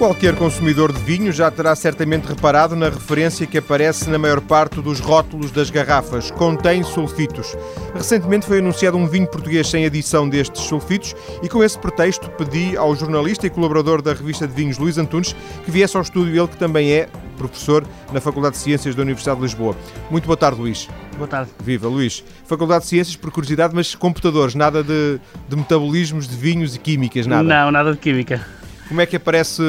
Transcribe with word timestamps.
Qualquer 0.00 0.34
consumidor 0.34 0.94
de 0.94 0.98
vinho 1.00 1.30
já 1.30 1.50
terá 1.50 1.76
certamente 1.76 2.24
reparado 2.24 2.74
na 2.74 2.88
referência 2.88 3.46
que 3.46 3.58
aparece 3.58 4.08
na 4.08 4.16
maior 4.16 4.40
parte 4.40 4.80
dos 4.80 4.98
rótulos 4.98 5.50
das 5.50 5.68
garrafas. 5.68 6.30
Contém 6.30 6.82
sulfitos. 6.82 7.54
Recentemente 7.94 8.46
foi 8.46 8.60
anunciado 8.60 8.96
um 8.96 9.06
vinho 9.06 9.26
português 9.26 9.68
sem 9.68 9.84
adição 9.84 10.26
destes 10.26 10.62
sulfitos 10.62 11.14
e 11.42 11.50
com 11.50 11.62
esse 11.62 11.78
pretexto 11.78 12.30
pedi 12.30 12.78
ao 12.78 12.96
jornalista 12.96 13.46
e 13.46 13.50
colaborador 13.50 14.00
da 14.00 14.14
revista 14.14 14.48
de 14.48 14.54
vinhos 14.54 14.78
Luís 14.78 14.96
Antunes 14.96 15.36
que 15.66 15.70
viesse 15.70 15.94
ao 15.94 16.02
estúdio, 16.02 16.34
ele 16.34 16.48
que 16.48 16.56
também 16.56 16.90
é 16.92 17.06
professor 17.36 17.86
na 18.10 18.22
Faculdade 18.22 18.54
de 18.54 18.62
Ciências 18.62 18.94
da 18.94 19.02
Universidade 19.02 19.36
de 19.36 19.42
Lisboa. 19.42 19.76
Muito 20.10 20.24
boa 20.24 20.36
tarde, 20.36 20.58
Luís. 20.58 20.88
Boa 21.18 21.28
tarde. 21.28 21.50
Viva, 21.62 21.88
Luís. 21.88 22.24
Faculdade 22.46 22.84
de 22.84 22.88
Ciências, 22.88 23.16
por 23.16 23.30
curiosidade, 23.30 23.74
mas 23.74 23.94
computadores, 23.94 24.54
nada 24.54 24.82
de, 24.82 25.20
de 25.46 25.56
metabolismos, 25.56 26.26
de 26.26 26.36
vinhos 26.36 26.74
e 26.74 26.78
químicas, 26.78 27.26
nada? 27.26 27.42
Não, 27.42 27.70
nada 27.70 27.92
de 27.92 27.98
química. 27.98 28.59
Como 28.90 29.00
é 29.00 29.06
que 29.06 29.14
aparece, 29.14 29.62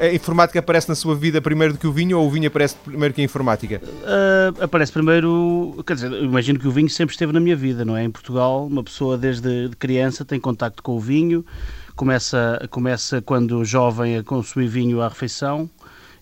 a, 0.00 0.06
a, 0.06 0.12
informática 0.12 0.58
aparece 0.58 0.88
na 0.88 0.96
sua 0.96 1.14
vida 1.14 1.40
primeiro 1.40 1.74
do 1.74 1.78
que 1.78 1.86
o 1.86 1.92
vinho 1.92 2.18
ou 2.18 2.26
o 2.26 2.30
vinho 2.30 2.48
aparece 2.48 2.74
primeiro 2.74 3.14
que 3.14 3.20
a 3.20 3.24
informática? 3.24 3.80
Uh, 3.80 4.64
aparece 4.64 4.90
primeiro, 4.90 5.80
quer 5.86 5.94
dizer, 5.94 6.12
imagino 6.14 6.58
que 6.58 6.66
o 6.66 6.72
vinho 6.72 6.90
sempre 6.90 7.12
esteve 7.12 7.32
na 7.32 7.38
minha 7.38 7.54
vida, 7.54 7.84
não 7.84 7.96
é? 7.96 8.02
Em 8.02 8.10
Portugal, 8.10 8.66
uma 8.66 8.82
pessoa 8.82 9.16
desde 9.16 9.68
criança 9.78 10.24
tem 10.24 10.40
contacto 10.40 10.82
com 10.82 10.96
o 10.96 10.98
vinho, 10.98 11.46
começa, 11.94 12.66
começa 12.72 13.22
quando 13.22 13.64
jovem 13.64 14.16
a 14.16 14.24
consumir 14.24 14.66
vinho 14.66 15.00
à 15.00 15.06
refeição, 15.06 15.70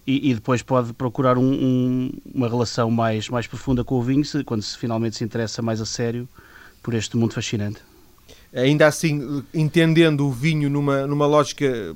e, 0.06 0.30
e, 0.30 0.34
depois 0.34 0.60
pode 0.60 0.92
procurar 0.92 1.38
um, 1.38 1.50
um, 1.50 2.12
uma 2.34 2.46
relação 2.46 2.90
mais, 2.90 3.30
mais 3.30 3.46
profunda 3.46 3.82
com 3.82 3.94
o 3.94 4.02
vinho 4.02 4.22
quando 4.44 4.60
se 4.60 4.76
finalmente 4.76 5.16
se 5.16 5.24
interessa 5.24 5.62
mais 5.62 5.80
a 5.80 5.86
sério 5.86 6.28
por 6.82 6.92
este 6.92 7.16
mundo 7.16 7.32
fascinante 7.32 7.87
ainda 8.54 8.86
assim, 8.86 9.44
entendendo 9.52 10.26
o 10.26 10.32
vinho 10.32 10.70
numa, 10.70 11.06
numa 11.06 11.26
lógica 11.26 11.94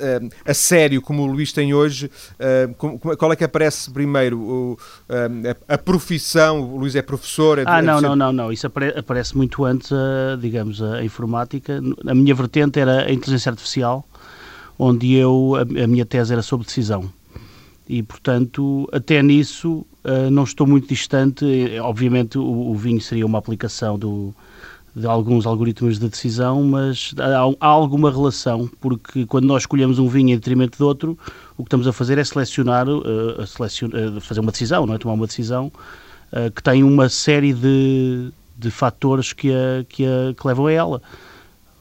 eh, 0.00 0.20
a 0.44 0.54
sério 0.54 1.00
como 1.00 1.22
o 1.22 1.26
Luís 1.26 1.52
tem 1.52 1.72
hoje, 1.72 2.10
eh, 2.38 2.68
qual 3.16 3.32
é 3.32 3.36
que 3.36 3.44
aparece 3.44 3.90
primeiro? 3.90 4.76
Eh, 5.08 5.56
a 5.68 5.78
profissão, 5.78 6.60
o 6.60 6.76
Luís 6.78 6.96
é 6.96 7.02
professor? 7.02 7.58
É 7.58 7.64
ah, 7.66 7.80
não, 7.80 8.00
não, 8.00 8.16
não, 8.16 8.32
não, 8.32 8.52
isso 8.52 8.66
aparece 8.66 9.36
muito 9.36 9.64
antes, 9.64 9.90
digamos, 10.40 10.82
a 10.82 11.04
informática. 11.04 11.80
A 12.06 12.14
minha 12.14 12.34
vertente 12.34 12.80
era 12.80 13.04
a 13.06 13.12
inteligência 13.12 13.50
artificial, 13.50 14.06
onde 14.78 15.14
eu, 15.14 15.54
a 15.56 15.86
minha 15.86 16.04
tese 16.04 16.32
era 16.32 16.42
sobre 16.42 16.66
decisão. 16.66 17.10
E, 17.88 18.02
portanto, 18.02 18.88
até 18.92 19.22
nisso 19.22 19.86
não 20.30 20.44
estou 20.44 20.66
muito 20.66 20.88
distante. 20.88 21.44
Obviamente, 21.80 22.38
o 22.38 22.74
vinho 22.74 23.00
seria 23.00 23.26
uma 23.26 23.38
aplicação 23.38 23.98
do, 23.98 24.34
de 24.94 25.06
alguns 25.06 25.46
algoritmos 25.46 25.98
de 25.98 26.08
decisão, 26.08 26.62
mas 26.62 27.14
há, 27.18 27.66
há, 27.66 27.66
alguma 27.66 28.10
relação, 28.10 28.70
porque 28.80 29.24
quando 29.24 29.46
nós 29.46 29.62
escolhemos 29.62 29.98
um 29.98 30.06
vinho 30.06 30.30
em 30.30 30.34
detrimento 30.34 30.76
de 30.76 30.84
outro, 30.84 31.18
o 31.56 31.62
que 31.62 31.68
estamos 31.68 31.86
a 31.86 31.92
fazer 31.92 32.18
é 32.18 32.24
selecionar, 32.24 32.88
uh, 32.88 33.42
uh, 33.42 34.20
fazer 34.20 34.40
uma 34.40 34.52
decisão, 34.52 34.86
não 34.86 34.94
é? 34.94 34.98
tomar 34.98 35.14
uma 35.14 35.26
decisão 35.26 35.72
uh, 36.32 36.50
que 36.50 36.62
tem 36.62 36.84
uma 36.84 37.08
série 37.08 37.54
de, 37.54 38.30
de 38.56 38.70
fatores 38.70 39.32
que, 39.32 39.50
a, 39.50 39.84
que, 39.88 40.04
a, 40.04 40.34
que 40.38 40.46
levam 40.46 40.66
a 40.66 40.72
ela. 40.72 41.02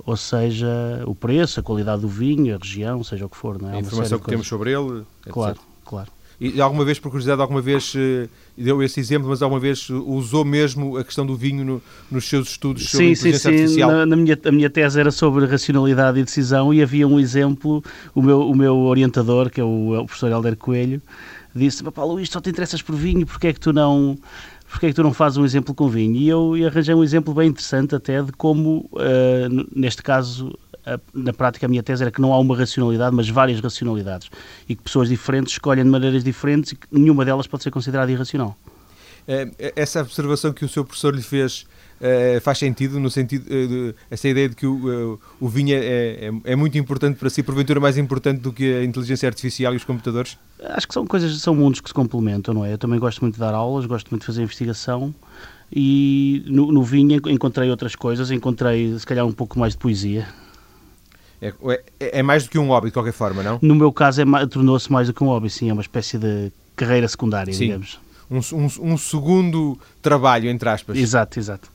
Ou 0.03 0.17
seja, 0.17 0.67
o 1.05 1.13
preço, 1.13 1.59
a 1.59 1.63
qualidade 1.63 2.01
do 2.01 2.07
vinho, 2.07 2.55
a 2.55 2.57
região, 2.57 3.03
seja 3.03 3.25
o 3.25 3.29
que 3.29 3.37
for. 3.37 3.61
Não 3.61 3.69
é? 3.69 3.75
A 3.75 3.79
informação 3.79 4.17
que 4.17 4.25
temos 4.25 4.47
sobre 4.47 4.71
ele. 4.71 5.01
Etc. 5.01 5.31
Claro, 5.31 5.59
claro. 5.85 6.11
E 6.43 6.59
alguma 6.59 6.83
vez, 6.83 6.97
por 6.97 7.09
curiosidade, 7.09 7.39
alguma 7.39 7.61
vez 7.61 7.93
eh, 7.95 8.27
deu 8.57 8.81
esse 8.81 8.99
exemplo, 8.99 9.29
mas 9.29 9.43
alguma 9.43 9.59
vez 9.59 9.87
usou 9.91 10.43
mesmo 10.43 10.97
a 10.97 11.03
questão 11.03 11.23
do 11.23 11.35
vinho 11.35 11.63
no, 11.63 11.81
nos 12.09 12.27
seus 12.27 12.49
estudos 12.49 12.89
sobre 12.89 13.05
sim, 13.05 13.11
inteligência 13.11 13.51
sim, 13.51 13.57
sim. 13.57 13.61
artificial? 13.61 13.91
Na, 13.91 14.05
na, 14.07 14.15
minha, 14.15 14.39
a 14.43 14.51
minha 14.51 14.67
tese 14.67 14.99
era 14.99 15.11
sobre 15.11 15.45
racionalidade 15.45 16.19
e 16.19 16.23
decisão 16.23 16.73
e 16.73 16.81
havia 16.81 17.07
um 17.07 17.19
exemplo, 17.19 17.83
o 18.15 18.23
meu, 18.23 18.41
o 18.41 18.55
meu 18.55 18.75
orientador, 18.75 19.51
que 19.51 19.61
é 19.61 19.63
o, 19.63 19.99
o 20.01 20.05
professor 20.07 20.31
Helder 20.31 20.57
Coelho, 20.57 20.99
disse, 21.53 21.83
papá 21.83 22.03
Luís, 22.03 22.27
só 22.27 22.41
te 22.41 22.49
interessas 22.49 22.81
por 22.81 22.95
vinho, 22.95 23.23
porque 23.23 23.45
é 23.45 23.53
que 23.53 23.59
tu 23.59 23.71
não 23.71 24.17
porque 24.67 24.85
é 24.87 24.89
que 24.89 24.95
tu 24.95 25.03
não 25.03 25.13
fazes 25.13 25.37
um 25.37 25.45
exemplo 25.45 25.75
com 25.75 25.89
vinho? 25.89 26.15
E 26.15 26.29
eu 26.29 26.53
arranjei 26.65 26.95
um 26.95 27.03
exemplo 27.03 27.33
bem 27.33 27.49
interessante 27.49 27.93
até 27.93 28.23
de 28.23 28.31
como, 28.31 28.89
uh, 28.93 29.67
neste 29.75 30.01
caso, 30.01 30.57
na 31.13 31.33
prática 31.33 31.65
a 31.65 31.69
minha 31.69 31.83
tese 31.83 32.03
era 32.03 32.11
que 32.11 32.21
não 32.21 32.33
há 32.33 32.39
uma 32.39 32.55
racionalidade, 32.55 33.15
mas 33.15 33.29
várias 33.29 33.59
racionalidades 33.59 34.29
e 34.67 34.75
que 34.75 34.81
pessoas 34.81 35.09
diferentes 35.09 35.53
escolhem 35.53 35.83
de 35.83 35.89
maneiras 35.89 36.23
diferentes 36.23 36.71
e 36.71 36.75
que 36.75 36.87
nenhuma 36.91 37.23
delas 37.25 37.47
pode 37.47 37.63
ser 37.63 37.71
considerada 37.71 38.11
irracional. 38.11 38.57
É, 39.27 39.73
essa 39.75 40.01
observação 40.01 40.51
que 40.51 40.65
o 40.65 40.69
seu 40.69 40.83
professor 40.83 41.13
lhe 41.13 41.21
fez 41.21 41.65
é, 42.01 42.39
faz 42.39 42.57
sentido 42.57 42.99
no 42.99 43.11
sentido 43.11 43.45
é, 43.47 43.67
de, 43.67 43.95
essa 44.09 44.27
ideia 44.27 44.49
de 44.49 44.55
que 44.55 44.65
o, 44.65 45.19
o 45.39 45.47
vinho 45.47 45.75
é, 45.75 45.77
é, 45.77 46.31
é, 46.45 46.55
muito 46.55 46.75
importante 46.77 47.17
para 47.17 47.29
si, 47.29 47.43
porventura 47.43 47.79
mais 47.79 47.97
importante 47.97 48.41
do 48.41 48.51
que 48.51 48.73
a 48.73 48.83
inteligência 48.83 49.29
artificial 49.29 49.73
e 49.73 49.77
os 49.77 49.83
computadores? 49.83 50.37
Acho 50.59 50.87
que 50.87 50.93
são 50.93 51.05
coisas, 51.05 51.39
são 51.39 51.53
mundos 51.53 51.79
que 51.79 51.87
se 51.87 51.93
complementam, 51.93 52.55
não 52.55 52.65
é? 52.65 52.73
Eu 52.73 52.77
também 52.79 52.99
gosto 52.99 53.21
muito 53.21 53.35
de 53.35 53.39
dar 53.39 53.53
aulas, 53.53 53.85
gosto 53.85 54.09
muito 54.09 54.21
de 54.21 54.25
fazer 54.25 54.41
investigação 54.41 55.13
e 55.71 56.43
no, 56.47 56.71
no 56.71 56.83
vinho 56.83 57.21
encontrei 57.29 57.69
outras 57.69 57.95
coisas, 57.95 58.31
encontrei 58.31 58.97
se 58.97 59.05
calhar 59.05 59.25
um 59.25 59.31
pouco 59.31 59.59
mais 59.59 59.73
de 59.73 59.79
poesia, 59.79 60.27
é, 61.41 61.53
é, 61.99 62.19
é, 62.19 62.23
mais 62.23 62.43
do 62.43 62.49
que 62.51 62.59
um 62.59 62.67
hobby, 62.67 62.87
de 62.87 62.93
qualquer 62.93 63.13
forma, 63.13 63.41
não? 63.41 63.57
No 63.61 63.73
meu 63.73 63.91
caso, 63.91 64.21
é, 64.21 64.45
tornou-se 64.45 64.91
mais 64.91 65.07
do 65.07 65.13
que 65.13 65.23
um 65.23 65.27
hobby, 65.27 65.49
sim, 65.49 65.69
é 65.69 65.73
uma 65.73 65.81
espécie 65.81 66.17
de 66.17 66.51
carreira 66.75 67.07
secundária, 67.07 67.51
sim. 67.51 67.65
digamos. 67.65 67.99
Um, 68.29 68.39
um, 68.53 68.93
um, 68.93 68.97
segundo 68.97 69.77
trabalho, 70.01 70.49
entre 70.49 70.69
aspas. 70.69 70.97
Exato, 70.97 71.39
exato. 71.39 71.69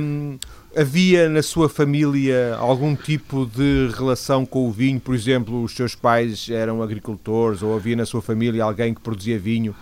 Um, 0.00 0.38
havia 0.76 1.28
na 1.28 1.42
sua 1.42 1.68
família 1.68 2.54
algum 2.56 2.94
tipo 2.94 3.46
de 3.46 3.90
relação 3.96 4.44
com 4.44 4.68
o 4.68 4.70
vinho? 4.70 5.00
Por 5.00 5.14
exemplo, 5.14 5.62
os 5.62 5.74
seus 5.74 5.94
pais 5.94 6.48
eram 6.50 6.82
agricultores 6.82 7.62
ou 7.62 7.74
havia 7.74 7.96
na 7.96 8.06
sua 8.06 8.20
família 8.20 8.62
alguém 8.62 8.92
que 8.92 9.00
produzia 9.00 9.38
vinho? 9.38 9.74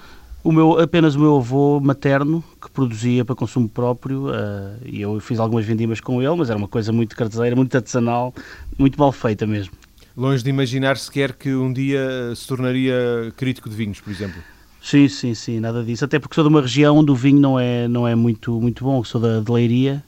O 0.44 0.50
meu, 0.50 0.80
apenas 0.80 1.14
o 1.14 1.20
meu 1.20 1.36
avô 1.36 1.78
materno, 1.78 2.42
que 2.60 2.69
produzia 2.69 3.25
para 3.25 3.34
consumo 3.34 3.69
próprio, 3.69 4.26
uh, 4.28 4.76
e 4.84 5.00
eu 5.00 5.20
fiz 5.20 5.38
algumas 5.38 5.64
vendimas 5.64 6.00
com 6.00 6.20
ele, 6.20 6.34
mas 6.34 6.50
era 6.50 6.58
uma 6.58 6.66
coisa 6.66 6.92
muito 6.92 7.14
caseira, 7.14 7.54
muito 7.54 7.75
artesanal, 7.76 8.34
muito 8.76 8.98
mal 8.98 9.12
feita 9.12 9.47
mesmo. 9.47 9.72
Longe 10.16 10.42
de 10.42 10.50
imaginar 10.50 10.97
sequer 10.97 11.32
que 11.32 11.54
um 11.54 11.72
dia 11.72 12.34
se 12.34 12.47
tornaria 12.47 13.32
crítico 13.36 13.69
de 13.69 13.76
vinhos, 13.76 14.00
por 14.00 14.10
exemplo. 14.10 14.42
Sim, 14.82 15.08
sim, 15.08 15.32
sim, 15.32 15.60
nada 15.60 15.84
disso. 15.84 16.04
Até 16.04 16.19
porque 16.19 16.34
sou 16.34 16.42
de 16.42 16.48
uma 16.48 16.60
região 16.60 16.98
onde 16.98 17.12
o 17.12 17.14
vinho 17.14 17.41
não 17.41 17.59
é, 17.59 17.86
não 17.86 18.06
é 18.06 18.16
muito, 18.16 18.60
muito 18.60 18.82
bom, 18.82 19.04
sou 19.04 19.20
da 19.20 19.38
de 19.38 19.50
Leiria, 19.50 20.03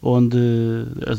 onde 0.00 0.38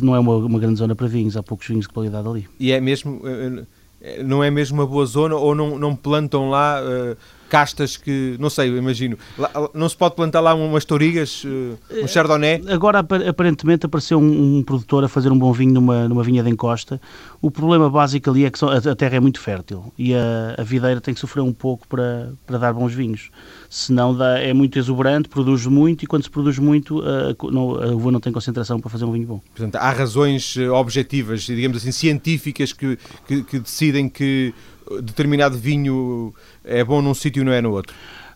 não 0.01 0.15
é 0.15 0.19
uma, 0.19 0.35
uma 0.37 0.59
grande 0.59 0.79
zona 0.79 0.95
para 0.95 1.05
vinhos, 1.05 1.37
há 1.37 1.43
poucos 1.43 1.67
vinhos 1.67 1.85
de 1.85 1.93
qualidade 1.93 2.27
ali. 2.27 2.47
E 2.59 2.71
é 2.71 2.81
mesmo, 2.81 3.21
eh, 3.25 3.63
eh, 4.01 4.23
não 4.23 4.43
é 4.43 4.49
mesmo 4.49 4.79
uma 4.79 4.87
boa 4.87 5.05
zona 5.05 5.35
ou 5.35 5.53
não, 5.53 5.77
não 5.77 5.95
plantam 5.95 6.49
lá 6.49 6.81
uh, 6.81 7.15
castas 7.53 7.95
que, 7.95 8.35
não 8.39 8.49
sei, 8.49 8.75
imagino, 8.75 9.15
lá, 9.37 9.51
não 9.75 9.87
se 9.87 9.95
pode 9.95 10.15
plantar 10.15 10.39
lá 10.39 10.55
umas 10.55 10.83
tourigas, 10.85 11.43
uh, 11.43 11.77
um 12.03 12.07
chardonnay? 12.07 12.63
Agora, 12.67 13.05
aparentemente, 13.29 13.85
apareceu 13.85 14.17
um, 14.17 14.57
um, 14.57 14.63
produtor 14.63 15.03
a 15.03 15.07
fazer 15.07 15.31
um 15.31 15.37
bom 15.37 15.53
vinho 15.53 15.71
numa, 15.71 16.09
numa 16.09 16.23
vinha 16.23 16.41
de 16.41 16.49
encosta. 16.49 16.99
O 17.39 17.51
problema 17.51 17.91
básico 17.91 18.27
ali 18.31 18.45
é 18.45 18.49
que 18.49 18.57
a 18.65 18.95
terra 18.95 19.17
é 19.17 19.19
muito 19.19 19.39
fértil 19.39 19.93
e 19.99 20.15
a, 20.15 20.55
a 20.57 20.63
videira 20.63 20.99
tem 20.99 21.13
que 21.13 21.19
sofrer 21.19 21.41
um 21.41 21.53
pouco 21.53 21.87
para, 21.87 22.33
para 22.43 22.57
dar 22.57 22.73
bons 22.73 22.91
vinhos. 22.91 23.29
Senão 23.69 24.17
dá, 24.17 24.39
é 24.39 24.51
muito 24.51 24.79
exuberante, 24.79 25.29
produz 25.29 25.67
muito 25.67 26.05
e 26.05 26.07
quando 26.07 26.23
se 26.23 26.31
produz 26.31 26.57
muito, 26.57 27.03
a, 27.03 27.51
não, 27.51 27.75
a 27.75 27.87
uva 27.93 28.11
não 28.11 28.19
tem 28.19 28.33
concentração 28.33 28.79
para 28.79 28.89
fazer 28.89 29.05
um 29.05 29.11
vinho 29.11 29.27
bom. 29.27 29.41
Portanto, 29.55 29.75
há 29.75 29.91
razões 29.91 30.57
eh, 30.57 30.67
objetivas, 30.71 31.41
digamos 31.41 31.77
assim, 31.77 31.91
científicas 31.91 32.73
que, 32.73 32.97
que, 33.27 33.43
que 33.43 33.59
decidem 33.59 34.09
que 34.09 34.55
determinado 35.01 35.57
vinho 35.57 36.33
é 36.63 36.83
bom 36.83 37.01
num 37.01 37.13
sítio 37.13 37.41
e 37.41 37.43
não 37.43 37.51
é 37.51 37.61
no 37.61 37.71
outro? 37.71 37.95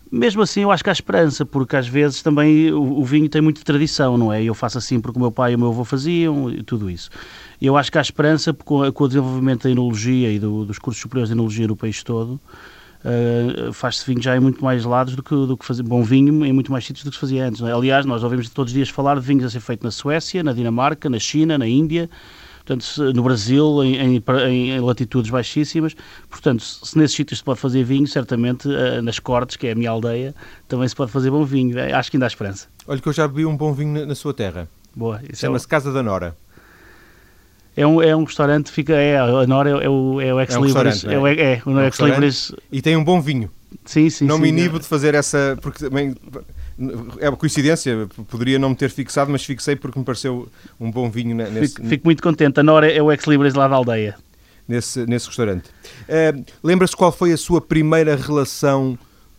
Mesmo 0.09 0.41
assim, 0.41 0.61
eu 0.61 0.71
acho 0.71 0.83
que 0.83 0.89
há 0.89 0.93
esperança, 0.93 1.45
porque 1.45 1.75
às 1.75 1.87
vezes 1.87 2.21
também 2.21 2.71
o, 2.71 2.99
o, 2.99 3.03
vinho 3.03 3.27
tem 3.27 3.41
muita 3.41 3.61
tradição, 3.61 4.17
não 4.17 4.31
é? 4.31 4.41
Eu 4.41 4.53
faço 4.53 4.77
assim 4.77 5.01
porque 5.01 5.19
o 5.19 5.21
meu 5.21 5.31
pai 5.31 5.51
e 5.51 5.55
o 5.55 5.59
meu 5.59 5.67
avô 5.67 5.83
faziam 5.83 6.49
e 6.49 6.63
tudo 6.63 6.89
isso. 6.89 7.09
Eu 7.61 7.75
acho 7.75 7.91
que 7.91 7.97
há 7.97 8.01
esperança 8.01 8.53
com, 8.53 8.89
com 8.91 9.03
o 9.03 9.07
desenvolvimento 9.07 9.63
da 9.63 9.69
enologia 9.69 10.31
e 10.31 10.39
do, 10.39 10.63
dos 10.63 10.79
cursos 10.79 11.01
superiores 11.01 11.27
de 11.27 11.35
enologia 11.35 11.67
no 11.67 11.75
país 11.75 12.03
todo. 12.03 12.39
Uh, 13.03 13.71
faz-se 13.73 14.05
vinho 14.05 14.21
já 14.21 14.35
em 14.35 14.39
muito 14.39 14.63
mais 14.63 14.83
lados 14.85 15.15
do 15.15 15.21
que, 15.21 15.33
do 15.33 15.57
que 15.57 15.65
fazer 15.65 15.83
bom 15.83 16.03
vinho 16.03 16.45
em 16.45 16.53
muito 16.53 16.71
mais 16.71 16.85
sítios 16.85 17.03
do 17.03 17.09
que 17.09 17.15
se 17.15 17.21
fazia 17.21 17.45
antes. 17.45 17.61
É? 17.61 17.71
Aliás, 17.71 18.05
nós 18.05 18.23
ouvimos 18.23 18.49
todos 18.49 18.71
os 18.71 18.75
dias 18.75 18.89
falar 18.89 19.15
de 19.15 19.21
vinhos 19.21 19.43
a 19.43 19.49
ser 19.49 19.59
feito 19.59 19.83
na 19.83 19.91
Suécia, 19.91 20.41
na 20.41 20.53
Dinamarca, 20.53 21.09
na 21.09 21.19
China, 21.19 21.57
na 21.57 21.67
Índia 21.67 22.09
portanto, 22.67 23.13
no 23.13 23.23
Brasil, 23.23 23.83
em, 23.83 24.17
em, 24.17 24.23
em, 24.71 24.79
latitudes 24.81 25.31
baixíssimas. 25.31 25.95
Portanto, 26.29 26.61
se 26.61 26.97
nesses 26.97 27.15
sítios 27.15 27.39
se 27.39 27.43
pode 27.43 27.59
fazer 27.59 27.83
vinho, 27.83 28.05
certamente 28.05 28.69
eh, 28.69 29.01
nas 29.01 29.19
Cortes, 29.19 29.55
que 29.55 29.67
é 29.67 29.71
a 29.71 29.75
minha 29.75 29.89
aldeia, 29.89 30.35
também 30.67 30.87
se 30.87 30.95
pode 30.95 31.11
fazer 31.11 31.31
bom 31.31 31.45
vinho. 31.45 31.79
É, 31.79 31.93
acho 31.93 32.11
que 32.11 32.17
ainda 32.17 32.25
há 32.25 32.27
esperança. 32.27 32.67
Olha 32.85 32.99
que 32.99 33.07
eu 33.07 33.13
já 33.13 33.27
bebi 33.27 33.45
um 33.45 33.55
bom 33.55 33.71
vinho 33.71 33.93
na, 33.93 34.05
na 34.05 34.15
sua 34.15 34.33
terra. 34.33 34.67
Boa. 34.93 35.21
Chama-se 35.33 35.65
é 35.65 35.69
Casa 35.69 35.93
da 35.93 36.03
Nora. 36.03 36.35
É 37.75 37.85
um, 37.85 38.01
é 38.01 38.15
um 38.15 38.23
restaurante, 38.23 38.71
fica, 38.71 38.93
é, 38.93 39.19
a 39.19 39.45
Nora 39.45 39.69
é, 39.69 39.87
o, 39.87 40.19
é 40.19 40.33
o 40.33 40.41
Ex 40.41 40.55
Libris. 40.55 41.05
É, 41.05 41.17
um 41.17 41.27
é, 41.27 41.33
é, 41.33 41.61
o 41.63 41.79
é 41.79 41.87
Ex 41.87 41.99
Libris. 41.99 42.51
E 42.71 42.81
tem 42.81 42.97
um 42.97 43.03
bom 43.03 43.21
vinho. 43.21 43.51
Sim, 43.85 44.09
sim, 44.09 44.25
Não 44.25 44.37
sim, 44.37 44.41
me 44.41 44.49
inibo 44.49 44.79
de 44.79 44.85
fazer 44.85 45.13
essa, 45.13 45.57
porque 45.61 45.85
também 45.85 46.15
é 47.19 47.29
uma 47.29 47.37
coincidência, 47.37 48.07
poderia 48.27 48.59
não 48.59 48.69
me 48.69 48.75
ter 48.75 48.89
fixado, 48.89 49.31
mas 49.31 49.43
fixei 49.43 49.75
porque 49.75 49.97
me 49.97 50.05
pareceu 50.05 50.47
um 50.79 50.91
bom 50.91 51.09
vinho 51.09 51.35
nesse... 51.35 51.75
Fico, 51.75 51.87
fico 51.87 52.05
muito 52.05 52.21
contente. 52.21 52.59
A 52.59 52.63
Nora 52.63 52.91
é 52.91 53.01
o 53.01 53.11
ex-libris 53.11 53.55
lá 53.55 53.67
da 53.67 53.75
aldeia. 53.75 54.15
nesse, 54.67 55.05
nesse 55.05 55.27
restaurante. 55.27 55.69
Uh, 56.03 56.45
Lembra-se 56.63 56.95
qual 56.95 57.11
foi 57.11 57.31
a 57.31 57.37
sua 57.37 57.61
primeira 57.61 58.15
relação 58.15 58.97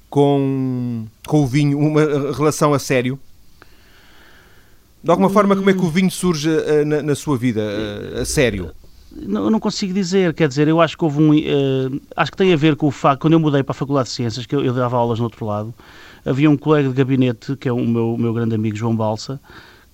com, 0.09 1.07
com 1.27 1.43
o 1.43 1.47
vinho, 1.47 1.79
uma 1.79 2.33
relação 2.33 2.73
a 2.73 2.79
sério? 2.79 3.19
De 5.03 5.11
alguma 5.11 5.31
forma, 5.31 5.55
como 5.55 5.71
é 5.71 5.73
que 5.73 5.85
o 5.85 5.91
vinho 5.91 6.11
surge 6.11 6.49
uh, 6.49 6.85
na, 6.85 7.03
na, 7.03 7.15
sua 7.15 7.37
vida, 7.37 7.61
uh, 7.61 8.21
a 8.21 8.25
sério? 8.25 8.73
Não, 9.27 9.51
não, 9.51 9.59
consigo 9.59 9.93
dizer, 9.93 10.33
quer 10.35 10.49
dizer, 10.49 10.69
eu 10.69 10.81
acho 10.81 10.97
que 10.97 11.05
houve 11.05 11.21
um. 11.23 11.33
Uh, 11.33 12.01
acho 12.17 12.31
que 12.31 12.37
tem 12.37 12.53
a 12.53 12.57
ver 12.57 12.77
com 12.77 12.87
o 12.87 12.91
facto, 12.91 13.23
quando 13.23 13.33
eu 13.33 13.41
mudei 13.41 13.63
para 13.63 13.73
a 13.73 13.75
Faculdade 13.75 14.09
de 14.09 14.15
Ciências, 14.15 14.47
que 14.47 14.55
eu, 14.55 14.65
eu 14.65 14.73
dava 14.73 14.97
aulas 14.97 15.19
no 15.19 15.25
outro 15.25 15.45
lado, 15.45 15.75
havia 16.25 16.51
um 16.51 16.57
colega 16.57 16.89
de 16.89 16.95
gabinete, 16.95 17.57
que 17.57 17.69
é 17.69 17.73
o 17.73 17.85
meu, 17.85 18.17
meu 18.19 18.33
grande 18.33 18.55
amigo 18.55 18.77
João 18.77 18.95
Balsa, 18.95 19.41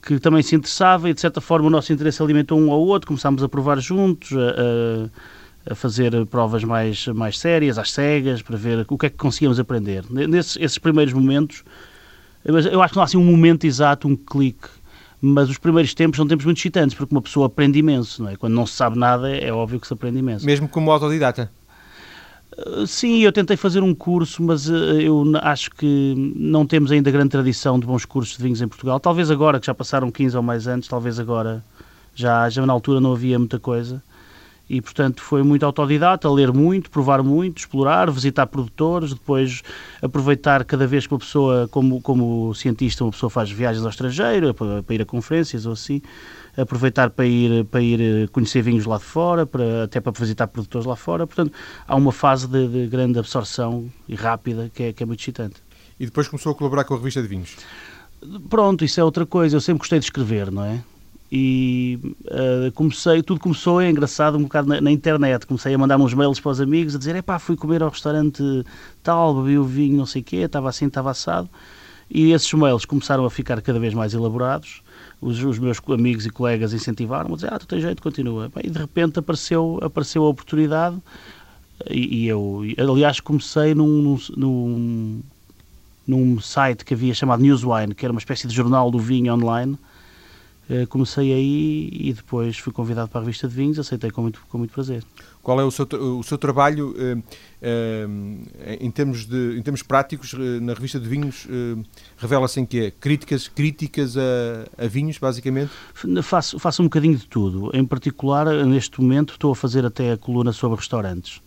que 0.03 0.19
também 0.19 0.43
se 0.43 0.55
interessava 0.55 1.09
e, 1.09 1.15
de 1.15 1.21
certa 1.21 1.41
forma, 1.41 1.67
o 1.67 1.71
nosso 1.71 1.93
interesse 1.93 2.23
alimentou 2.23 2.59
um 2.59 2.71
ao 2.71 2.81
outro, 2.81 3.09
começámos 3.09 3.43
a 3.43 3.49
provar 3.49 3.79
juntos, 3.81 4.33
a, 4.33 5.73
a 5.73 5.75
fazer 5.75 6.27
provas 6.27 6.63
mais, 6.63 7.07
mais 7.09 7.39
sérias, 7.39 7.79
às 7.79 7.93
cegas, 7.93 8.43
para 8.43 8.57
ver 8.57 8.85
o 8.89 8.99
que 8.99 9.07
é 9.07 9.11
que 9.11 9.17
conseguíamos 9.17 9.59
aprender. 9.59 10.05
Nesses 10.11 10.57
esses 10.61 10.79
primeiros 10.79 11.15
momentos, 11.15 11.65
eu 12.45 12.83
acho 12.83 12.93
que 12.93 12.97
não 12.97 13.03
há 13.03 13.05
assim 13.05 13.17
um 13.17 13.25
momento 13.25 13.65
exato, 13.65 14.07
um 14.07 14.17
clique 14.17 14.69
mas 15.25 15.49
os 15.49 15.57
primeiros 15.57 15.95
tempos 15.95 16.19
são 16.19 16.27
tempos 16.27 16.45
muito 16.45 16.59
excitantes, 16.59 16.95
porque 16.95 17.15
uma 17.15 17.23
pessoa 17.23 17.47
aprende 17.47 17.79
imenso, 17.79 18.23
não 18.23 18.31
é? 18.31 18.37
Quando 18.37 18.53
não 18.53 18.67
se 18.67 18.75
sabe 18.75 18.99
nada, 18.99 19.35
é 19.35 19.51
óbvio 19.51 19.81
que 19.81 19.87
se 19.87 19.93
aprende 19.93 20.19
imenso. 20.19 20.45
Mesmo 20.45 20.69
como 20.69 20.91
autodidata? 20.91 21.51
Uh, 22.57 22.87
sim, 22.87 23.21
eu 23.21 23.33
tentei 23.33 23.57
fazer 23.57 23.83
um 23.83 23.95
curso, 23.95 24.43
mas 24.43 24.69
uh, 24.69 24.75
eu 24.75 25.25
acho 25.41 25.71
que 25.71 26.15
não 26.37 26.67
temos 26.67 26.93
ainda 26.93 27.11
grande 27.11 27.31
tradição 27.31 27.81
de 27.81 27.87
bons 27.87 28.05
cursos 28.05 28.37
de 28.37 28.43
vinhos 28.43 28.61
em 28.61 28.69
Portugal. 28.69 29.01
Talvez 29.01 29.31
agora, 29.31 29.59
que 29.59 29.67
já 29.67 29.75
passaram 29.75 30.11
15 30.11 30.37
ou 30.37 30.43
mais 30.43 30.69
anos, 30.69 30.87
talvez 30.87 31.19
agora 31.19 31.65
já, 32.15 32.49
já 32.51 32.65
na 32.67 32.73
altura 32.73 33.01
não 33.01 33.13
havia 33.13 33.39
muita 33.39 33.59
coisa 33.59 34.03
e 34.69 34.81
portanto 34.81 35.21
foi 35.21 35.43
muito 35.43 35.65
autodidata, 35.65 36.31
ler 36.31 36.53
muito, 36.53 36.91
provar 36.91 37.23
muito, 37.23 37.59
explorar, 37.59 38.11
visitar 38.11 38.47
produtores, 38.47 39.13
depois 39.13 39.63
aproveitar 40.01 40.65
cada 40.65 40.87
vez 40.87 41.07
que 41.07 41.13
uma 41.13 41.19
pessoa, 41.19 41.69
como, 41.69 42.01
como 42.01 42.55
cientista, 42.55 43.05
uma 43.05 43.11
pessoa 43.11 43.29
faz 43.29 43.51
viagens 43.51 43.85
ao 43.85 43.91
estrangeiro, 43.91 44.55
para, 44.55 44.83
para 44.83 44.95
ir 44.95 45.03
a 45.03 45.05
conferências 45.05 45.67
ou 45.67 45.73
assim, 45.73 46.01
aproveitar 46.57 47.11
para 47.11 47.27
ir, 47.27 47.65
para 47.67 47.83
ir 47.83 48.01
eh, 48.01 48.27
conhecer 48.29 48.63
vinhos 48.63 48.87
lá 48.87 48.97
de 48.97 49.05
fora, 49.05 49.45
para, 49.45 49.85
até 49.85 50.01
para 50.01 50.13
visitar 50.13 50.47
produtores 50.47 50.87
lá 50.87 50.97
fora, 50.97 51.27
portanto 51.27 51.53
há 51.87 51.95
uma 51.95 52.13
fase 52.13 52.47
de, 52.49 52.67
de 52.69 52.87
grande 52.87 53.19
absorção 53.19 53.91
e 54.09 54.15
rápida 54.15 54.71
que 54.73 54.85
é, 54.85 54.93
que 54.93 55.03
é 55.03 55.07
muito 55.07 55.21
excitante. 55.21 55.57
E 55.99 56.07
depois 56.07 56.27
começou 56.27 56.53
a 56.53 56.55
colaborar 56.55 56.85
com 56.85 56.95
a 56.95 56.97
revista 56.97 57.21
de 57.23 57.29
vinhos? 57.29 57.57
Pronto, 58.49 58.85
isso 58.85 58.99
é 58.99 59.05
outra 59.05 59.27
coisa, 59.27 59.57
eu 59.57 59.61
sempre 59.61 59.81
gostei 59.81 59.99
de 59.99 60.07
escrever, 60.07 60.51
não 60.51 60.65
é? 60.65 60.83
E 61.31 61.99
uh, 62.27 62.71
comecei, 62.73 63.23
tudo 63.23 63.41
começou, 63.41 63.81
é 63.81 63.91
engraçado, 63.91 64.37
um 64.37 64.43
bocado 64.43 64.69
na, 64.69 64.81
na, 64.81 64.93
internet, 64.93 65.47
comecei 65.47 65.75
a 65.75 65.79
mandar 65.79 65.99
uns 65.99 66.15
mails 66.15 66.39
para 66.39 66.53
os 66.53 66.61
amigos, 66.61 66.95
a 66.95 66.99
dizer, 66.99 67.17
epá, 67.17 67.39
fui 67.39 67.57
comer 67.57 67.83
ao 67.83 67.91
restaurante 67.91 68.43
tal, 69.03 69.35
bebi 69.43 69.59
o 69.59 69.65
vinho, 69.65 69.97
não 69.97 70.07
sei 70.07 70.23
o 70.23 70.25
quê, 70.25 70.37
estava 70.37 70.69
assim, 70.69 70.87
estava 70.87 71.11
assado, 71.11 71.49
e 72.11 72.33
esses 72.33 72.53
mails 72.53 72.85
começaram 72.85 73.25
a 73.25 73.31
ficar 73.31 73.61
cada 73.63 73.79
vez 73.81 73.95
mais 73.95 74.15
elaborados, 74.15 74.83
os, 75.21 75.43
os 75.43 75.59
meus 75.59 75.81
amigos 75.89 76.27
e 76.27 76.31
colegas 76.31 76.73
incentivaram-me 76.73 77.33
a 77.33 77.37
dizer, 77.37 77.53
ah, 77.53 77.59
tu 77.59 77.67
tens 77.67 77.83
jeito, 77.83 78.03
continua, 78.03 78.51
e 78.63 78.71
de 78.71 78.79
repente 78.79 79.19
apareceu, 79.19 79.79
apareceu 79.83 80.25
a 80.25 80.29
oportunidade, 80.29 80.97
e, 81.91 82.25
e 82.25 82.29
eu, 82.29 82.63
aliás, 82.79 83.19
comecei 83.19 83.75
num, 83.75 84.19
num, 84.37 85.21
num 86.07 86.41
site 86.41 86.85
que 86.85 86.95
havia 86.95 87.15
chamado 87.15 87.43
Newswine, 87.43 87.95
que 87.95 88.05
era 88.05 88.13
uma 88.13 88.21
espécie 88.21 88.47
de 88.47 88.55
jornal 88.55 88.91
do 88.91 88.99
vinho 88.99 89.35
online, 89.35 89.77
comecei 90.89 91.33
aí 91.33 91.91
e 91.93 92.13
depois 92.13 92.59
fui 92.59 92.73
convidado 92.73 93.09
para 93.09 93.21
a 93.21 93.25
revista 93.25 93.47
de 93.47 93.55
vinhos, 93.55 93.79
aceitei 93.79 94.11
com 94.11 94.23
muito, 94.23 94.41
com 94.49 94.59
muito 94.59 94.73
prazer. 94.73 95.05
Qual 95.45 95.61
é 95.61 95.65
o 95.65 95.71
seu, 95.71 95.87
o 96.19 96.23
seu 96.23 96.39
trabalho 96.39 96.95
eh, 96.99 97.19
eh, 97.61 98.79
em, 98.81 98.91
termos 98.91 99.27
de, 99.27 99.59
em 99.59 99.63
termos 99.63 99.83
práticos 99.83 100.33
na 100.63 100.73
revista 100.73 100.99
de 100.99 101.07
vinhos? 101.07 101.47
Revela-se 102.17 102.61
em 102.61 102.65
que 102.65 102.87
é? 102.87 102.91
Críticas, 102.91 103.47
críticas 103.47 104.17
a, 104.17 104.85
a, 104.85 104.89
vinhos, 104.89 105.19
basicamente? 105.19 105.71
Faço, 106.23 106.59
faço 106.59 106.81
um 106.81 106.87
bocadinho 106.87 107.19
de 107.19 107.27
tudo. 107.27 107.71
Em 107.75 107.85
particular, 107.85 108.47
neste 108.65 108.99
momento, 109.03 109.35
estou 109.35 109.53
a 109.53 109.55
fazer 109.55 109.85
até 109.85 110.13
a 110.13 110.17
coluna 110.17 110.51
sobre 110.51 110.79
restaurantes. 110.79 111.43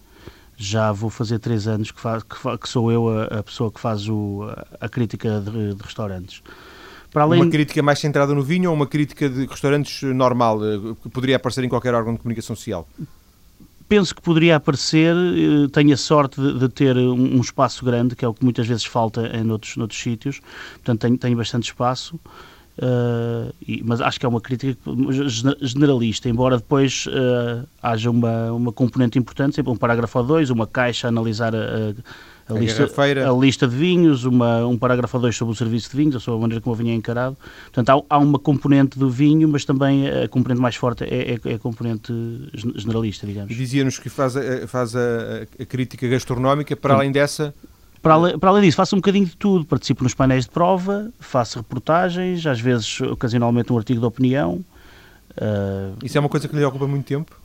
Já 0.55 0.91
vou 0.91 1.09
fazer 1.09 1.39
três 1.39 1.67
anos 1.67 1.89
que, 1.89 1.99
faz, 1.99 2.21
que, 2.21 2.57
que 2.59 2.69
sou 2.69 2.91
eu 2.91 3.09
a, 3.09 3.23
a, 3.39 3.43
pessoa 3.43 3.71
que 3.71 3.79
faz 3.79 4.07
o, 4.07 4.43
a 4.79 4.87
crítica 4.87 5.41
de, 5.41 5.73
de 5.73 5.83
restaurantes. 5.83 6.43
Para 7.17 7.23
além... 7.23 7.41
Uma 7.41 7.49
crítica 7.49 7.81
mais 7.81 7.97
centrada 7.97 8.35
no 8.35 8.43
vinho 8.43 8.69
ou 8.69 8.75
uma 8.75 8.85
crítica 8.85 9.27
de 9.27 9.47
restaurantes 9.47 10.03
normal, 10.03 10.63
eh, 10.63 10.77
que 11.01 11.09
poderia 11.09 11.37
aparecer 11.37 11.63
em 11.63 11.69
qualquer 11.69 11.95
órgão 11.95 12.13
de 12.13 12.19
comunicação 12.19 12.55
social? 12.55 12.87
Penso 13.89 14.13
que 14.13 14.21
poderia 14.21 14.55
aparecer, 14.55 15.15
eh, 15.15 15.67
tenho 15.73 15.95
a 15.95 15.97
sorte 15.97 16.39
de, 16.39 16.59
de 16.59 16.69
ter 16.69 16.95
um, 16.95 17.37
um, 17.37 17.41
espaço 17.41 17.83
grande, 17.83 18.15
que 18.15 18.23
é 18.23 18.27
o 18.27 18.35
que 18.35 18.43
muitas 18.43 18.67
vezes 18.67 18.85
falta 18.85 19.35
em 19.35 19.49
outros, 19.49 19.75
noutros 19.77 19.99
sítios, 19.99 20.41
portanto 20.75 21.01
tenho, 21.01 21.17
tenho 21.17 21.35
bastante 21.35 21.63
espaço. 21.63 22.19
Uh, 22.77 23.51
e, 23.67 23.81
mas 23.83 23.99
acho 23.99 24.19
que 24.19 24.25
é 24.27 24.29
uma 24.29 24.39
crítica 24.39 24.79
generalista, 25.59 26.29
embora 26.29 26.57
depois 26.57 27.07
uh, 27.07 27.67
haja 27.81 28.11
uma, 28.11 28.51
uma 28.51 28.71
componente 28.71 29.17
importante, 29.17 29.55
sempre 29.55 29.71
um 29.71 29.75
parágrafo 29.75 30.19
ou 30.19 30.23
dois, 30.23 30.51
uma 30.51 30.67
caixa 30.67 31.07
a 31.07 31.09
analisar 31.09 31.55
a, 31.55 31.57
a, 31.57 31.93
a 32.49 32.53
lista, 32.53 32.83
a 32.83 33.33
lista 33.33 33.67
de 33.67 33.75
vinhos, 33.75 34.23
uma, 34.23 34.65
um 34.65 34.77
parágrafo 34.77 35.17
ou 35.17 35.21
dois 35.21 35.35
sobre 35.35 35.53
o 35.53 35.55
serviço 35.55 35.89
de 35.91 35.97
vinhos, 35.97 36.15
ou 36.15 36.21
sobre 36.21 36.37
a 36.37 36.41
maneira 36.41 36.61
como 36.61 36.73
o 36.73 36.77
vinho 36.77 36.91
é 36.91 36.95
encarado. 36.95 37.37
Portanto, 37.65 37.89
há, 38.09 38.15
há 38.15 38.17
uma 38.17 38.39
componente 38.39 38.97
do 38.97 39.09
vinho, 39.09 39.47
mas 39.49 39.65
também 39.65 40.09
a 40.09 40.27
componente 40.27 40.61
mais 40.61 40.75
forte 40.75 41.03
é, 41.03 41.33
é, 41.33 41.39
é 41.43 41.53
a 41.55 41.59
componente 41.59 42.13
generalista, 42.75 43.27
digamos. 43.27 43.53
Dizia-nos 43.53 43.99
que 43.99 44.09
faz, 44.09 44.37
a, 44.37 44.67
faz 44.67 44.95
a, 44.95 45.45
a 45.59 45.65
crítica 45.65 46.07
gastronómica, 46.07 46.75
para 46.75 46.93
Sim. 46.93 46.99
além 46.99 47.11
dessa 47.11 47.53
para 48.01 48.13
além, 48.13 48.39
para 48.39 48.49
além 48.49 48.63
disso, 48.63 48.77
faço 48.77 48.95
um 48.95 48.99
bocadinho 48.99 49.25
de 49.25 49.35
tudo. 49.35 49.65
Participo 49.65 50.03
nos 50.03 50.13
painéis 50.13 50.45
de 50.45 50.51
prova, 50.51 51.11
faço 51.19 51.57
reportagens, 51.57 52.45
às 52.45 52.59
vezes, 52.59 53.01
ocasionalmente, 53.01 53.73
um 53.73 53.77
artigo 53.77 53.99
de 53.99 54.05
opinião. 54.05 54.63
Uh... 55.35 55.93
Isso 56.03 56.17
é 56.17 56.21
uma 56.21 56.29
coisa 56.29 56.47
que 56.47 56.55
lhe 56.55 56.63
ocupa 56.63 56.87
muito 56.87 57.05
tempo? 57.05 57.35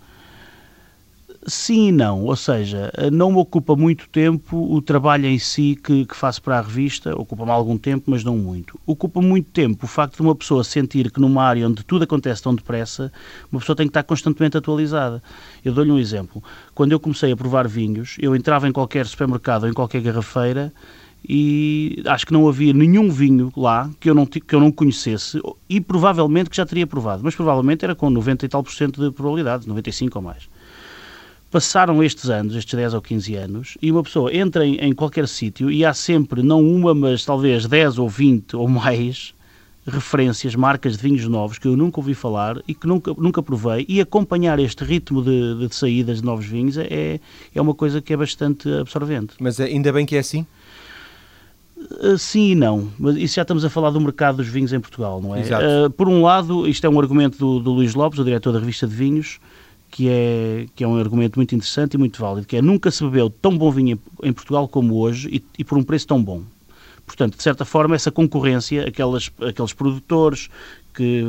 Sim 1.45 1.89
e 1.89 1.93
não, 1.93 2.25
ou 2.25 2.37
seja, 2.37 2.93
não 3.13 3.33
me 3.33 3.39
ocupa 3.39 3.75
muito 3.75 4.09
tempo 4.09 4.73
o 4.73 4.81
trabalho 4.81 5.27
em 5.27 5.41
si 5.41 5.77
que, 5.83 6.07
que 6.07 6.15
faço 6.15 6.41
para 6.41 6.57
a 6.57 6.61
revista, 6.61 7.19
ocupa-me 7.19 7.51
algum 7.51 7.77
tempo, 7.77 8.13
mas 8.13 8.23
não 8.23 8.37
muito. 8.39 8.79
Ocupa 8.87 9.21
muito 9.21 9.51
tempo 9.51 9.85
o 9.85 9.89
facto 9.89 10.15
de 10.17 10.23
uma 10.23 10.37
pessoa 10.37 10.63
sentir 10.63 11.11
que 11.11 11.21
numa 11.21 11.43
área 11.43 11.67
onde 11.67 11.83
tudo 11.83 12.05
acontece 12.05 12.41
tão 12.45 12.55
depressa, 12.55 13.13
uma 13.51 13.59
pessoa 13.59 13.75
tem 13.75 13.87
que 13.87 13.91
estar 13.91 14.05
constantemente 14.05 14.57
atualizada. 14.57 15.21
Eu 15.65 15.73
dou-lhe 15.73 15.91
um 15.91 15.99
exemplo. 15.99 16.41
Quando 16.77 16.93
eu 16.93 17.01
comecei 17.01 17.33
a 17.33 17.37
provar 17.37 17.67
vinhos, 17.67 18.17
eu 18.21 18.37
entrava 18.37 18.69
em 18.69 18.73
qualquer 18.73 19.05
supermercado 19.05 19.65
ou 19.65 19.69
em 19.69 19.73
qualquer 19.73 20.01
garrafeira 20.01 20.73
e 21.29 22.05
acho 22.07 22.25
que 22.25 22.33
não 22.33 22.49
havia 22.49 22.73
nenhum 22.73 23.11
vinho 23.11 23.53
lá 23.57 23.91
que 23.99 24.09
eu 24.09 24.15
não, 24.15 24.27
que 24.27 24.55
eu 24.55 24.61
não 24.61 24.71
conhecesse 24.71 25.41
e 25.69 25.81
provavelmente 25.81 26.51
que 26.51 26.57
já 26.57 26.65
teria 26.65 26.87
provado, 26.87 27.23
mas 27.25 27.35
provavelmente 27.35 27.85
era 27.85 27.97
com 27.97 28.09
90 28.09 28.47
e 28.47 28.49
tal 28.49 28.63
por 28.63 28.73
cento 28.73 29.01
de 29.01 29.11
probabilidade, 29.11 29.67
95 29.67 30.19
ou 30.19 30.25
mais 30.25 30.49
passaram 31.53 32.03
estes 32.03 32.31
anos, 32.31 32.57
estes 32.57 32.75
10 32.75 32.95
ou 32.95 33.03
15 33.03 33.35
anos, 33.37 33.79
e 33.81 33.93
uma 33.93 34.03
pessoa 34.03 34.35
entra 34.35 34.67
em, 34.67 34.77
em 34.77 34.93
qualquer 34.95 35.29
sítio 35.29 35.71
e 35.71 35.85
há 35.85 35.93
sempre, 35.93 36.43
não 36.43 36.67
uma, 36.67 36.95
mas 36.95 37.27
talvez 37.27 37.67
10 37.67 37.99
ou 37.99 38.09
20 38.09 38.57
ou 38.57 38.67
mais 38.67 39.35
referências, 39.87 40.55
marcas 40.55 40.97
de 40.97 41.03
vinhos 41.03 41.27
novos 41.29 41.59
que 41.59 41.69
eu 41.69 41.77
nunca 41.77 42.01
ouvi 42.01 42.15
falar 42.15 42.57
e 42.67 42.75
que 42.75 42.87
nunca, 42.87 43.13
nunca 43.19 43.43
provei, 43.43 43.85
e 43.87 44.01
acompanhar 44.01 44.59
este 44.59 44.83
ritmo 44.83 45.23
de, 45.23 45.67
de 45.69 45.75
saídas 45.75 46.19
de 46.19 46.25
novos 46.25 46.47
vinhos 46.47 46.79
é, 46.79 47.21
é 47.55 47.61
uma 47.61 47.75
coisa 47.75 48.01
que 48.01 48.15
é 48.15 48.17
bastante 48.17 48.73
absorvente. 48.73 49.35
Mas 49.39 49.61
ainda 49.61 49.93
bem 49.93 50.07
que 50.07 50.17
é 50.17 50.21
assim? 50.21 50.47
Uh, 52.01 52.17
sim 52.17 52.53
e 52.53 52.55
não, 52.55 52.89
mas 52.99 53.17
isso 53.17 53.35
já 53.35 53.43
estamos 53.43 53.65
a 53.65 53.69
falar 53.69 53.91
do 53.91 54.01
mercado 54.01 54.37
dos 54.37 54.47
vinhos 54.47 54.73
em 54.73 54.81
Portugal, 54.81 55.21
não 55.21 55.35
é? 55.35 55.41
Exato. 55.41 55.65
Uh, 55.65 55.91
por 55.91 56.09
um 56.09 56.23
lado, 56.23 56.67
isto 56.67 56.87
é 56.87 56.89
um 56.89 56.99
argumento 56.99 57.37
do, 57.37 57.59
do 57.59 57.73
Luís 57.73 57.95
Lopes, 57.95 58.19
o 58.21 58.25
diretor 58.25 58.53
da 58.53 58.61
revista 58.61 58.87
de 58.87 58.95
vinhos, 58.95 59.41
que 59.93 60.09
é, 60.09 60.67
que 60.75 60.83
é 60.83 60.89
um 60.89 60.97
argumento 60.97 61.39
muito 61.39 61.55
interessante 61.55 61.95
e 61.95 61.99
muito 61.99 62.19
válido, 62.19 62.47
que 62.47 62.57
é 62.57 62.63
nunca 62.63 62.91
se 62.91 63.05
bebeu 63.05 63.29
tão 63.29 63.57
bom 63.57 63.71
vinho 63.71 64.01
em, 64.23 64.33
Portugal 64.33 64.67
como 64.67 64.97
hoje 64.97 65.29
e, 65.31 65.45
e, 65.59 65.65
por 65.65 65.77
um 65.77 65.83
preço 65.85 66.07
tão 66.07 66.21
bom. 66.21 66.43
Portanto, 67.05 67.37
de 67.37 67.43
certa 67.43 67.65
forma, 67.65 67.95
essa 67.95 68.11
concorrência, 68.11 68.89
aquelas, 68.89 69.31
aqueles 69.47 69.75
produtores 69.75 70.49
que 70.95 71.25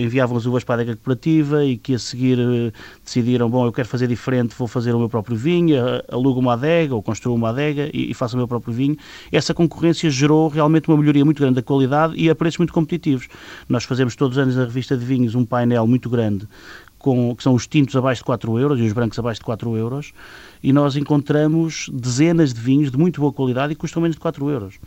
enviavam 0.00 0.36
as 0.36 0.46
uvas 0.46 0.62
para 0.64 0.74
a 0.74 0.76
adega 0.76 0.96
cooperativa 0.96 1.64
e 1.64 1.76
que 1.76 1.94
a 1.94 1.98
seguir 1.98 2.38
eh, 2.38 2.72
decidiram, 3.04 3.50
bom, 3.50 3.66
eu 3.66 3.72
quero 3.72 3.88
fazer 3.88 4.06
diferente, 4.06 4.54
vou 4.56 4.68
fazer 4.68 4.94
o 4.94 5.00
meu 5.00 5.08
próprio 5.08 5.36
vinho, 5.36 5.76
alugo 6.08 6.38
uma 6.38 6.52
adega 6.52 6.94
ou 6.94 7.02
construo 7.02 7.34
uma 7.34 7.50
adega 7.50 7.90
e, 7.92 8.10
e 8.10 8.14
faço 8.14 8.36
o 8.36 8.38
meu 8.38 8.46
próprio 8.46 8.72
vinho. 8.72 8.96
Essa 9.32 9.52
concorrência 9.52 10.08
gerou 10.10 10.48
realmente 10.48 10.88
uma 10.88 10.96
melhoria 10.96 11.24
muito 11.24 11.40
grande 11.40 11.56
da 11.56 11.62
qualidade 11.62 12.14
e 12.16 12.30
a 12.30 12.34
preços 12.36 12.58
muito 12.58 12.72
competitivos. 12.72 13.28
Nós 13.68 13.82
fazemos 13.82 14.14
todos 14.14 14.36
os 14.36 14.42
anos 14.42 14.54
na 14.54 14.64
revista 14.64 14.96
de 14.96 15.04
vinhos 15.04 15.34
um 15.34 15.44
painel 15.44 15.86
muito 15.86 16.08
grande 16.08 16.46
com, 17.02 17.34
que 17.34 17.42
são 17.42 17.54
os 17.54 17.66
tintos 17.66 17.94
abaixo 17.96 18.20
de 18.20 18.24
4 18.24 18.58
euros 18.58 18.80
e 18.80 18.84
os 18.84 18.92
brancos 18.92 19.18
abaixo 19.18 19.40
de 19.40 19.44
4 19.44 19.76
euros, 19.76 20.12
e 20.62 20.72
nós 20.72 20.96
encontramos 20.96 21.90
dezenas 21.92 22.54
de 22.54 22.60
vinhos 22.60 22.90
de 22.90 22.96
muito 22.96 23.20
boa 23.20 23.32
qualidade 23.32 23.72
e 23.72 23.76
custam 23.76 24.00
menos 24.00 24.16
de 24.16 24.20
4 24.20 24.48
euros. 24.48 24.78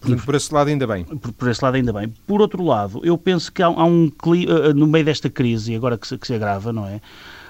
Portanto, 0.00 0.24
por 0.24 0.34
esse 0.34 0.52
lado 0.52 0.68
ainda 0.68 0.86
bem. 0.86 1.04
Por, 1.04 1.32
por, 1.32 1.48
esse 1.48 1.64
lado 1.64 1.74
ainda 1.74 1.92
bem. 1.92 2.12
Por 2.26 2.40
outro 2.40 2.62
lado, 2.62 3.00
eu 3.02 3.16
penso 3.16 3.50
que 3.52 3.62
há, 3.62 3.66
há 3.66 3.84
um 3.84 4.06
eh, 4.06 4.72
no 4.72 4.86
meio 4.86 5.04
desta 5.04 5.28
crise, 5.30 5.74
agora 5.74 5.96
que 5.96 6.06
se, 6.06 6.16
que 6.16 6.26
se 6.26 6.34
agrava, 6.34 6.72
não 6.72 6.86
é? 6.86 7.00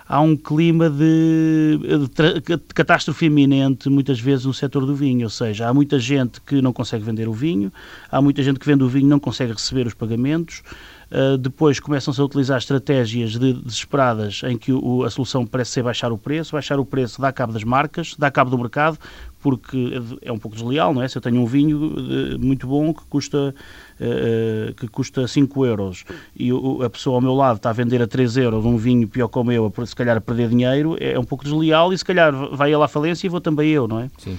há 0.08 0.20
um 0.20 0.34
clima 0.34 0.88
de, 0.88 1.78
de, 1.78 2.58
catástrofe 2.74 3.26
iminente, 3.26 3.90
muitas 3.90 4.18
vezes, 4.18 4.46
no 4.46 4.54
setor 4.54 4.86
do 4.86 4.94
vinho. 4.94 5.24
Ou 5.24 5.30
seja, 5.30 5.68
há 5.68 5.74
muita 5.74 5.98
gente 5.98 6.40
que 6.40 6.62
não 6.62 6.72
consegue 6.72 7.04
vender 7.04 7.28
o 7.28 7.32
vinho, 7.32 7.70
há 8.10 8.22
muita 8.22 8.42
gente 8.42 8.58
que 8.58 8.66
vende 8.66 8.82
o 8.82 8.88
vinho 8.88 9.06
e 9.06 9.08
não 9.10 9.20
consegue 9.20 9.52
receber 9.52 9.86
os 9.86 9.94
pagamentos. 9.94 10.62
Uh, 11.10 11.38
depois 11.38 11.80
começam-se 11.80 12.20
a 12.20 12.24
utilizar 12.24 12.58
estratégias 12.58 13.32
de, 13.32 13.54
desesperadas 13.54 14.42
em 14.44 14.58
que 14.58 14.72
o, 14.72 15.04
a 15.04 15.10
solução 15.10 15.46
parece 15.46 15.70
ser 15.70 15.82
baixar 15.82 16.12
o 16.12 16.18
preço. 16.18 16.52
Baixar 16.52 16.78
o 16.78 16.84
preço 16.84 17.20
dá 17.20 17.32
cabo 17.32 17.52
das 17.52 17.64
marcas, 17.64 18.14
dá 18.18 18.30
cabo 18.30 18.50
do 18.50 18.58
mercado, 18.58 18.98
porque 19.40 19.94
é 20.20 20.30
um 20.30 20.38
pouco 20.38 20.56
desleal, 20.56 20.92
não 20.92 21.02
é? 21.02 21.08
Se 21.08 21.16
eu 21.16 21.22
tenho 21.22 21.40
um 21.40 21.46
vinho 21.46 21.78
uh, 21.78 22.38
muito 22.38 22.66
bom 22.66 22.92
que 22.92 23.04
custa, 23.06 23.54
uh, 24.00 24.74
que 24.74 24.86
custa 24.88 25.26
5 25.26 25.64
euros 25.64 26.04
e 26.36 26.50
a 26.84 26.90
pessoa 26.90 27.16
ao 27.16 27.20
meu 27.22 27.34
lado 27.34 27.56
está 27.56 27.70
a 27.70 27.72
vender 27.72 28.02
a 28.02 28.06
3 28.06 28.36
euros 28.36 28.64
um 28.66 28.76
vinho 28.76 29.08
pior 29.08 29.28
que 29.28 29.38
o 29.38 29.44
meu, 29.44 29.72
se 29.86 29.96
calhar 29.96 30.16
a 30.16 30.20
perder 30.20 30.50
dinheiro, 30.50 30.96
é 31.00 31.18
um 31.18 31.24
pouco 31.24 31.44
desleal 31.44 31.92
e 31.92 31.98
se 31.98 32.04
calhar 32.04 32.32
vai 32.54 32.72
ele 32.72 32.82
à 32.82 32.88
falência 32.88 33.26
e 33.26 33.30
vou 33.30 33.40
também 33.40 33.70
eu, 33.70 33.88
não 33.88 34.00
é? 34.00 34.10
Sim. 34.18 34.38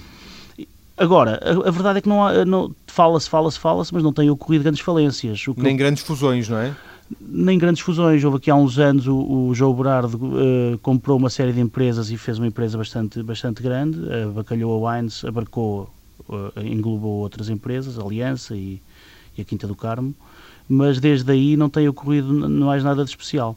Agora, 1.00 1.40
a, 1.42 1.68
a, 1.68 1.70
verdade 1.70 1.98
é 1.98 2.02
que 2.02 2.08
não, 2.10 2.44
não 2.44 2.74
fala-se, 2.86 3.26
fala-se, 3.26 3.58
fala-se, 3.58 3.94
mas 3.94 4.02
não 4.02 4.12
tem 4.12 4.28
ocorrido 4.28 4.64
grandes 4.64 4.82
falências. 4.82 5.42
Nem 5.56 5.74
grandes 5.74 6.02
fusões, 6.02 6.46
não 6.46 6.58
é? 6.58 6.76
Nem 7.18 7.56
grandes 7.56 7.80
fusões. 7.80 8.22
Houve 8.22 8.36
aqui 8.36 8.50
há 8.50 8.54
uns 8.54 8.78
anos 8.78 9.06
o, 9.08 9.16
o 9.16 9.54
João 9.54 9.72
Berardo 9.72 10.18
uh, 10.18 10.78
comprou 10.82 11.16
uma 11.16 11.30
série 11.30 11.54
de 11.54 11.60
empresas 11.60 12.10
e 12.10 12.18
fez 12.18 12.38
uma 12.38 12.46
empresa 12.46 12.76
bastante, 12.76 13.22
bastante 13.22 13.62
grande. 13.62 13.98
A 14.12 14.28
Bacalhoa 14.28 14.92
Wines 14.92 15.24
abarcou, 15.24 15.90
uh, 16.28 16.52
englobou 16.62 17.22
outras 17.22 17.48
empresas, 17.48 17.98
a 17.98 18.02
Aliança 18.02 18.54
e, 18.54 18.78
e 19.38 19.40
a 19.40 19.44
Quinta 19.44 19.66
do 19.66 19.74
Carmo, 19.74 20.14
mas 20.68 21.00
desde 21.00 21.32
aí 21.32 21.56
não 21.56 21.70
tem 21.70 21.88
ocorrido 21.88 22.30
mais 22.46 22.84
nada 22.84 23.02
de 23.04 23.08
especial. 23.08 23.56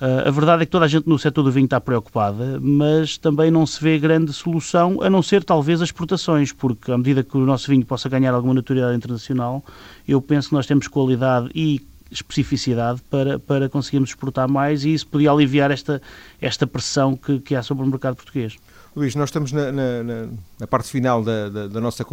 Uh, 0.00 0.28
a 0.28 0.30
verdade 0.30 0.62
é 0.62 0.66
que 0.66 0.72
toda 0.72 0.84
a 0.84 0.88
gente 0.88 1.08
no 1.08 1.18
setor 1.18 1.42
do 1.42 1.50
vinho 1.50 1.64
está 1.64 1.80
preocupada, 1.80 2.60
mas 2.60 3.16
também 3.16 3.50
não 3.50 3.64
se 3.64 3.82
vê 3.82 3.98
grande 3.98 4.32
solução, 4.32 5.00
a 5.00 5.08
não 5.08 5.22
ser 5.22 5.42
talvez 5.42 5.80
as 5.80 5.88
exportações, 5.88 6.52
porque 6.52 6.92
à 6.92 6.98
medida 6.98 7.22
que 7.22 7.36
o 7.36 7.40
nosso 7.40 7.70
vinho 7.70 7.84
possa 7.84 8.06
ganhar 8.08 8.34
alguma 8.34 8.52
notoriedade 8.52 8.94
internacional, 8.94 9.64
eu 10.06 10.20
penso 10.20 10.50
que 10.50 10.54
nós 10.54 10.66
temos 10.66 10.86
qualidade 10.86 11.48
e 11.54 11.80
especificidade 12.10 13.00
para, 13.10 13.38
para 13.38 13.68
conseguirmos 13.68 14.10
exportar 14.10 14.48
mais 14.48 14.84
e 14.84 14.92
isso 14.92 15.06
podia 15.06 15.30
aliviar 15.30 15.70
esta, 15.70 16.00
esta 16.40 16.66
pressão 16.66 17.16
que, 17.16 17.40
que 17.40 17.54
há 17.54 17.62
sobre 17.62 17.84
o 17.84 17.86
mercado 17.86 18.16
português. 18.16 18.56
Luís, 18.94 19.14
nós 19.14 19.28
estamos 19.28 19.52
na, 19.52 19.70
na, 19.70 20.02
na 20.58 20.66
parte 20.66 20.88
final 20.88 21.22
da, 21.22 21.50
da, 21.50 21.66
da, 21.68 21.80
nossa, 21.80 22.04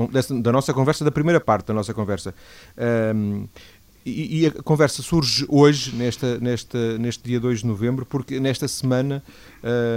da 0.42 0.52
nossa 0.52 0.74
conversa, 0.74 1.06
da 1.06 1.12
primeira 1.12 1.40
parte 1.40 1.68
da 1.68 1.74
nossa 1.74 1.94
conversa. 1.94 2.36
Um, 3.16 3.48
e, 4.05 4.41
e, 4.41 4.45
a 4.48 4.51
conversa 4.63 5.01
surge 5.01 5.45
hoje, 5.48 5.95
nesta, 5.95 6.39
nesta, 6.39 6.98
neste 6.98 7.24
dia 7.24 7.39
2 7.39 7.60
de 7.60 7.67
novembro, 7.67 8.05
porque 8.05 8.39
nesta 8.39 8.67
semana 8.67 9.24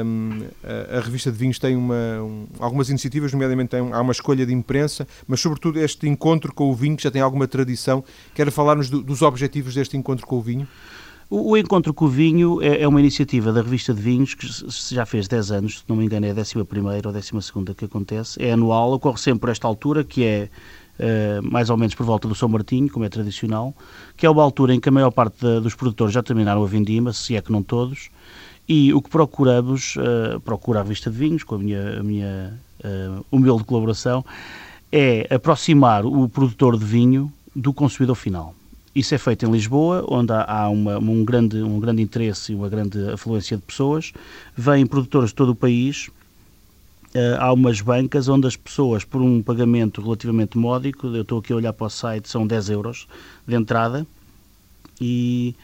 um, 0.05 0.43
a, 0.63 0.99
a, 0.99 1.01
revista 1.01 1.33
de 1.33 1.39
vinhos 1.39 1.59
tem 1.59 1.75
uma, 1.75 2.23
um, 2.23 2.47
algumas 2.59 2.89
iniciativas, 2.89 3.33
nomeadamente 3.33 3.71
tem, 3.71 3.81
há 3.81 4.01
uma 4.01 4.13
escolha 4.13 4.47
de 4.47 4.53
imprensa, 4.53 5.07
mas 5.27 5.41
sobretudo 5.41 5.81
este 5.81 6.09
encontro 6.09 6.55
com 6.55 6.71
o 6.71 6.75
vinho, 6.75 6.97
que 6.97 7.03
já 7.03 7.11
tem 7.11 7.21
alguma 7.21 7.49
tradição. 7.49 8.05
Quer 8.35 8.51
falar-nos 8.51 8.89
do, 8.89 9.03
dos 9.03 9.23
objetivos 9.23 9.75
deste 9.75 9.97
encontro 9.97 10.27
com 10.27 10.37
o 10.37 10.41
vinho? 10.41 10.69
O, 11.29 11.51
o 11.51 11.57
Encontro 11.57 11.93
com 11.93 12.05
o 12.05 12.09
Vinho 12.09 12.63
é, 12.63 12.83
é, 12.83 12.89
uma 12.89 13.01
iniciativa 13.01 13.53
da 13.53 13.61
revista 13.61 13.93
de 13.93 14.01
vinhos 14.01 14.35
que 14.35 14.47
já 14.95 15.05
fez 15.05 15.27
10 15.27 15.51
anos, 15.51 15.79
se 15.81 15.85
não 15.89 15.97
me 15.97 16.05
engano 16.05 16.25
é 16.25 16.31
a 16.31 16.35
11 16.35 16.59
ou 17.05 17.13
12 17.13 17.75
que 17.77 17.85
acontece, 17.85 18.41
é 18.41 18.53
anual, 18.53 18.93
ocorre 18.93 19.19
sempre 19.19 19.41
por 19.41 19.49
esta 19.49 19.67
altura, 19.67 20.05
que 20.05 20.25
é 20.25 20.49
mais 21.43 21.71
ou 21.71 21.77
menos 21.77 21.95
por 21.95 22.07
volta 22.07 22.27
do 22.27 22.35
São 22.35 22.49
Martinho, 22.49 22.91
como 22.91 23.05
é 23.05 23.09
tradicional, 23.09 23.75
que 24.17 24.25
é 24.27 24.31
uma 24.31 24.43
altura 24.43 24.75
em 24.75 24.81
que 24.81 24.89
a 24.89 24.93
maior 24.93 25.11
parte 25.11 25.39
dos 25.61 25.75
produtores 25.75 26.15
já 26.15 26.23
terminaram 26.23 26.63
a 26.63 26.67
vindima, 26.67 27.13
se 27.13 27.37
é 27.37 27.43
que 27.43 27.53
não 27.53 27.63
todos, 27.63 28.11
e 28.69 28.93
o 28.93 29.01
que 29.01 29.09
procuramos, 29.09 29.97
uh, 29.97 30.41
procura 30.41 30.81
a 30.81 30.83
revista 30.83 31.11
de 31.11 31.17
vinhos, 31.17 31.45
com 31.45 31.55
a 31.55 31.59
minha, 31.59 32.01
a 32.01 32.03
minha 32.03 32.59
uh, 32.85 33.25
humilde 33.31 33.65
colaboração, 33.65 34.25
é 34.91 35.27
aproximar 35.33 36.05
o 36.05 36.29
produtor 36.29 36.79
de 36.79 36.85
vinho 36.85 37.33
do 37.55 37.73
consumidor 37.73 38.17
final. 38.17 38.55
Isso 38.95 39.15
é 39.15 39.19
feito 39.19 39.45
em 39.47 39.51
Lisboa, 39.51 40.05
onde 40.09 40.33
há 40.33 40.69
uma, 40.71 40.99
um, 40.99 41.25
grande, 41.25 41.63
um 41.63 41.79
grande 41.79 42.03
interesse 42.03 42.53
e 42.53 42.55
uma 42.55 42.69
grande 42.69 43.11
afluência 43.11 43.57
de 43.57 43.63
pessoas. 43.63 44.13
Vêm 44.57 44.87
produtores 44.87 45.31
de 45.31 45.35
todo 45.35 45.51
o 45.51 45.55
país 45.55 46.09
há 47.39 47.53
umas 47.53 47.81
bancas 47.81 48.29
onde 48.29 48.47
as 48.47 48.57
pessoas, 48.57 49.05
por 49.05 49.21
um 49.21 49.43
pagamento 49.43 50.01
relativamente 50.01 50.59
módico, 50.59 51.07
eu 51.09 51.23
estou 51.23 51.39
aqui 51.39 51.53
a 51.53 51.57
olhar 51.57 51.73
para 51.73 51.87
o 51.87 51.91
site, 51.91 52.29
são 52.29 52.47
10 52.47 52.71
euros 52.71 53.07
de 53.47 53.55
entrada 53.55 54.07
e 55.01 55.55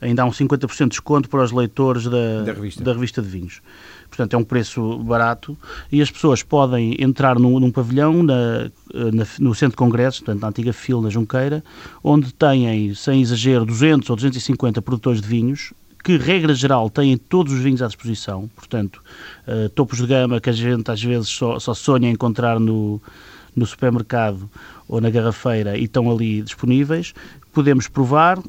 ainda 0.00 0.22
há 0.22 0.24
um 0.24 0.30
50% 0.30 0.84
de 0.84 0.88
desconto 0.90 1.28
para 1.28 1.42
os 1.42 1.52
leitores 1.52 2.04
da, 2.04 2.42
da, 2.42 2.52
revista. 2.52 2.84
da 2.84 2.92
revista 2.92 3.22
de 3.22 3.28
vinhos. 3.28 3.60
Portanto, 4.08 4.34
é 4.34 4.36
um 4.38 4.44
preço 4.44 4.98
barato 5.00 5.56
e 5.92 6.00
as 6.00 6.10
pessoas 6.10 6.42
podem 6.42 6.96
entrar 6.98 7.38
num, 7.38 7.58
num 7.60 7.70
pavilhão 7.70 8.22
na, 8.22 8.70
na, 8.94 9.26
no 9.38 9.54
Centro 9.54 9.72
de 9.72 9.76
Congressos, 9.76 10.20
portanto, 10.20 10.40
na 10.40 10.48
antiga 10.48 10.72
fila 10.72 11.02
na 11.02 11.10
Junqueira, 11.10 11.62
onde 12.02 12.32
têm, 12.32 12.94
sem 12.94 13.20
exagero, 13.20 13.66
200 13.66 14.08
ou 14.08 14.16
250 14.16 14.80
produtores 14.80 15.20
de 15.20 15.28
vinhos 15.28 15.72
que, 16.02 16.16
regra 16.16 16.54
geral, 16.54 16.88
têm 16.88 17.16
todos 17.16 17.52
os 17.52 17.60
vinhos 17.60 17.82
à 17.82 17.86
disposição, 17.86 18.48
portanto, 18.54 19.02
uh, 19.46 19.68
topos 19.70 19.98
de 19.98 20.06
gama 20.06 20.40
que 20.40 20.50
a 20.50 20.52
gente 20.52 20.90
às 20.90 21.02
vezes 21.02 21.28
só, 21.28 21.58
só 21.58 21.74
sonha 21.74 22.10
encontrar 22.10 22.58
no, 22.58 23.00
no 23.54 23.66
supermercado 23.66 24.48
ou 24.88 25.00
na 25.00 25.10
garrafeira 25.10 25.76
e 25.76 25.84
estão 25.84 26.10
ali 26.10 26.40
disponíveis, 26.40 27.12
podemos 27.52 27.88
provar 27.88 28.38
uh, 28.38 28.44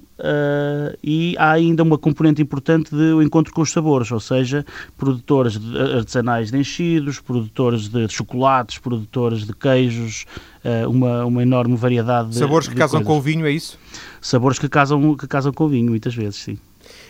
e 1.04 1.36
há 1.38 1.52
ainda 1.52 1.82
uma 1.82 1.98
componente 1.98 2.42
importante 2.42 2.92
do 2.92 3.22
encontro 3.24 3.54
com 3.54 3.62
os 3.62 3.72
sabores, 3.72 4.12
ou 4.12 4.20
seja, 4.20 4.66
produtores 4.98 5.60
artesanais 5.96 6.52
de 6.52 6.58
enchidos, 6.60 7.20
produtores 7.20 7.90
de 7.90 8.08
chocolates, 8.08 8.78
produtores 8.78 9.46
de 9.46 9.54
queijos, 9.54 10.26
uh, 10.64 10.90
uma, 10.90 11.26
uma 11.26 11.42
enorme 11.42 11.76
variedade 11.76 12.30
de 12.30 12.38
Sabores 12.38 12.68
que 12.68 12.76
de 12.76 12.80
casam 12.80 13.00
coisas. 13.00 13.08
com 13.08 13.18
o 13.18 13.22
vinho, 13.22 13.46
é 13.46 13.52
isso? 13.52 13.80
Sabores 14.22 14.60
que 14.60 14.70
casam, 14.70 15.16
que 15.16 15.28
casam 15.28 15.52
com 15.52 15.66
o 15.66 15.70
vinho, 15.70 15.90
muitas 15.90 16.14
vezes, 16.14 16.36
sim. 16.36 16.58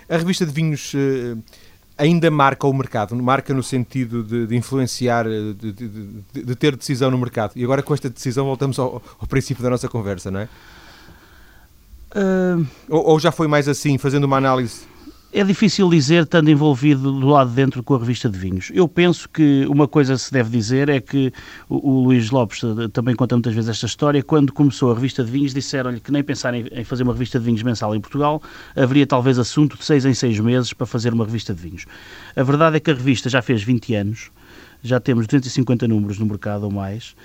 A 0.09 0.17
revista 0.17 0.45
de 0.45 0.51
vinhos 0.51 0.93
uh, 0.93 1.37
ainda 1.97 2.31
marca 2.31 2.65
o 2.65 2.73
mercado, 2.73 3.15
marca 3.15 3.53
no 3.53 3.61
sentido 3.61 4.23
de, 4.23 4.47
de 4.47 4.55
influenciar, 4.55 5.27
eh, 5.27 5.53
de, 5.53 5.71
de, 5.71 6.43
de, 6.43 6.55
ter 6.55 6.75
decisão 6.75 7.11
no 7.11 7.17
mercado. 7.17 7.51
E 7.55 7.63
agora 7.63 7.83
com 7.83 7.93
esta 7.93 8.09
decisão 8.09 8.45
voltamos 8.45 8.79
ao, 8.79 9.01
ao 9.19 9.27
princípio 9.27 9.61
da 9.61 9.69
nossa 9.69 9.87
conversa, 9.89 10.31
não 10.31 10.39
é? 10.39 10.49
Uh... 12.15 12.65
Ou, 12.89 13.05
ou 13.09 13.19
já 13.19 13.31
foi 13.31 13.47
mais 13.47 13.67
assim, 13.67 13.97
fazendo 13.97 14.23
uma 14.23 14.37
análise 14.37 14.81
é 15.31 15.43
difícil 15.43 15.87
dizer, 15.89 16.23
estando 16.23 16.49
envolvido 16.49 17.11
do 17.19 17.27
lado 17.27 17.51
de 17.51 17.55
dentro 17.55 17.83
com 17.83 17.93
a 17.93 17.99
revista 17.99 18.27
de 18.27 18.37
vinhos. 18.37 18.71
Eu 18.73 18.87
penso 18.87 19.29
que 19.29 19.65
uma 19.67 19.87
coisa 19.87 20.17
se 20.17 20.31
deve 20.31 20.49
dizer 20.49 20.89
é 20.89 20.99
que 20.99 21.31
o, 21.69 21.91
o 21.91 22.03
Luís 22.05 22.31
Lopes 22.31 22.63
eh, 22.63 22.87
também 22.91 23.15
conta 23.15 23.35
muitas 23.35 23.53
vezes 23.53 23.69
esta 23.69 23.85
história. 23.85 24.23
Quando 24.23 24.51
começou 24.51 24.91
a 24.91 24.95
revista 24.95 25.23
de 25.23 25.29
vinhos, 25.29 25.53
disseram-lhe 25.53 25.99
que 25.99 26.11
nem 26.11 26.23
pensar 26.23 26.53
em, 26.55 26.67
em, 26.71 26.83
fazer 26.83 27.03
uma 27.03 27.13
revista 27.13 27.37
de 27.37 27.45
vinhos 27.45 27.61
mensal 27.61 27.95
em 27.95 28.01
Portugal, 28.01 28.41
haveria 28.75 29.05
talvez 29.05 29.37
assunto 29.37 29.77
de 29.77 29.85
seis 29.85 30.03
em 30.03 30.15
seis 30.15 30.39
meses 30.39 30.73
para 30.73 30.87
fazer 30.87 31.13
uma 31.13 31.25
revista 31.25 31.53
de 31.53 31.61
vinhos. 31.61 31.85
A 32.35 32.41
verdade 32.41 32.77
é 32.77 32.79
que 32.79 32.89
a 32.89 32.93
revista 32.95 33.29
já 33.29 33.41
fez 33.41 33.61
20 33.61 33.93
anos 33.95 34.31
já 34.81 34.99
temos 34.99 35.27
250 35.27 35.87
números 35.87 36.17
no 36.19 36.25
mercado 36.25 36.63
ou 36.63 36.71
mais, 36.71 37.15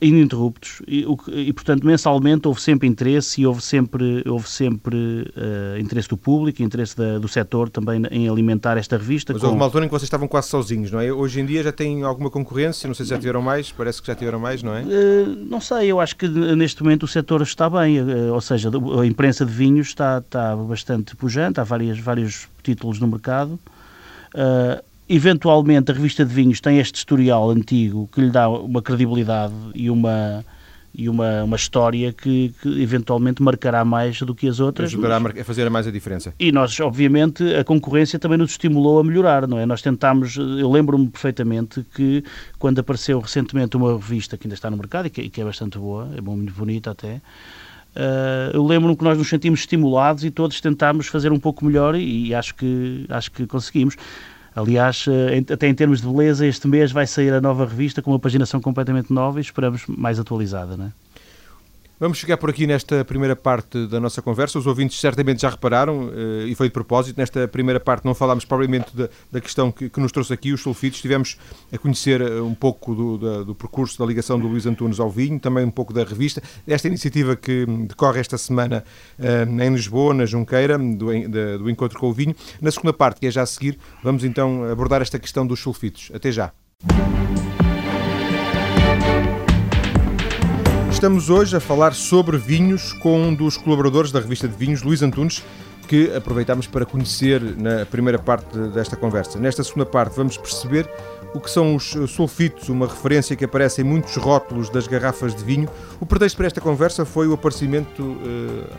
ininterruptos, 0.00 0.80
e, 0.86 1.04
e, 1.28 1.52
portanto 1.52 1.84
mensalmente 1.84 2.48
houve 2.48 2.60
sempre 2.60 2.88
interesse 2.88 3.42
e 3.42 3.46
houve 3.46 3.62
sempre, 3.62 4.22
houve 4.26 4.48
sempre 4.48 4.96
uh, 4.96 5.78
interesse 5.78 6.08
do 6.08 6.16
público, 6.16 6.62
interesse 6.62 6.96
da, 6.96 7.18
do 7.18 7.28
setor 7.28 7.68
também 7.68 8.02
em 8.10 8.28
alimentar 8.28 8.78
esta 8.78 8.96
revista. 8.96 9.32
Mas 9.32 9.42
com... 9.42 9.48
houve 9.48 9.58
uma 9.58 9.66
altura 9.66 9.84
em 9.84 9.88
que 9.88 9.92
vocês 9.92 10.04
estavam 10.04 10.26
quase 10.26 10.48
sozinhos, 10.48 10.90
não 10.90 11.00
é? 11.00 11.12
Hoje 11.12 11.40
em 11.40 11.46
dia 11.46 11.62
já 11.62 11.72
tem 11.72 12.02
alguma 12.02 12.30
concorrência, 12.30 12.86
não 12.86 12.94
sei 12.94 13.04
se 13.04 13.10
já 13.10 13.18
tiveram 13.18 13.42
mais, 13.42 13.70
parece 13.70 14.00
que 14.00 14.06
já 14.06 14.14
tiveram 14.14 14.38
mais, 14.38 14.62
não 14.62 14.74
é? 14.74 14.82
Uh, 14.82 15.26
não 15.48 15.60
sei, 15.60 15.88
eu 15.88 16.00
acho 16.00 16.16
que 16.16 16.26
neste 16.28 16.82
momento 16.82 17.02
o 17.02 17.08
setor 17.08 17.42
está 17.42 17.68
bem, 17.68 18.00
uh, 18.00 18.32
ou 18.32 18.40
seja, 18.40 18.70
a 18.70 19.06
imprensa 19.06 19.44
de 19.44 19.52
vinhos 19.52 19.88
está, 19.88 20.18
está 20.18 20.56
bastante 20.56 21.14
pujante, 21.14 21.60
há 21.60 21.64
várias, 21.64 21.98
vários 21.98 22.48
títulos 22.62 22.98
no 22.98 23.06
mercado. 23.06 23.58
Uh, 24.34 24.91
eventualmente 25.14 25.90
a 25.90 25.94
revista 25.94 26.24
de 26.24 26.32
vinhos 26.34 26.60
tem 26.60 26.78
este 26.78 26.96
historial 26.96 27.50
antigo 27.50 28.08
que 28.12 28.20
lhe 28.20 28.30
dá 28.30 28.48
uma 28.48 28.80
credibilidade 28.80 29.54
e 29.74 29.90
uma 29.90 30.44
e 30.94 31.08
uma, 31.08 31.42
uma 31.44 31.56
história 31.56 32.12
que, 32.12 32.54
que 32.60 32.82
eventualmente 32.82 33.42
marcará 33.42 33.82
mais 33.82 34.20
do 34.20 34.34
que 34.34 34.46
as 34.46 34.60
outras. 34.60 34.90
Ajudará 34.90 35.16
a 35.16 35.42
fazer 35.44 35.70
mais 35.70 35.86
a 35.86 35.90
diferença. 35.90 36.34
E 36.38 36.52
nós, 36.52 36.78
obviamente, 36.80 37.42
a 37.54 37.64
concorrência 37.64 38.18
também 38.18 38.36
nos 38.36 38.50
estimulou 38.50 39.00
a 39.00 39.04
melhorar, 39.04 39.48
não 39.48 39.58
é? 39.58 39.64
Nós 39.64 39.80
tentámos, 39.80 40.36
eu 40.36 40.70
lembro-me 40.70 41.08
perfeitamente 41.08 41.82
que 41.94 42.22
quando 42.58 42.78
apareceu 42.80 43.18
recentemente 43.20 43.74
uma 43.74 43.94
revista 43.94 44.36
que 44.36 44.46
ainda 44.46 44.54
está 44.54 44.70
no 44.70 44.76
mercado 44.76 45.06
e 45.06 45.10
que, 45.10 45.30
que 45.30 45.40
é 45.40 45.44
bastante 45.44 45.78
boa, 45.78 46.10
é 46.14 46.20
muito 46.20 46.52
bonita 46.52 46.90
até, 46.90 47.22
Uh, 47.94 48.48
eu 48.54 48.64
lembro-me 48.64 48.96
que 48.96 49.04
nós 49.04 49.18
nos 49.18 49.28
sentimos 49.28 49.60
estimulados 49.60 50.24
e 50.24 50.30
todos 50.30 50.58
tentámos 50.62 51.08
fazer 51.08 51.30
um 51.30 51.38
pouco 51.38 51.62
melhor 51.62 51.94
e, 51.94 52.28
e 52.28 52.34
acho 52.34 52.54
que 52.54 53.04
acho 53.10 53.30
que 53.30 53.46
conseguimos. 53.46 53.96
Aliás, 54.54 55.06
eh, 55.08 55.52
até 55.52 55.66
em 55.66 55.74
termos 55.74 56.00
de 56.00 56.06
beleza, 56.06 56.46
este 56.46 56.68
mês 56.68 56.92
vai 56.92 57.06
sair 57.06 57.32
a 57.32 57.40
nova 57.40 57.64
revista 57.64 58.02
com 58.02 58.10
uma 58.10 58.18
paginação 58.18 58.60
completamente 58.60 59.12
nova 59.12 59.38
e 59.38 59.42
esperamos 59.42 59.84
mais 59.86 60.18
atualizada. 60.18 60.76
Não 60.76 60.86
é? 60.86 60.92
Vamos 62.02 62.18
chegar 62.18 62.36
por 62.36 62.50
aqui 62.50 62.66
nesta 62.66 63.04
primeira 63.04 63.36
parte 63.36 63.86
da 63.86 64.00
nossa 64.00 64.20
conversa. 64.20 64.58
Os 64.58 64.66
ouvintes 64.66 64.98
certamente 64.98 65.42
já 65.42 65.48
repararam, 65.48 66.08
uh, 66.08 66.48
e 66.48 66.52
foi 66.56 66.66
de 66.66 66.72
propósito, 66.72 67.16
nesta 67.16 67.46
primeira 67.46 67.78
parte 67.78 68.04
não 68.04 68.12
falámos 68.12 68.44
propriamente 68.44 68.90
da, 68.92 69.08
da 69.30 69.40
questão 69.40 69.70
que, 69.70 69.88
que, 69.88 70.00
nos 70.00 70.10
trouxe 70.10 70.32
aqui, 70.32 70.52
os 70.52 70.60
sulfitos. 70.60 70.98
Estivemos 70.98 71.38
a 71.72 71.78
conhecer 71.78 72.20
eh, 72.20 72.40
um 72.40 72.56
pouco 72.56 72.92
do, 72.92 73.18
da, 73.18 73.42
do, 73.44 73.54
percurso 73.54 73.96
da 74.00 74.04
ligação 74.04 74.36
do 74.36 74.48
Luís 74.48 74.66
Antunes 74.66 74.98
ao 74.98 75.08
vinho, 75.08 75.38
também 75.38 75.64
um 75.64 75.70
pouco 75.70 75.92
da 75.92 76.02
revista. 76.02 76.42
Esta 76.66 76.88
iniciativa 76.88 77.36
que 77.36 77.64
decorre 77.86 78.18
esta 78.18 78.36
semana 78.36 78.82
uh, 79.20 79.62
em 79.62 79.72
Lisboa, 79.72 80.12
na 80.12 80.26
Junqueira, 80.26 80.76
do, 80.76 81.06
do 81.60 81.70
Encontro 81.70 82.00
com 82.00 82.08
o 82.08 82.12
Vinho. 82.12 82.34
Na 82.60 82.72
segunda 82.72 82.92
parte, 82.92 83.20
que 83.20 83.28
é 83.28 83.30
já 83.30 83.42
a 83.42 83.46
seguir, 83.46 83.78
vamos 84.02 84.24
então 84.24 84.68
abordar 84.68 85.02
esta 85.02 85.20
questão 85.20 85.46
dos 85.46 85.60
sulfitos. 85.60 86.10
Até 86.12 86.32
já. 86.32 86.52
Estamos 91.02 91.30
hoje 91.30 91.56
a 91.56 91.58
falar 91.58 91.94
sobre 91.94 92.38
vinhos 92.38 92.92
com 92.92 93.20
um 93.20 93.34
dos 93.34 93.56
colaboradores 93.56 94.12
da 94.12 94.20
revista 94.20 94.46
de 94.46 94.54
vinhos, 94.54 94.84
Luís 94.84 95.02
Antunes, 95.02 95.42
que 95.88 96.14
aproveitamos 96.14 96.68
para 96.68 96.86
conhecer 96.86 97.42
na 97.42 97.84
primeira 97.84 98.20
parte 98.20 98.56
desta 98.68 98.94
conversa. 98.94 99.36
Nesta 99.40 99.64
segunda 99.64 99.84
parte 99.84 100.14
vamos 100.16 100.36
perceber 100.38 100.88
o 101.34 101.40
que 101.40 101.50
são 101.50 101.74
os 101.74 101.96
sulfitos, 102.06 102.68
uma 102.68 102.86
referência 102.86 103.34
que 103.34 103.44
aparece 103.44 103.80
em 103.80 103.84
muitos 103.84 104.14
rótulos 104.14 104.70
das 104.70 104.86
garrafas 104.86 105.34
de 105.34 105.42
vinho. 105.42 105.68
O 105.98 106.06
pretexto 106.06 106.36
para 106.36 106.46
esta 106.46 106.60
conversa 106.60 107.04
foi 107.04 107.26
o 107.26 107.32
aparecimento 107.32 108.16
eh, 108.24 108.72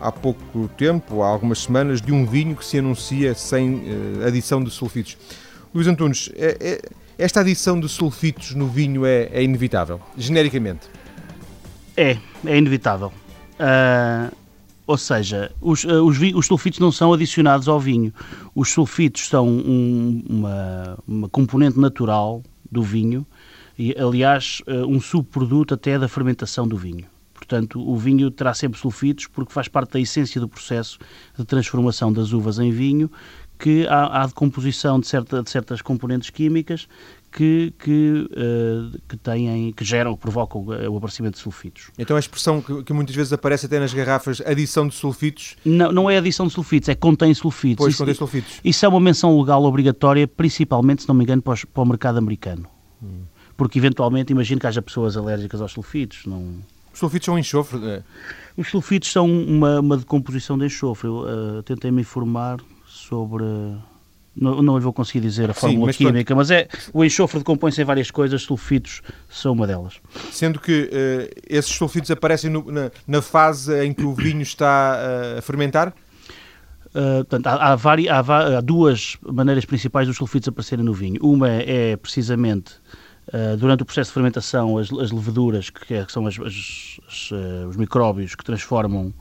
há 0.00 0.10
pouco 0.10 0.70
tempo, 0.78 1.20
há 1.20 1.28
algumas 1.28 1.58
semanas, 1.58 2.00
de 2.00 2.10
um 2.10 2.24
vinho 2.24 2.56
que 2.56 2.64
se 2.64 2.78
anuncia 2.78 3.34
sem 3.34 3.84
eh, 4.22 4.26
adição 4.26 4.64
de 4.64 4.70
sulfitos. 4.70 5.18
Luís 5.74 5.86
Antunes, 5.86 6.30
é, 6.36 6.56
é, 6.58 6.80
esta 7.18 7.40
adição 7.40 7.78
de 7.78 7.86
sulfitos 7.86 8.54
no 8.54 8.66
vinho 8.66 9.04
é, 9.04 9.28
é 9.30 9.42
inevitável, 9.42 10.00
genericamente? 10.16 10.88
É, 11.96 12.18
é 12.44 12.58
inevitável. 12.58 13.12
Uh, 13.58 14.34
ou 14.86 14.98
seja, 14.98 15.50
os, 15.60 15.84
uh, 15.84 16.04
os, 16.04 16.18
os, 16.20 16.46
sulfitos 16.46 16.78
não 16.78 16.92
são 16.92 17.12
adicionados 17.12 17.68
ao 17.68 17.80
vinho. 17.80 18.12
Os 18.54 18.70
sulfitos 18.70 19.28
são 19.28 19.48
um, 19.48 20.22
uma, 20.28 20.98
uma, 21.06 21.28
componente 21.28 21.78
natural 21.78 22.42
do 22.70 22.82
vinho 22.82 23.26
e, 23.78 23.94
aliás, 23.98 24.62
uh, 24.68 24.86
um 24.86 25.00
subproduto 25.00 25.74
até 25.74 25.98
da 25.98 26.06
fermentação 26.06 26.68
do 26.68 26.76
vinho. 26.76 27.06
Portanto, 27.32 27.80
o 27.80 27.96
vinho 27.96 28.30
terá 28.30 28.52
sempre 28.54 28.78
sulfitos 28.78 29.26
porque 29.26 29.52
faz 29.52 29.68
parte 29.68 29.92
da 29.92 30.00
essência 30.00 30.40
do 30.40 30.48
processo 30.48 30.98
de 31.36 31.44
transformação 31.44 32.12
das 32.12 32.32
uvas 32.32 32.58
em 32.58 32.70
vinho, 32.70 33.10
que 33.58 33.86
há, 33.86 34.22
há 34.22 34.26
decomposição 34.26 35.00
de, 35.00 35.06
certa, 35.06 35.42
de 35.42 35.50
certas 35.50 35.80
componentes 35.80 36.30
químicas 36.30 36.86
que, 37.36 37.74
que, 37.78 38.30
uh, 38.32 38.98
que, 39.06 39.14
têm, 39.18 39.70
que 39.70 39.84
geram, 39.84 40.14
que 40.14 40.20
provocam 40.22 40.64
o 40.64 40.96
aparecimento 40.96 41.34
de 41.34 41.40
sulfitos. 41.40 41.90
Então 41.98 42.16
a 42.16 42.18
expressão 42.18 42.62
que, 42.62 42.82
que, 42.82 42.94
muitas 42.94 43.14
vezes 43.14 43.30
aparece 43.30 43.66
até 43.66 43.78
nas 43.78 43.92
garrafas, 43.92 44.40
adição 44.40 44.88
de 44.88 44.94
sulfitos... 44.94 45.54
Não, 45.62 45.92
não 45.92 46.10
é 46.10 46.16
adição 46.16 46.46
de 46.46 46.54
sulfitos, 46.54 46.88
é 46.88 46.94
contém 46.94 47.34
sulfitos. 47.34 47.76
Pois, 47.76 47.92
isso, 47.92 48.02
contém 48.02 48.14
sulfitos. 48.14 48.58
Isso 48.64 48.86
é 48.86 48.88
uma 48.88 48.98
menção 48.98 49.38
legal 49.38 49.62
obrigatória, 49.64 50.26
principalmente, 50.26 51.02
se 51.02 51.08
não 51.08 51.14
me 51.14 51.24
engano, 51.24 51.42
para, 51.42 51.52
os, 51.52 51.64
para 51.66 51.82
o 51.82 51.86
mercado 51.86 52.16
americano. 52.16 52.66
Hum. 53.02 53.24
Porque, 53.54 53.78
eventualmente, 53.78 54.32
imagino 54.32 54.58
que 54.58 54.66
haja 54.66 54.80
pessoas 54.80 55.14
alérgicas 55.14 55.60
aos 55.60 55.72
sulfitos. 55.72 56.24
Não... 56.24 56.54
Os 56.90 56.98
sulfitos 56.98 57.26
são 57.26 57.38
enxofre? 57.38 57.86
É? 57.86 58.02
Os 58.56 58.70
sulfitos 58.70 59.12
são 59.12 59.30
uma, 59.30 59.80
uma 59.80 59.98
decomposição 59.98 60.56
de 60.56 60.64
enxofre. 60.64 61.06
Eu 61.06 61.18
uh, 61.18 61.62
tentei 61.64 61.90
me 61.90 62.00
informar 62.00 62.60
sobre 62.86 63.44
não, 64.36 64.62
não 64.62 64.78
vou 64.78 64.92
conseguir 64.92 65.20
dizer 65.20 65.50
a 65.50 65.54
fórmula 65.54 65.92
Sim, 65.92 66.04
mas 66.04 66.12
química, 66.12 66.34
mas 66.34 66.50
é 66.50 66.68
o 66.92 67.04
enxofre 67.04 67.38
decompõe-se 67.38 67.80
em 67.80 67.84
várias 67.84 68.10
coisas, 68.10 68.42
sulfitos 68.42 69.00
são 69.30 69.52
uma 69.52 69.66
delas. 69.66 69.94
Sendo 70.30 70.60
que 70.60 70.82
uh, 70.82 71.40
esses 71.48 71.74
sulfitos 71.74 72.10
aparecem 72.10 72.50
no, 72.50 72.70
na, 72.70 72.90
na, 73.06 73.22
fase 73.22 73.84
em 73.84 73.94
que 73.94 74.04
o 74.04 74.14
vinho 74.14 74.42
está 74.42 74.98
uh, 75.34 75.38
a 75.38 75.42
fermentar? 75.42 75.94
Uh, 76.88 77.24
portanto, 77.24 77.46
há, 77.46 77.72
há, 77.72 77.76
vari, 77.76 78.08
há, 78.08 78.18
há, 78.18 78.60
duas 78.60 79.16
maneiras 79.26 79.64
principais 79.64 80.06
dos 80.06 80.16
sulfitos 80.16 80.48
aparecerem 80.48 80.84
no 80.84 80.92
vinho. 80.92 81.18
Uma 81.22 81.48
é 81.48 81.96
precisamente 81.96 82.74
durante 83.58 83.82
o 83.82 83.84
processo 83.84 84.10
de 84.10 84.14
fermentação, 84.14 84.78
as, 84.78 84.88
as 84.92 85.10
leveduras, 85.10 85.68
que, 85.68 85.94
é, 85.94 86.04
que 86.04 86.12
são 86.12 86.28
as, 86.28 86.38
as, 86.38 87.30
os 87.68 87.76
micróbios 87.76 88.36
que 88.36 88.44
transformam, 88.44 89.12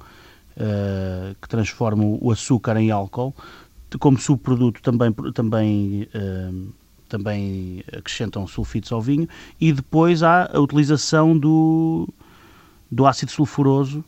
que 1.41 1.49
transformam 1.49 2.19
o 2.21 2.31
açúcar 2.31 2.77
em 2.77 2.91
álcool 2.91 3.33
como 3.99 4.19
subproduto 4.19 4.81
também, 4.81 5.13
também, 5.33 6.07
uh, 6.13 6.73
também 7.07 7.83
acrescentam 7.91 8.45
sulfitos 8.47 8.91
ao 8.91 9.01
vinho 9.01 9.27
e 9.59 9.71
depois 9.71 10.23
há 10.23 10.49
a 10.53 10.59
utilização 10.59 11.37
do, 11.37 12.07
do 12.91 13.05
ácido 13.05 13.31
sulfuroso 13.31 14.03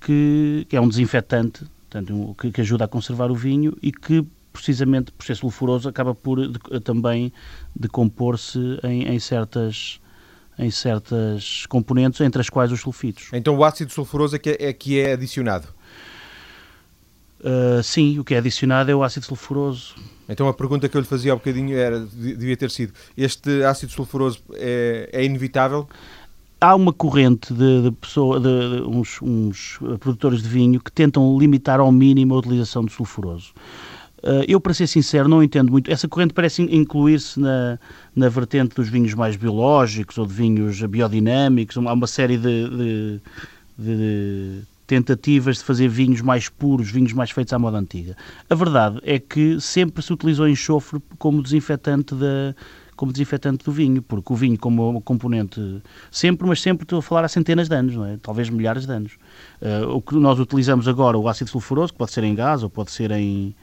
que, 0.00 0.66
que 0.68 0.76
é 0.76 0.80
um 0.80 0.88
desinfetante 0.88 1.64
portanto, 1.88 2.36
que, 2.40 2.50
que, 2.50 2.60
ajuda 2.60 2.84
a 2.84 2.88
conservar 2.88 3.30
o 3.30 3.34
vinho 3.34 3.76
e 3.82 3.92
que 3.92 4.24
precisamente 4.52 5.12
por 5.12 5.24
ser 5.24 5.36
sulfuroso 5.36 5.88
acaba 5.88 6.14
por 6.14 6.48
de, 6.48 6.80
também 6.80 7.32
decompor-se 7.74 8.58
em, 8.82 9.04
em 9.08 9.18
certas 9.18 10.00
em 10.58 10.70
certas 10.70 11.64
componentes, 11.66 12.20
entre 12.20 12.40
as 12.40 12.50
quais 12.50 12.72
os 12.72 12.80
sulfitos. 12.80 13.30
Então 13.32 13.56
o 13.56 13.64
ácido 13.64 13.92
sulfuroso 13.92 14.34
é 14.34 14.38
que 14.40 14.50
é, 14.50 14.56
é 14.58 14.72
que 14.72 14.98
é 14.98 15.12
adicionado? 15.12 15.68
Uh, 17.40 17.82
sim, 17.82 18.18
o 18.18 18.24
que 18.24 18.34
é 18.34 18.38
adicionado 18.38 18.90
é 18.90 18.94
o 18.94 19.02
ácido 19.02 19.26
sulfuroso. 19.26 19.94
Então 20.28 20.48
a 20.48 20.54
pergunta 20.54 20.88
que 20.88 20.96
eu 20.96 21.00
lhe 21.00 21.06
fazia 21.06 21.32
há 21.32 21.36
bocadinho 21.36 21.76
era, 21.76 22.00
devia 22.00 22.56
ter 22.56 22.70
sido, 22.70 22.92
este 23.16 23.62
ácido 23.62 23.92
sulfuroso 23.92 24.40
é, 24.54 25.08
é 25.12 25.24
inevitável? 25.24 25.88
Há 26.60 26.74
uma 26.74 26.92
corrente 26.92 27.54
de, 27.54 27.82
de, 27.82 27.90
pessoa, 27.92 28.40
de, 28.40 28.46
de 28.46 28.82
uns, 28.82 29.22
uns, 29.22 29.78
produtores 30.00 30.42
de 30.42 30.48
vinho 30.48 30.80
que 30.80 30.90
tentam 30.90 31.38
limitar 31.38 31.78
ao 31.78 31.92
mínimo 31.92 32.34
a 32.34 32.38
utilização 32.38 32.84
de 32.84 32.92
sulfuroso. 32.92 33.52
Uh, 34.18 34.42
eu, 34.48 34.60
para 34.60 34.74
ser 34.74 34.88
sincero, 34.88 35.28
não 35.28 35.40
entendo 35.40 35.70
muito. 35.70 35.88
Essa 35.88 36.08
corrente 36.08 36.34
parece 36.34 36.62
incluir-se 36.62 37.38
na, 37.38 37.78
na 38.16 38.28
vertente 38.28 38.74
dos 38.74 38.88
vinhos 38.88 39.14
mais 39.14 39.36
biológicos 39.36 40.18
ou 40.18 40.26
de 40.26 40.34
vinhos 40.34 40.82
biodinâmicos. 40.82 41.76
Há 41.76 41.92
uma 41.92 42.06
série 42.08 42.36
de, 42.36 43.20
de 43.78 44.62
tentativas 44.88 45.58
de 45.58 45.64
fazer 45.64 45.86
vinhos 45.86 46.22
mais 46.22 46.48
puros, 46.48 46.90
vinhos 46.90 47.12
mais 47.12 47.30
feitos 47.30 47.52
à 47.52 47.58
moda 47.58 47.78
antiga. 47.78 48.16
A 48.48 48.54
verdade 48.54 48.98
é 49.04 49.18
que 49.18 49.60
sempre 49.60 50.02
se 50.02 50.10
utilizou 50.10 50.48
enxofre 50.48 50.98
como 51.18 51.42
desinfetante 51.42 52.14
da 52.14 52.54
como 52.96 53.12
desinfetante 53.12 53.64
do 53.64 53.70
vinho, 53.70 54.02
porque 54.02 54.32
o 54.32 54.34
vinho 54.34 54.58
como 54.58 55.00
componente 55.02 55.60
sempre, 56.10 56.48
mas 56.48 56.60
sempre 56.60 56.82
estou 56.82 56.98
a 56.98 57.02
falar 57.02 57.24
há 57.24 57.28
centenas 57.28 57.68
de 57.68 57.76
anos, 57.76 57.94
não 57.94 58.04
é? 58.04 58.16
talvez 58.20 58.50
milhares 58.50 58.86
de 58.86 58.92
anos. 58.92 59.12
Uh, 59.62 59.88
o 59.94 60.02
que 60.02 60.16
nós 60.16 60.40
utilizamos 60.40 60.88
agora, 60.88 61.16
o 61.16 61.28
ácido 61.28 61.48
sulfuroso, 61.48 61.92
que 61.92 61.98
pode 61.98 62.10
ser 62.10 62.24
em 62.24 62.34
gás 62.34 62.64
ou 62.64 62.68
pode 62.68 62.90
ser 62.90 63.12
em, 63.12 63.54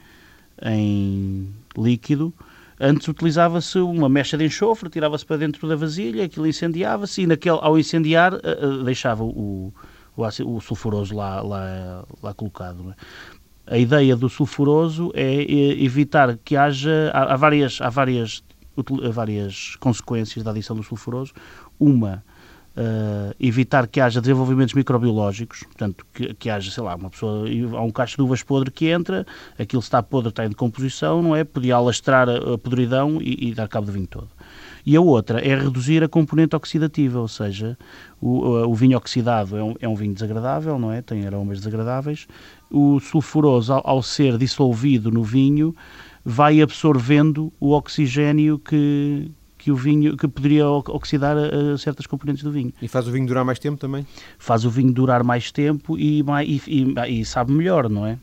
em 0.64 1.50
líquido, 1.76 2.32
antes 2.80 3.08
utilizava-se 3.08 3.78
uma 3.78 4.08
mecha 4.08 4.38
de 4.38 4.46
enxofre, 4.46 4.88
tirava-se 4.88 5.26
para 5.26 5.36
dentro 5.36 5.68
da 5.68 5.76
vasilha, 5.76 6.24
aquilo 6.24 6.46
incendiava-se 6.46 7.20
e 7.20 7.26
naquele, 7.26 7.58
ao 7.60 7.78
incendiar 7.78 8.32
uh, 8.32 8.38
uh, 8.38 8.84
deixava 8.84 9.22
o, 9.22 9.70
o, 10.16 10.24
ácido, 10.24 10.52
o 10.54 10.60
sulfuroso 10.60 11.14
lá, 11.14 11.40
lá, 11.40 12.04
lá 12.22 12.34
colocado. 12.34 12.94
É? 13.66 13.74
A 13.74 13.78
ideia 13.78 14.16
do 14.16 14.28
sulfuroso 14.28 15.12
é 15.14 15.42
evitar 15.82 16.38
que 16.38 16.56
haja. 16.56 17.10
Há, 17.12 17.34
há, 17.34 17.36
várias, 17.36 17.80
há, 17.80 17.90
várias, 17.90 18.42
há 18.76 19.10
várias 19.10 19.76
consequências 19.76 20.44
da 20.44 20.52
adição 20.52 20.76
do 20.76 20.82
sulfuroso. 20.82 21.32
Uma, 21.78 22.24
uh, 22.76 23.34
evitar 23.40 23.86
que 23.88 24.00
haja 24.00 24.20
desenvolvimentos 24.20 24.74
microbiológicos, 24.74 25.64
portanto, 25.64 26.06
que, 26.12 26.34
que 26.34 26.50
haja, 26.50 26.70
sei 26.70 26.82
lá, 26.82 26.94
uma 26.94 27.10
pessoa. 27.10 27.46
Há 27.74 27.82
um 27.82 27.90
cacho 27.90 28.16
de 28.16 28.22
uvas 28.22 28.42
podre 28.42 28.70
que 28.70 28.88
entra, 28.88 29.26
aquilo 29.58 29.80
está 29.80 30.02
podre, 30.02 30.28
está 30.28 30.44
em 30.44 30.50
decomposição, 30.50 31.22
não 31.22 31.34
é? 31.34 31.42
Podia 31.42 31.76
alastrar 31.76 32.28
a 32.28 32.58
podridão 32.58 33.20
e, 33.20 33.48
e 33.48 33.54
dar 33.54 33.68
cabo 33.68 33.86
do 33.86 33.92
vinho 33.92 34.06
todo. 34.06 34.28
E 34.86 34.94
a 34.94 35.00
outra 35.00 35.40
é 35.40 35.56
reduzir 35.56 36.04
a 36.04 36.08
componente 36.08 36.54
oxidativa, 36.54 37.18
ou 37.18 37.26
seja, 37.26 37.76
o, 38.20 38.68
o 38.68 38.74
vinho 38.74 38.96
oxidado 38.96 39.56
é 39.56 39.64
um, 39.64 39.74
é 39.80 39.88
um, 39.88 39.96
vinho 39.96 40.14
desagradável, 40.14 40.78
não 40.78 40.92
é? 40.92 41.02
Tem 41.02 41.26
aromas 41.26 41.58
desagradáveis. 41.58 42.28
O 42.70 43.00
sulfuroso, 43.00 43.72
ao, 43.72 43.82
ao 43.84 44.00
ser 44.00 44.38
dissolvido 44.38 45.10
no 45.10 45.24
vinho, 45.24 45.74
vai 46.24 46.62
absorvendo 46.62 47.52
o 47.58 47.72
oxigênio 47.72 48.60
que, 48.60 49.28
que 49.58 49.72
o 49.72 49.76
vinho 49.76 50.16
que 50.16 50.28
poderia 50.28 50.68
oxidar 50.68 51.36
a, 51.36 51.76
certas 51.76 52.06
componentes 52.06 52.44
do 52.44 52.52
vinho. 52.52 52.72
E 52.80 52.86
faz 52.86 53.08
o 53.08 53.10
vinho 53.10 53.26
durar 53.26 53.44
mais 53.44 53.58
tempo 53.58 53.76
também? 53.76 54.06
Faz 54.38 54.64
o 54.64 54.70
vinho 54.70 54.92
durar 54.92 55.24
mais 55.24 55.50
tempo 55.50 55.98
e, 55.98 56.20
e, 56.44 56.62
e, 56.68 57.20
e 57.20 57.24
sabe 57.24 57.50
melhor, 57.50 57.88
não 57.88 58.06
é? 58.06 58.18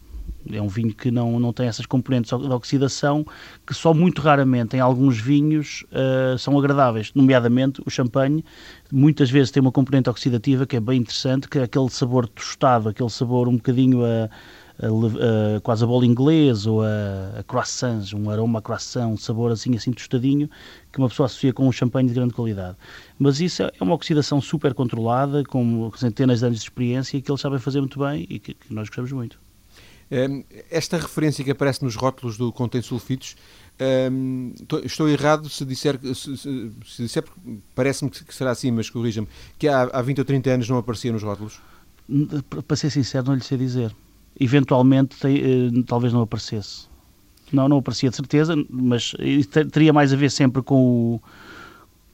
É 0.52 0.62
um 0.62 0.68
vinho 0.68 0.94
que 0.94 1.10
não, 1.10 1.40
não 1.40 1.54
tem 1.54 1.68
essas 1.68 1.86
componentes 1.86 2.30
de 2.30 2.48
oxidação 2.48 3.26
que 3.66 3.74
só 3.74 3.94
muito 3.94 4.22
raramente 4.22 4.76
em 4.76 4.80
alguns 4.80 5.18
vinhos 5.18 5.86
uh, 5.92 6.38
são 6.38 6.58
agradáveis, 6.60 7.12
nomeadamente 7.16 7.82
o 7.86 7.90
champanhe. 7.90 8.44
Muitas 8.92 9.32
vezes 9.32 9.52
tem 9.52 9.62
uma 9.62 9.72
componente 9.72 10.10
oxidativa 10.10 10.66
que 10.66 10.76
é 10.76 10.80
bem 10.82 11.00
interessante, 11.00 11.48
que 11.48 11.60
é 11.60 11.64
aquele 11.64 11.90
sabor 11.90 12.28
tostado, 12.28 12.90
aquele 12.90 13.10
sabor 13.10 13.48
um 13.48 13.56
bocadinho 13.56 14.04
a, 14.04 14.30
a, 14.80 15.58
a, 15.58 15.62
quase 15.62 15.84
a 15.86 15.88
bola 15.88 16.06
inglês 16.06 16.66
ou 16.66 16.84
a, 16.84 17.40
a 17.40 17.44
croissants, 17.44 18.14
um 18.14 18.30
aroma 18.30 18.60
a 18.60 18.62
croissant, 18.62 19.08
um 19.08 19.18
sabor 19.18 19.52
assim, 19.52 19.76
assim 19.76 19.94
tostadinho, 19.94 20.50
que 20.92 21.00
uma 21.00 21.08
pessoa 21.08 21.28
associa 21.28 21.54
com 21.54 21.68
um 21.68 21.72
champanhe 21.72 22.10
de 22.10 22.14
grande 22.14 22.34
qualidade. 22.34 22.76
Mas 23.18 23.40
isso 23.40 23.64
é 23.64 23.72
uma 23.80 23.94
oxidação 23.94 24.42
super 24.42 24.74
controlada, 24.74 25.44
com 25.46 25.90
centenas 25.96 26.40
de 26.40 26.46
anos 26.46 26.60
de 26.60 26.66
experiência, 26.66 27.22
que 27.22 27.32
eles 27.32 27.42
sabem 27.42 27.60
fazer 27.60 27.80
muito 27.80 27.98
bem 27.98 28.26
e 28.30 28.40
que, 28.40 28.54
que 28.54 28.74
nós 28.74 28.90
gostamos 28.90 29.12
muito. 29.12 29.43
Ehm, 30.14 30.44
esta 30.70 30.96
referência 30.96 31.44
que 31.44 31.50
aparece 31.50 31.84
nos 31.84 31.96
rótulos 31.96 32.38
do 32.38 32.54
contém 32.54 32.84
sulfitos, 32.84 33.36
ehm, 33.80 34.54
estou 34.86 35.10
errado 35.10 35.50
se 35.50 35.66
disser, 35.66 36.00
se, 36.14 36.38
se, 36.38 36.72
se 36.86 37.02
disser 37.02 37.24
parece-me 37.74 38.12
que 38.12 38.36
será 38.36 38.52
assim, 38.52 38.70
mas 38.70 38.92
corrija-me, 38.92 39.28
que 39.58 39.68
há, 39.68 39.82
há 39.92 40.04
20 40.04 40.20
ou 40.20 40.26
30 40.26 40.52
anos 40.52 40.70
não 40.70 40.78
aparecia 40.78 41.12
nos 41.12 41.24
rótulos? 41.24 41.60
Para 42.68 42.78
ser 42.78 42.92
sincero, 42.92 43.26
não 43.26 43.34
lhe 43.34 43.44
sei 43.44 43.58
dizer. 43.58 43.92
Eventualmente, 44.40 45.16
eh, 45.26 45.84
talvez 45.88 46.14
não 46.14 46.22
aparecesse. 46.22 46.86
Não, 47.52 47.68
não 47.68 47.80
aparecia 47.80 48.12
de 48.12 48.16
certeza, 48.16 48.56
mas 48.70 49.16
teria 49.72 49.92
mais 49.92 50.14
a 50.14 50.16
ver 50.16 50.30
sempre 50.30 50.62
com 50.62 50.76
o, 51.16 51.22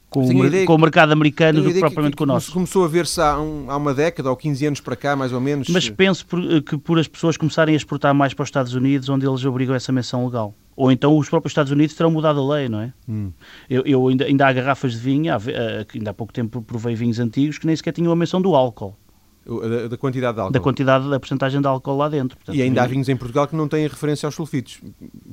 com, 0.10 0.22
o, 0.22 0.65
com 0.65 0.76
o 0.76 0.78
mercado 0.78 1.12
americano 1.12 1.62
do 1.62 1.72
que 1.72 1.80
propriamente 1.80 2.13
que, 2.13 2.17
com 2.17 2.24
o 2.24 2.28
nosso. 2.28 2.52
Começou 2.52 2.84
a 2.84 2.88
ver-se 2.88 3.22
há, 3.22 3.39
um, 3.39 3.69
há, 3.69 3.78
uma 3.78 3.93
década 3.93 4.30
ou 4.30 4.36
15 4.36 4.65
anos 4.65 4.82
para 4.82 4.95
cá, 4.95 5.15
mais 5.15 5.32
ou 5.32 5.39
menos. 5.39 5.69
Mas 5.69 5.89
penso 5.89 6.26
por, 6.26 6.39
eh, 6.39 6.62
que 6.62 6.78
por 6.78 6.98
as 6.98 7.08
pessoas 7.08 7.38
começarem 7.38 7.74
a 7.74 7.78
exportar 7.78 8.13
mais 8.13 8.34
para 8.34 8.43
os 8.43 8.48
Estados 8.48 8.74
Unidos, 8.74 9.08
onde 9.08 9.28
eles 9.28 9.45
obrigam 9.45 9.76
essa 9.76 9.91
menção 9.91 10.26
legal. 10.26 10.54
Ou 10.76 10.91
então 10.91 11.15
os 11.17 11.30
próprios 11.30 11.52
Estados 11.52 11.72
Unidos 11.72 11.95
terão 11.95 12.10
mudado 12.10 12.39
a 12.39 12.56
lei, 12.56 12.69
não 12.69 12.82
é? 12.82 12.93
Hum. 13.08 13.32
Eu, 13.69 13.84
eu, 13.86 14.08
ainda, 14.08 14.26
ainda 14.26 14.48
há 14.48 14.54
garrafas 14.54 14.93
de 14.93 15.00
vinho, 15.00 15.34
há, 15.34 15.39
eh, 15.45 15.86
ainda 15.93 16.12
há 16.12 16.13
pouco 16.13 16.34
tempo 16.34 16.62
provei 16.62 16.95
vinhos 16.95 17.19
antigos 17.19 17.58
que 17.58 17.67
nem 17.67 17.76
sequer 17.76 17.91
tinham 17.91 18.12
a 18.12 18.15
menção 18.15 18.41
do 18.41 18.56
álcool. 18.56 18.98
Da, 19.45 19.88
da, 19.88 19.98
quantidade 19.98 20.36
de 20.36 20.41
álcool. 20.41 20.54
Da 20.54 20.60
quantidade, 20.60 21.10
da 21.10 21.19
porcentagem 21.19 21.60
de 21.60 21.67
álcool 21.67 21.98
lá 21.98 22.08
dentro. 22.08 22.38
Portanto, 22.38 22.56
e 22.56 22.62
ainda 22.62 22.84
há 22.84 22.88
vinhos 22.88 23.10
em 23.10 23.15
Portugal 23.15 23.48
que 23.48 23.56
não 23.56 23.67
têm 23.67 23.88
referência 23.88 24.28
aos 24.28 24.36
sulfitos. 24.36 24.80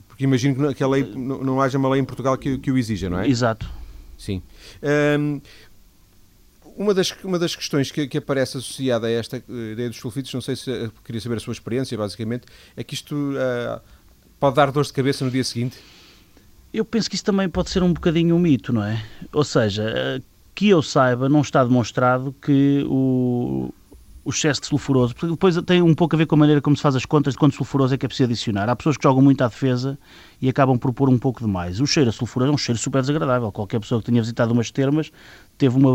Porque 0.08 0.24
imagino 0.24 0.74
que 0.74 0.82
a 0.82 0.88
lei, 0.88 1.04
não, 1.14 1.42
não 1.42 1.60
haja 1.60 1.76
uma 1.76 1.88
lei 1.90 2.00
em 2.00 2.04
Portugal 2.04 2.36
que, 2.38 2.56
que 2.58 2.70
o 2.70 2.78
exija, 2.78 3.10
não 3.10 3.20
é? 3.20 3.28
Exato. 3.28 3.68
Sim. 4.16 4.42
Um, 5.18 5.40
uma 6.76 6.92
das, 6.92 7.10
uma 7.24 7.38
das 7.38 7.56
questões 7.56 7.90
que, 7.90 8.06
que, 8.06 8.18
aparece 8.18 8.58
associada 8.58 9.06
a 9.06 9.10
esta 9.10 9.38
eh, 9.38 9.72
ideia 9.72 9.88
dos 9.88 9.98
sulfitos, 9.98 10.32
não 10.34 10.42
sei 10.42 10.54
se 10.56 10.70
eh, 10.70 10.90
queria 11.04 11.20
saber 11.20 11.36
a 11.36 11.40
sua 11.40 11.52
experiência, 11.52 11.96
basicamente, 11.96 12.46
é 12.76 12.84
que 12.84 12.92
isto 12.92 13.14
uh, 13.14 13.80
pode 14.38 14.56
dar 14.56 14.70
dores 14.70 14.88
de 14.88 14.92
cabeça 14.92 15.24
no 15.24 15.30
dia 15.30 15.42
seguinte? 15.42 15.78
Eu 16.74 16.84
penso 16.84 17.08
que 17.08 17.14
isso 17.14 17.24
também 17.24 17.48
pode 17.48 17.70
ser 17.70 17.82
um 17.82 17.92
bocadinho 17.92 18.36
um 18.36 18.38
mito, 18.38 18.74
não 18.74 18.84
é? 18.84 19.02
Ou 19.32 19.42
seja, 19.42 20.22
que 20.54 20.68
eu 20.68 20.82
saiba, 20.82 21.28
não 21.28 21.40
está 21.40 21.64
demonstrado 21.64 22.34
que 22.42 22.84
o, 22.86 23.72
o 24.26 24.30
excesso 24.30 24.60
de 24.60 24.66
sulfuroso, 24.66 25.14
porque 25.14 25.30
depois 25.30 25.56
tem 25.62 25.80
um 25.80 25.94
pouco 25.94 26.16
a 26.16 26.18
ver 26.18 26.26
com 26.26 26.34
a 26.34 26.38
maneira 26.38 26.60
como 26.60 26.76
se 26.76 26.82
faz 26.82 26.96
as 26.96 27.06
contas 27.06 27.34
de 27.34 27.38
quanto 27.38 27.54
sulfuroso 27.54 27.94
é 27.94 27.96
que 27.96 28.04
é 28.04 28.08
preciso 28.08 28.28
adicionar. 28.28 28.68
Há 28.68 28.74
pessoas 28.74 28.96
que 28.96 29.04
jogam 29.04 29.22
muito 29.22 29.40
à 29.42 29.46
defesa 29.46 29.96
e 30.42 30.48
acabam 30.48 30.76
por 30.76 30.92
pôr 30.92 31.08
um 31.08 31.16
pouco 31.16 31.40
de 31.40 31.46
mais. 31.46 31.80
O 31.80 31.86
cheiro 31.86 32.10
a 32.10 32.12
sulfuroso 32.12 32.50
é 32.50 32.54
um 32.54 32.58
cheiro 32.58 32.76
super 32.76 33.00
desagradável. 33.00 33.52
Qualquer 33.52 33.78
pessoa 33.78 34.00
que 34.00 34.06
tenha 34.06 34.20
visitado 34.20 34.52
umas 34.52 34.72
termas 34.72 35.12
teve 35.56 35.78
uma 35.78 35.90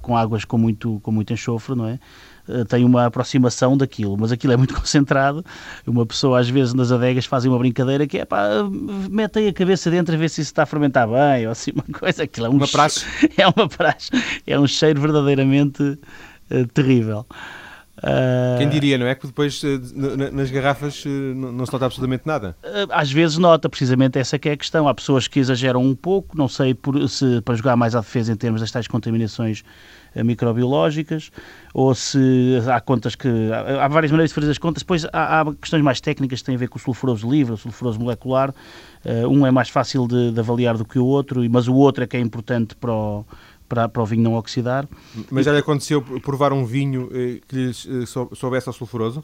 com 0.00 0.16
águas 0.16 0.44
com 0.44 0.56
muito, 0.56 1.00
com 1.02 1.10
muito 1.10 1.32
enxofre, 1.32 1.74
não 1.74 1.86
é? 1.86 1.98
Eh, 2.48 2.64
tem 2.64 2.84
uma 2.84 3.06
aproximação 3.06 3.76
daquilo, 3.76 4.16
mas 4.18 4.32
aquilo 4.32 4.52
é 4.52 4.56
muito 4.56 4.74
concentrado. 4.78 5.44
Uma 5.86 6.06
pessoa, 6.06 6.40
às 6.40 6.48
vezes, 6.48 6.74
nas 6.74 6.90
adegas 6.92 7.26
fazem 7.26 7.50
uma 7.50 7.58
brincadeira 7.58 8.06
que 8.06 8.18
é 8.18 8.24
pá, 8.24 8.48
metem 9.10 9.48
a 9.48 9.52
cabeça 9.52 9.90
dentro 9.90 10.14
a 10.14 10.18
ver 10.18 10.28
se 10.28 10.40
isso 10.40 10.50
está 10.50 10.62
a 10.62 10.66
fermentar 10.66 11.08
bem, 11.08 11.46
ou 11.46 11.52
assim, 11.52 11.72
uma 11.72 11.98
coisa. 11.98 12.22
Aquilo 12.22 12.46
é 12.46 12.50
um 12.50 12.54
uma 12.54 12.68
praxe. 12.68 13.04
É 13.36 13.46
uma 13.46 13.68
praxe. 13.68 14.10
É 14.46 14.58
um 14.58 14.66
cheiro 14.66 15.00
verdadeiramente 15.00 15.98
terrível. 16.74 17.26
Uh, 18.00 18.56
Quem 18.56 18.68
diria, 18.68 18.96
não 18.96 19.06
é? 19.06 19.14
Que 19.14 19.26
depois 19.26 19.62
uh, 19.62 19.68
nas 20.32 20.50
garrafas 20.50 21.04
não 21.04 21.66
se 21.66 21.72
nota 21.72 21.84
absolutamente 21.84 22.22
nada. 22.26 22.56
Às 22.90 23.12
vezes 23.12 23.36
nota, 23.36 23.68
precisamente 23.68 24.18
essa 24.18 24.38
que 24.38 24.48
é 24.48 24.52
a 24.52 24.56
questão. 24.56 24.88
Há 24.88 24.94
pessoas 24.94 25.28
que 25.28 25.38
exageram 25.38 25.82
um 25.82 25.94
pouco, 25.94 26.36
não 26.36 26.48
sei 26.48 26.72
por, 26.72 27.06
se 27.08 27.42
para 27.42 27.54
jogar 27.54 27.76
mais 27.76 27.94
à 27.94 28.00
defesa 28.00 28.32
em 28.32 28.36
termos 28.36 28.60
das 28.62 28.70
tais 28.70 28.88
contaminações 28.88 29.62
microbiológicas, 30.16 31.30
ou 31.74 31.94
se 31.94 32.58
há 32.72 32.80
contas 32.80 33.14
que. 33.14 33.28
Há, 33.52 33.84
há 33.84 33.88
várias 33.88 34.10
maneiras 34.10 34.30
de 34.30 34.34
fazer 34.34 34.50
as 34.50 34.58
contas. 34.58 34.82
Depois 34.82 35.04
há, 35.12 35.40
há, 35.40 35.54
questões 35.54 35.82
mais 35.82 36.00
técnicas 36.00 36.40
que 36.40 36.46
têm 36.46 36.54
a 36.54 36.58
ver 36.58 36.68
com 36.68 36.78
o 36.78 36.80
sulfuroso 36.80 37.30
livre, 37.30 37.52
o 37.52 37.56
sulfuroso 37.58 38.00
molecular. 38.00 38.52
um 39.28 39.46
é 39.46 39.50
mais 39.50 39.68
fácil 39.68 40.08
de, 40.08 40.32
de 40.32 40.40
avaliar 40.40 40.78
do 40.78 40.86
que 40.86 40.98
o 40.98 41.04
outro, 41.04 41.42
mas 41.50 41.68
o 41.68 41.74
outro 41.74 42.02
é 42.02 42.06
que 42.06 42.16
é 42.16 42.20
importante 42.20 42.74
para 42.74 42.92
o 42.92 43.26
para, 43.70 43.88
para 43.88 44.02
o 44.02 44.04
vinho 44.04 44.22
não 44.22 44.34
oxidar. 44.34 44.86
Mas 45.30 45.46
já 45.46 45.52
lhe 45.52 45.58
aconteceu 45.58 46.02
provar 46.02 46.52
um 46.52 46.66
vinho 46.66 47.08
eh, 47.12 47.40
que 47.46 47.56
lhe 47.56 47.70
eh, 47.70 48.34
soubesse 48.34 48.68
ao 48.68 48.74
sulfuroso? 48.74 49.22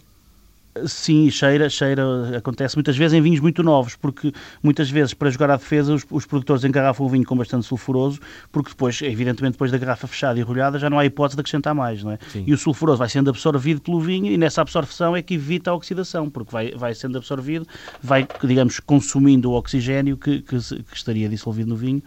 Sim, 0.85 1.31
cheira, 1.31 1.71
cheira, 1.71 2.37
acontece 2.37 2.77
muitas 2.77 2.97
vezes 2.97 3.15
em 3.15 3.23
vinhos 3.23 3.41
muito 3.41 3.63
novos, 3.63 3.97
porque 3.97 4.33
muitas 4.63 4.91
vezes 4.91 5.15
para 5.15 5.31
jogar 5.31 5.51
à 5.51 5.57
defesa 5.57 5.95
os, 5.95 6.05
os 6.11 6.27
produtores 6.27 6.65
engarrafam 6.65 7.07
o 7.07 7.09
vinho 7.09 7.25
com 7.25 7.35
bastante 7.35 7.65
sulfuroso, 7.65 8.21
porque 8.53 8.71
depois, 8.71 9.01
evidentemente, 9.01 9.53
depois 9.53 9.73
da 9.73 9.79
garrafa 9.79 10.07
fechada 10.07 10.39
e 10.39 10.43
rolhada 10.43 10.79
já 10.79 10.91
não 10.91 10.99
há 10.99 11.07
hipótese 11.07 11.37
de 11.37 11.41
acrescentar 11.41 11.75
mais, 11.75 12.03
não 12.03 12.13
é? 12.13 12.19
Sim. 12.31 12.45
E 12.47 12.53
o 12.53 12.59
sulfuroso 12.59 12.99
vai 12.99 13.09
sendo 13.09 13.31
absorvido 13.31 13.81
pelo 13.81 14.01
vinho 14.01 14.27
e 14.27 14.37
nessa 14.37 14.61
absorção 14.61 15.17
é 15.17 15.23
que 15.23 15.35
evita 15.35 15.71
a 15.71 15.75
oxidação, 15.75 16.29
porque 16.29 16.53
vai, 16.53 16.73
vai 16.73 16.95
sendo 16.95 17.17
absorvido, 17.17 17.67
vai, 18.03 18.29
digamos, 18.45 18.79
consumindo 18.79 19.51
o 19.51 19.55
oxigênio 19.55 20.17
que, 20.19 20.43
que, 20.43 20.59
que 20.59 20.97
estaria 20.97 21.29
dissolvido 21.29 21.71
no 21.71 21.77
vinho 21.77 22.03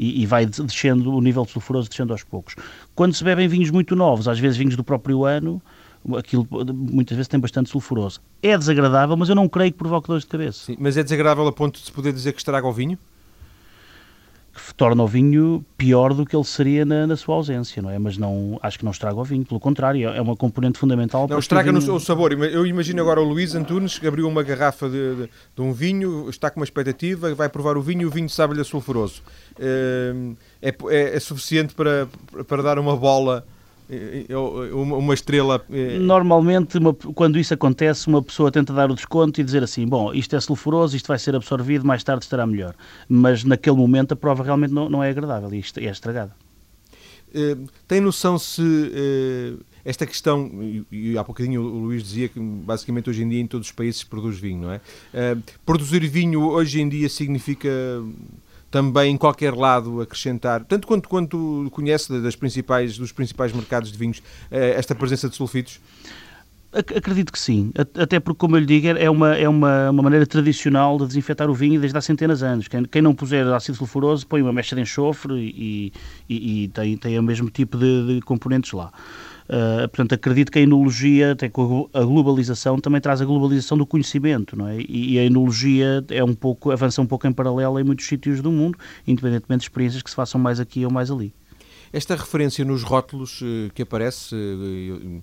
e, 0.00 0.22
e, 0.22 0.26
vai 0.26 0.46
descendo, 0.46 1.14
o 1.14 1.20
nível 1.20 1.44
de 1.44 1.50
sulfuroso 1.50 1.90
descendo 1.90 2.14
aos 2.14 2.24
poucos. 2.24 2.56
Quando 2.94 3.12
se 3.12 3.22
bebem 3.22 3.46
vinhos 3.46 3.70
muito 3.70 3.94
novos, 3.94 4.26
às 4.26 4.38
vezes 4.38 4.56
vinhos 4.56 4.74
do 4.74 4.82
próprio 4.82 5.26
ano, 5.26 5.60
aquilo 6.16 6.48
muitas 6.72 7.14
vezes 7.14 7.28
tem 7.28 7.38
bastante 7.38 7.68
sulfuroso. 7.68 8.18
É 8.42 8.56
desagradável, 8.56 9.14
mas 9.14 9.28
eu 9.28 9.34
não 9.34 9.46
creio 9.46 9.70
que 9.70 9.76
provoque 9.76 10.08
dores 10.08 10.24
de 10.24 10.30
cabeça. 10.30 10.64
Sim, 10.64 10.76
mas 10.80 10.96
é 10.96 11.02
desagradável 11.02 11.46
a 11.46 11.52
ponto 11.52 11.78
de 11.78 11.84
se 11.84 11.92
poder 11.92 12.14
dizer 12.14 12.32
que 12.32 12.38
estraga 12.38 12.66
o 12.66 12.72
vinho? 12.72 12.98
Torna 14.80 15.02
o 15.02 15.06
vinho 15.06 15.62
pior 15.76 16.14
do 16.14 16.24
que 16.24 16.34
ele 16.34 16.42
seria 16.42 16.86
na, 16.86 17.06
na, 17.06 17.14
sua 17.14 17.34
ausência, 17.34 17.82
não 17.82 17.90
é? 17.90 17.98
Mas 17.98 18.16
não, 18.16 18.58
acho 18.62 18.78
que 18.78 18.84
não 18.86 18.92
estraga 18.92 19.20
o 19.20 19.22
vinho, 19.22 19.44
pelo 19.44 19.60
contrário, 19.60 20.08
é 20.08 20.20
uma 20.22 20.34
componente 20.34 20.78
fundamental. 20.78 21.28
Não, 21.28 21.38
estraga 21.38 21.70
vinho... 21.70 21.94
o 21.94 22.00
sabor. 22.00 22.32
Eu 22.32 22.64
imagino 22.64 23.02
agora 23.02 23.20
o 23.20 23.24
Luís 23.24 23.54
Antunes 23.54 23.98
que 23.98 24.06
abriu 24.06 24.26
uma 24.26 24.42
garrafa 24.42 24.88
de, 24.88 25.16
de, 25.16 25.30
de, 25.54 25.60
um 25.60 25.70
vinho, 25.70 26.30
está 26.30 26.50
com 26.50 26.60
uma 26.60 26.64
expectativa, 26.64 27.34
vai 27.34 27.50
provar 27.50 27.76
o 27.76 27.82
vinho 27.82 28.00
e 28.00 28.06
o 28.06 28.10
vinho 28.10 28.30
sabe-lhe 28.30 28.62
a 28.62 28.64
sulfuroso. 28.64 29.22
Eh, 29.58 30.14
é, 30.62 30.74
é, 30.88 31.16
é 31.16 31.20
suficiente 31.20 31.74
para, 31.74 32.08
para 32.48 32.62
dar 32.62 32.78
uma 32.78 32.96
bola 32.96 33.44
uma 34.72 35.14
estrela. 35.14 35.64
Normalmente, 36.00 36.78
uma, 36.78 36.94
quando 36.94 37.38
isso 37.38 37.54
acontece, 37.54 38.06
uma 38.06 38.22
pessoa 38.22 38.50
tenta 38.50 38.72
dar 38.72 38.90
o 38.90 38.94
desconto 38.94 39.40
e 39.40 39.44
dizer 39.44 39.62
assim: 39.62 39.86
bom, 39.86 40.12
isto 40.12 40.34
é 40.36 40.40
sulfuroso, 40.40 40.96
isto 40.96 41.06
vai 41.08 41.18
ser 41.18 41.34
absorvido, 41.34 41.86
mais 41.86 42.04
tarde 42.04 42.24
estará 42.24 42.46
melhor. 42.46 42.74
Mas 43.08 43.44
naquele 43.44 43.76
momento 43.76 44.12
a 44.12 44.16
prova 44.16 44.42
realmente 44.42 44.72
não, 44.72 44.88
não 44.88 45.02
é 45.02 45.10
agradável 45.10 45.52
e 45.52 45.62
é 45.78 45.90
estragada. 45.90 46.34
Tem 47.86 48.00
noção 48.00 48.38
se 48.38 48.62
esta 49.84 50.04
questão, 50.04 50.50
e, 50.90 51.16
há 51.16 51.22
bocadinho 51.22 51.62
o 51.62 51.78
Luís 51.78 52.02
dizia 52.02 52.28
que 52.28 52.38
basicamente 52.38 53.08
hoje 53.08 53.22
em 53.22 53.28
dia 53.28 53.40
em 53.40 53.46
todos 53.46 53.68
os 53.68 53.72
países 53.72 54.00
se 54.00 54.06
produz 54.06 54.38
vinho, 54.38 54.62
não 54.62 54.72
é? 54.72 54.80
Produzir 55.64 56.06
vinho 56.06 56.42
hoje 56.42 56.80
em 56.80 56.88
dia 56.88 57.08
significa 57.08 57.68
também 58.70 59.12
em 59.12 59.16
qualquer 59.16 59.54
lado 59.54 60.00
acrescentar, 60.00 60.64
tanto 60.64 60.86
quanto, 60.86 61.08
quanto 61.08 61.68
conhece 61.72 62.20
das 62.20 62.36
principais, 62.36 62.96
dos 62.96 63.12
principais 63.12 63.52
mercados 63.52 63.90
de 63.90 63.98
vinhos, 63.98 64.22
eh, 64.50 64.74
esta 64.76 64.94
presença 64.94 65.28
de 65.28 65.34
sulfitos? 65.36 65.80
Acredito 66.72 67.32
que 67.32 67.38
sim, 67.38 67.72
até 67.98 68.20
porque, 68.20 68.38
como 68.38 68.54
eu 68.54 68.60
lhe 68.60 68.66
digo, 68.66 68.86
é 68.86 69.10
uma, 69.10 69.34
é 69.34 69.48
uma, 69.48 69.90
uma 69.90 70.02
maneira 70.04 70.24
tradicional 70.24 70.96
de 70.98 71.08
desinfetar 71.08 71.50
o 71.50 71.54
vinho 71.54 71.80
desde 71.80 71.98
há 71.98 72.00
centenas 72.00 72.38
de 72.38 72.44
anos. 72.44 72.68
Quem, 72.68 72.84
quem 72.84 73.02
não 73.02 73.12
puser 73.12 73.44
ácido 73.48 73.76
sulfuroso 73.76 74.24
põe 74.24 74.40
uma 74.40 74.52
mecha 74.52 74.76
de 74.76 74.82
enxofre 74.82 75.34
e, 75.34 75.92
e, 76.28 76.62
e 76.62 76.68
tem, 76.68 76.96
tem 76.96 77.18
o 77.18 77.24
mesmo 77.24 77.50
tipo 77.50 77.76
de, 77.76 78.14
de 78.14 78.20
componentes 78.20 78.70
lá. 78.70 78.92
Uh, 79.50 79.88
portanto, 79.88 80.12
acredito 80.12 80.52
que 80.52 80.60
a 80.60 80.62
enologia, 80.62 81.32
até 81.32 81.48
com 81.48 81.90
a 81.92 82.04
globalização, 82.04 82.78
também 82.78 83.00
traz 83.00 83.20
a 83.20 83.24
globalização 83.24 83.76
do 83.76 83.84
conhecimento, 83.84 84.56
não 84.56 84.68
é? 84.68 84.76
E, 84.88 85.18
a 85.18 85.24
enologia 85.24 86.04
é 86.08 86.22
um 86.22 86.34
pouco, 86.34 86.70
avança 86.70 87.02
um 87.02 87.06
pouco 87.06 87.26
em 87.26 87.32
paralelo 87.32 87.80
em 87.80 87.82
muitos 87.82 88.06
sítios 88.06 88.40
do 88.40 88.52
mundo, 88.52 88.78
independentemente 89.04 89.62
de 89.62 89.64
experiências 89.64 90.02
que 90.04 90.10
se 90.10 90.14
façam 90.14 90.40
mais 90.40 90.60
aqui 90.60 90.84
ou 90.84 90.92
mais 90.92 91.10
ali. 91.10 91.34
Esta 91.92 92.14
referência 92.14 92.64
nos 92.64 92.84
rótulos 92.84 93.40
uh, 93.40 93.72
que 93.74 93.82
aparece, 93.82 94.36
uh, 94.36 95.22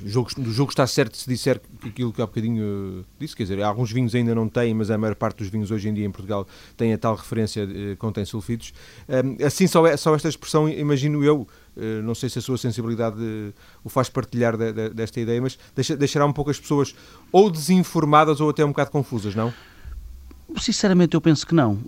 o 0.00 0.08
jogo, 0.08 0.30
o 0.38 0.52
jogo 0.52 0.70
está 0.70 0.86
certo 0.86 1.16
se 1.16 1.28
disser 1.28 1.60
aquilo 1.84 2.12
que 2.12 2.22
há 2.22 2.26
bocadinho 2.26 3.04
disse, 3.18 3.34
quer 3.34 3.42
dizer, 3.42 3.60
alguns 3.60 3.90
vinhos 3.90 4.14
ainda 4.14 4.32
não 4.36 4.48
têm, 4.48 4.72
mas 4.72 4.88
a 4.88 4.96
maior 4.96 5.16
parte 5.16 5.38
dos 5.38 5.48
vinhos 5.48 5.72
hoje 5.72 5.88
em 5.88 5.94
dia 5.94 6.06
em 6.06 6.12
Portugal 6.12 6.46
tem 6.76 6.92
a 6.92 6.98
tal 6.98 7.16
referência, 7.16 7.66
contém 7.98 8.24
sulfitos. 8.24 8.72
assim, 9.44 9.66
só, 9.66 9.84
é, 9.84 9.96
só 9.96 10.14
esta 10.14 10.28
expressão, 10.28 10.68
imagino 10.68 11.24
eu, 11.24 11.48
eh, 11.67 11.67
não 12.02 12.14
sei 12.14 12.28
se 12.28 12.38
a 12.38 12.42
sua 12.42 12.58
sensibilidade 12.58 13.16
o 13.84 13.88
faz 13.88 14.08
partilhar 14.08 14.56
de, 14.56 14.72
de, 14.72 14.90
desta 14.90 15.20
ideia, 15.20 15.40
mas 15.40 15.58
deixa, 15.74 15.96
deixará 15.96 16.26
um 16.26 16.32
pouco 16.32 16.50
as 16.50 16.58
pessoas 16.58 16.94
ou 17.30 17.50
desinformadas 17.50 18.40
ou 18.40 18.50
até 18.50 18.64
um 18.64 18.68
bocado 18.68 18.90
confusas, 18.90 19.34
não? 19.34 19.52
Sinceramente, 20.56 21.14
eu 21.14 21.20
penso 21.20 21.46
que 21.46 21.54
não. 21.54 21.78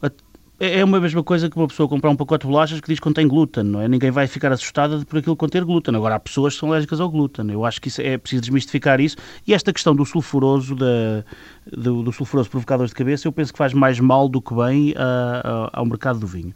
É, 0.60 0.80
é 0.80 0.84
uma 0.84 1.00
mesma 1.00 1.24
coisa 1.24 1.48
que 1.48 1.56
uma 1.56 1.66
pessoa 1.66 1.88
comprar 1.88 2.10
um 2.10 2.16
pacote 2.16 2.42
de 2.42 2.52
bolachas 2.52 2.80
que 2.80 2.88
diz 2.88 2.98
que 2.98 3.02
contém 3.02 3.26
glúten, 3.26 3.64
não 3.64 3.80
é? 3.80 3.88
Ninguém 3.88 4.10
vai 4.10 4.26
ficar 4.26 4.52
assustada 4.52 5.02
por 5.06 5.18
aquilo 5.18 5.34
conter 5.34 5.64
glúten. 5.64 5.96
Agora, 5.96 6.16
há 6.16 6.20
pessoas 6.20 6.52
que 6.52 6.60
são 6.60 6.68
alérgicas 6.68 7.00
ao 7.00 7.08
glúten. 7.08 7.50
Eu 7.50 7.64
acho 7.64 7.80
que 7.80 7.90
é 8.02 8.18
preciso 8.18 8.42
desmistificar 8.42 9.00
isso. 9.00 9.16
E 9.46 9.54
esta 9.54 9.72
questão 9.72 9.96
do 9.96 10.04
sulfuroso, 10.04 10.76
da, 10.76 11.24
do, 11.72 12.02
do 12.02 12.12
sulfuroso 12.12 12.50
provocador 12.50 12.86
de 12.86 12.94
cabeça, 12.94 13.26
eu 13.26 13.32
penso 13.32 13.52
que 13.52 13.58
faz 13.58 13.72
mais 13.72 13.98
mal 13.98 14.28
do 14.28 14.42
que 14.42 14.54
bem 14.54 14.94
a, 14.98 15.70
a, 15.72 15.80
ao 15.80 15.86
mercado 15.86 16.18
do 16.18 16.26
vinho 16.26 16.52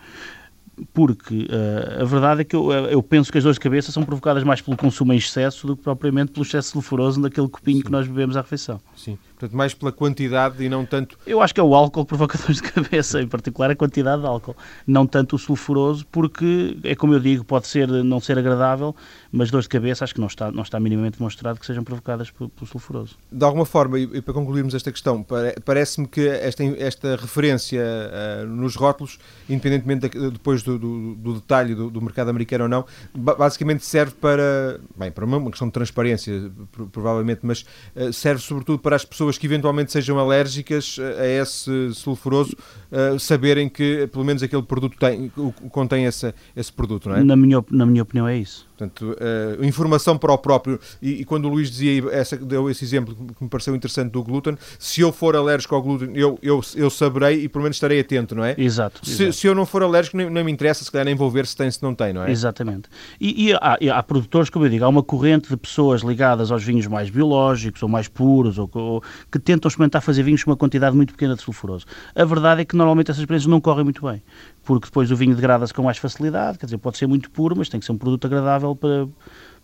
porque 0.92 1.46
uh, 1.50 2.02
a 2.02 2.04
verdade 2.04 2.40
é 2.42 2.44
que 2.44 2.56
eu, 2.56 2.72
eu, 2.72 3.02
penso 3.02 3.30
que 3.30 3.38
as 3.38 3.44
dores 3.44 3.56
de 3.56 3.60
cabeça 3.60 3.92
são 3.92 4.02
provocadas 4.02 4.42
mais 4.42 4.60
pelo 4.60 4.76
consumo 4.76 5.12
em 5.12 5.16
excesso 5.16 5.66
do 5.66 5.76
que 5.76 5.82
propriamente 5.82 6.32
pelo 6.32 6.44
excesso 6.44 6.70
sulfuroso 6.70 7.20
daquele 7.20 7.48
copinho 7.48 7.78
Sim. 7.78 7.84
que 7.84 7.90
nós 7.90 8.06
bebemos 8.06 8.36
à 8.36 8.40
refeição. 8.40 8.80
Sim, 8.96 9.18
portanto, 9.36 9.56
mais 9.56 9.74
pela 9.74 9.92
quantidade 9.92 10.62
e 10.64 10.68
não 10.68 10.86
tanto. 10.86 11.18
Eu 11.26 11.40
acho 11.40 11.52
que 11.52 11.60
é 11.60 11.62
o 11.62 11.74
álcool 11.74 12.04
provoca 12.04 12.38
dores 12.38 12.56
de 12.56 12.62
cabeça, 12.62 13.20
em 13.20 13.26
particular 13.26 13.70
a 13.70 13.76
quantidade 13.76 14.22
de 14.22 14.28
álcool, 14.28 14.56
não 14.86 15.06
tanto 15.06 15.36
o 15.36 15.38
sulfuroso, 15.38 16.06
porque 16.10 16.76
é 16.84 16.94
como 16.94 17.14
eu 17.14 17.20
digo, 17.20 17.44
pode 17.44 17.66
ser 17.66 17.88
não 17.88 18.20
ser 18.20 18.38
agradável, 18.38 18.94
mas 19.30 19.50
dores 19.50 19.64
de 19.64 19.70
cabeça 19.70 20.04
acho 20.04 20.14
que 20.14 20.20
não 20.20 20.28
está, 20.28 20.50
não 20.50 20.62
está 20.62 20.78
minimamente 20.78 21.18
demonstrado 21.18 21.58
que 21.58 21.66
sejam 21.66 21.82
provocadas 21.82 22.30
pelo, 22.30 22.48
pelo 22.48 22.66
sulfuroso. 22.66 23.16
De 23.30 23.44
alguma 23.44 23.66
forma, 23.66 23.98
e, 23.98 24.20
para 24.20 24.32
concluirmos 24.32 24.74
esta 24.74 24.90
questão, 24.92 25.24
parece-me 25.64 26.06
que 26.06 26.26
esta, 26.28 26.64
esta 26.64 27.16
referência 27.16 27.82
uh, 27.82 28.46
nos 28.46 28.76
rótulos, 28.76 29.18
independentemente 29.48 30.08
de, 30.08 30.30
depois 30.30 30.62
do, 30.62 30.78
do, 30.78 31.14
do 31.14 31.34
detalhe 31.34 31.74
do, 31.74 31.90
do, 31.90 32.00
mercado 32.00 32.30
americano 32.30 32.64
ou 32.64 32.70
não, 32.70 32.84
basicamente 33.14 33.84
serve 33.84 34.12
para, 34.20 34.80
bem, 34.96 35.10
para 35.10 35.24
uma 35.24 35.50
questão 35.50 35.68
de 35.68 35.72
transparência, 35.72 36.50
provavelmente, 36.92 37.40
mas 37.42 37.64
uh, 37.96 38.12
serve 38.12 38.40
sobretudo 38.40 38.78
para 38.78 38.96
as 38.96 39.04
pessoas 39.04 39.33
que 39.38 39.46
eventualmente 39.46 39.92
sejam 39.92 40.18
alérgicas 40.18 40.96
eh, 40.98 41.20
a 41.20 41.42
esse 41.42 41.92
sulfuroso, 41.94 42.56
uh, 42.90 43.18
saberem 43.18 43.68
que 43.68 44.06
pelo 44.08 44.24
menos 44.24 44.42
aquele 44.42 44.62
produto 44.62 44.96
tem, 44.98 45.30
contém 45.70 46.04
esse, 46.04 46.34
esse 46.56 46.72
produto, 46.72 47.08
não 47.08 47.16
é? 47.16 47.24
Na 47.24 47.36
minha, 47.36 47.64
na 47.70 47.86
minha 47.86 48.02
opinião 48.02 48.26
é 48.26 48.36
isso. 48.36 48.66
Portanto, 48.76 49.16
uh, 49.20 49.64
informação 49.64 50.18
para 50.18 50.32
o 50.32 50.38
próprio. 50.38 50.80
E, 51.00 51.20
e, 51.20 51.24
quando 51.24 51.44
o 51.44 51.48
Luís 51.48 51.70
dizia, 51.70 52.02
essa, 52.10 52.36
deu 52.36 52.68
esse 52.68 52.84
exemplo 52.84 53.14
que 53.14 53.44
me 53.44 53.48
pareceu 53.48 53.74
interessante 53.74 54.10
do 54.10 54.22
glúten, 54.22 54.58
se 54.78 55.00
eu 55.00 55.12
for 55.12 55.36
alérgico 55.36 55.76
ao 55.76 55.82
glúten, 55.82 56.10
eu, 56.14 56.38
eu, 56.42 56.60
eu 56.74 56.90
saberei 56.90 57.44
e 57.44 57.48
pelo 57.48 57.62
menos 57.62 57.76
estarei 57.76 58.00
atento, 58.00 58.34
não 58.34 58.44
é? 58.44 58.54
Exato. 58.58 59.00
Se, 59.04 59.22
exato. 59.22 59.32
se 59.32 59.46
eu 59.46 59.54
não 59.54 59.64
for 59.64 59.82
alérgico, 59.84 60.16
nem, 60.16 60.28
nem, 60.28 60.42
me 60.42 60.50
interessa 60.50 60.84
se 60.84 60.90
calhar 60.90 61.04
nem 61.04 61.14
vou 61.14 61.30
ver 61.30 61.46
se 61.46 61.56
tem, 61.56 61.70
se 61.70 61.80
não 61.82 61.94
tem, 61.94 62.12
não 62.12 62.24
é? 62.24 62.30
Exatamente. 62.32 62.88
E, 63.20 63.50
e, 63.50 63.52
há, 63.54 63.78
há, 63.96 64.02
produtores, 64.02 64.50
como 64.50 64.64
eu 64.64 64.68
digo, 64.68 64.84
há 64.84 64.88
uma 64.88 65.04
corrente 65.04 65.48
de 65.48 65.56
pessoas 65.56 66.02
ligadas 66.02 66.50
aos 66.50 66.64
vinhos 66.64 66.88
mais 66.88 67.08
biológicos 67.10 67.80
ou 67.80 67.88
mais 67.88 68.08
puros, 68.08 68.58
ou, 68.58 68.68
ou 68.74 69.02
que 69.30 69.38
tentam 69.38 69.68
experimentar 69.68 70.02
fazer 70.02 70.24
vinhos 70.24 70.42
com 70.42 70.50
uma 70.50 70.56
quantidade 70.56 70.96
muito 70.96 71.12
pequena 71.12 71.36
de 71.36 71.42
sulfuroso. 71.42 71.86
A 72.12 72.24
verdade 72.24 72.62
é 72.62 72.64
que 72.64 72.74
normalmente 72.74 73.10
essas 73.12 73.20
experiências 73.20 73.48
não 73.48 73.60
correm 73.60 73.84
muito 73.84 74.04
bem, 74.04 74.20
porque 74.64 74.86
depois 74.86 75.10
o 75.10 75.16
vinho 75.16 75.34
degrada-se 75.34 75.72
com 75.72 75.82
mais 75.82 75.98
facilidade, 75.98 76.58
quer 76.58 76.66
dizer, 76.66 76.78
pode 76.78 76.98
ser 76.98 77.06
muito 77.06 77.30
puro, 77.30 77.54
mas 77.56 77.68
tem 77.68 77.78
que 77.78 77.86
ser 77.86 77.92
um 77.92 77.98
produto 77.98 78.26
agradável 78.26 78.74
para 78.74 79.06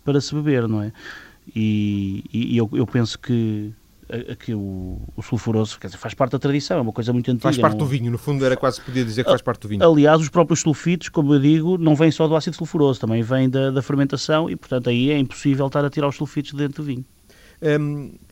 para 0.03 0.19
se 0.19 0.33
beber, 0.33 0.67
não 0.67 0.81
é? 0.81 0.91
E, 1.55 2.23
e 2.31 2.57
eu, 2.57 2.69
eu, 2.73 2.87
penso 2.87 3.19
que 3.19 3.71
que 4.39 4.53
o, 4.53 4.99
o 5.15 5.21
sulfuroso 5.21 5.79
dizer, 5.81 5.97
faz 5.97 6.13
parte 6.13 6.33
da 6.33 6.39
tradição, 6.39 6.77
é 6.77 6.81
uma 6.81 6.91
coisa 6.91 7.13
muito 7.13 7.31
antiga. 7.31 7.43
Faz 7.43 7.57
parte 7.57 7.77
do 7.77 7.85
vinho, 7.85 8.11
no 8.11 8.17
fundo 8.17 8.45
era 8.45 8.57
quase 8.57 8.81
podia 8.81 9.05
dizer 9.05 9.23
que 9.23 9.29
faz 9.29 9.41
parte 9.41 9.61
do 9.61 9.69
vinho. 9.69 9.89
Aliás, 9.89 10.19
os 10.19 10.27
próprios 10.27 10.59
sulfitos, 10.59 11.07
como 11.07 11.33
eu 11.33 11.39
digo, 11.39 11.77
não 11.77 11.95
vêm 11.95 12.11
só 12.11 12.27
do 12.27 12.35
ácido 12.35 12.57
sulfuroso, 12.57 12.99
também 12.99 13.23
vêm 13.23 13.49
da, 13.49 13.71
da 13.71 13.81
fermentação 13.81 14.49
e, 14.49 14.55
portanto, 14.57 14.89
aí 14.89 15.11
é 15.11 15.17
impossível 15.17 15.67
estar 15.67 15.85
a 15.85 15.89
tirar 15.89 16.09
os 16.09 16.15
sulfitos 16.17 16.51
de 16.51 16.57
dentro 16.57 16.83
do 16.83 16.85
vinho. 16.85 17.05
Um, 17.61 18.11
eh, 18.13 18.30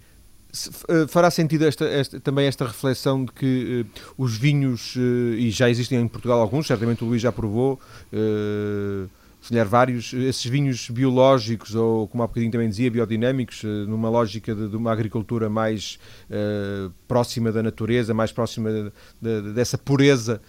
fará 1.07 1.29
sentido 1.29 1.65
esta, 1.65 1.85
esta, 1.85 2.19
também 2.19 2.47
esta 2.47 2.65
reflexão 2.65 3.23
de 3.23 3.31
que 3.31 3.85
uh, 3.85 4.13
os 4.17 4.35
vinhos, 4.37 4.95
uh, 4.95 5.33
e 5.37 5.51
já 5.51 5.69
existem 5.69 5.99
em 5.99 6.07
Portugal 6.07 6.39
alguns, 6.39 6.67
certamente 6.67 7.03
o 7.03 7.07
Luís 7.07 7.21
já 7.21 7.31
provou, 7.31 7.79
uh, 8.13 9.09
se 9.41 9.63
vários, 9.63 10.11
esses 10.13 10.45
vinhos 10.45 10.89
biológicos, 10.89 11.73
ou 11.73 12.07
como 12.07 12.23
há 12.23 12.27
bocadinho 12.27 12.51
também 12.51 12.67
dizia, 12.67 12.91
biodinâmicos, 12.91 13.63
eh, 13.63 13.67
numa 13.87 14.09
lógica 14.09 14.53
de, 14.53 14.67
de 14.67 14.75
uma 14.75 14.91
agricultura 14.91 15.49
mais 15.49 15.97
uh, 16.29 16.91
próxima 17.07 17.49
da 17.49 17.63
natureza, 17.63 18.13
mais 18.13 18.33
próxima 18.33 18.69
de, 18.69 18.91
de, 19.21 19.53
dessa 19.53 19.77
pureza, 19.77 20.41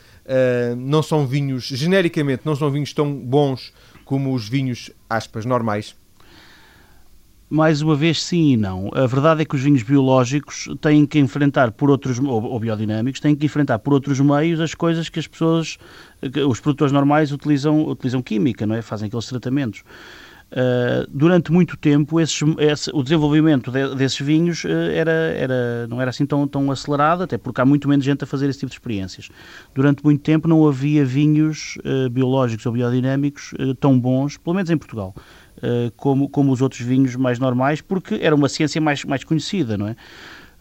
não 0.77 1.03
são 1.03 1.27
vinhos, 1.27 1.65
genericamente, 1.65 2.43
não 2.45 2.55
são 2.55 2.71
vinhos 2.71 2.93
tão 2.93 3.13
bons 3.15 3.73
como 4.05 4.35
os 4.35 4.49
vinhos, 4.49 4.91
aspas, 5.09 5.45
normais? 5.45 5.95
Mais 7.51 7.83
uma 7.83 7.97
vez, 7.97 8.23
sim 8.23 8.53
e 8.53 8.57
não. 8.57 8.91
A 8.95 9.07
verdade 9.07 9.43
é 9.43 9.45
que 9.45 9.57
os 9.57 9.61
vinhos 9.61 9.83
biológicos 9.83 10.69
têm 10.81 11.05
que 11.05 11.19
enfrentar 11.19 11.73
por 11.73 11.91
outros, 11.91 12.21
ou, 12.21 12.45
ou 12.45 12.61
biodinâmicos, 12.61 13.21
têm 13.21 13.35
que 13.35 13.45
enfrentar 13.45 13.81
por 13.81 13.93
outros 13.93 14.21
meios 14.21 14.61
as 14.61 14.73
coisas 14.73 15.09
que 15.09 15.19
as 15.19 15.27
pessoas, 15.27 15.77
que 16.33 16.41
os 16.41 16.61
produtores 16.61 16.93
normais 16.93 17.33
utilizam, 17.33 17.89
utilizam 17.89 18.23
química, 18.23 18.65
não 18.65 18.77
é? 18.77 18.83
Fazem 18.83 19.09
aqueles 19.09 19.27
tratamentos. 19.27 19.83
Uh, 20.51 21.07
durante 21.09 21.53
muito 21.53 21.77
tempo 21.77 22.19
esses, 22.19 22.43
esse, 22.59 22.91
o 22.93 23.05
desenvolvimento 23.05 23.71
de, 23.71 23.95
desses 23.95 24.19
vinhos 24.19 24.65
uh, 24.65 24.69
era, 24.69 25.13
era, 25.13 25.87
não 25.87 26.01
era 26.01 26.11
assim 26.11 26.27
tão, 26.27 26.47
tão 26.49 26.73
acelerado, 26.73 27.23
até 27.23 27.39
porque 27.39 27.61
há 27.61 27.65
muito 27.65 27.89
menos 27.89 28.05
gente 28.05 28.25
a 28.25 28.27
fazer 28.27 28.49
esse 28.49 28.59
tipo 28.59 28.71
de 28.71 28.75
experiências. 28.75 29.29
Durante 29.73 30.03
muito 30.03 30.23
tempo 30.23 30.49
não 30.49 30.67
havia 30.67 31.05
vinhos 31.05 31.79
uh, 31.85 32.11
biológicos 32.11 32.67
ou 32.67 32.73
biodinâmicos 32.73 33.55
tão 33.79 33.99
bons, 33.99 34.39
pelo 34.39 34.57
menos 34.57 34.71
em 34.71 34.77
Portugal. 34.77 35.15
Eh, 35.63 35.93
como, 35.97 36.29
como 36.29 36.53
os 36.53 36.63
outros 36.63 36.81
vinhos 36.81 37.15
mais 37.17 37.39
normais, 37.39 37.81
porque 37.81 38.19
era 38.23 38.35
uma 38.35 38.49
ciência 38.49 38.81
mais, 38.81 39.05
mais 39.05 39.25
conhecida, 39.25 39.77
não 39.77 39.89
é? 39.89 39.97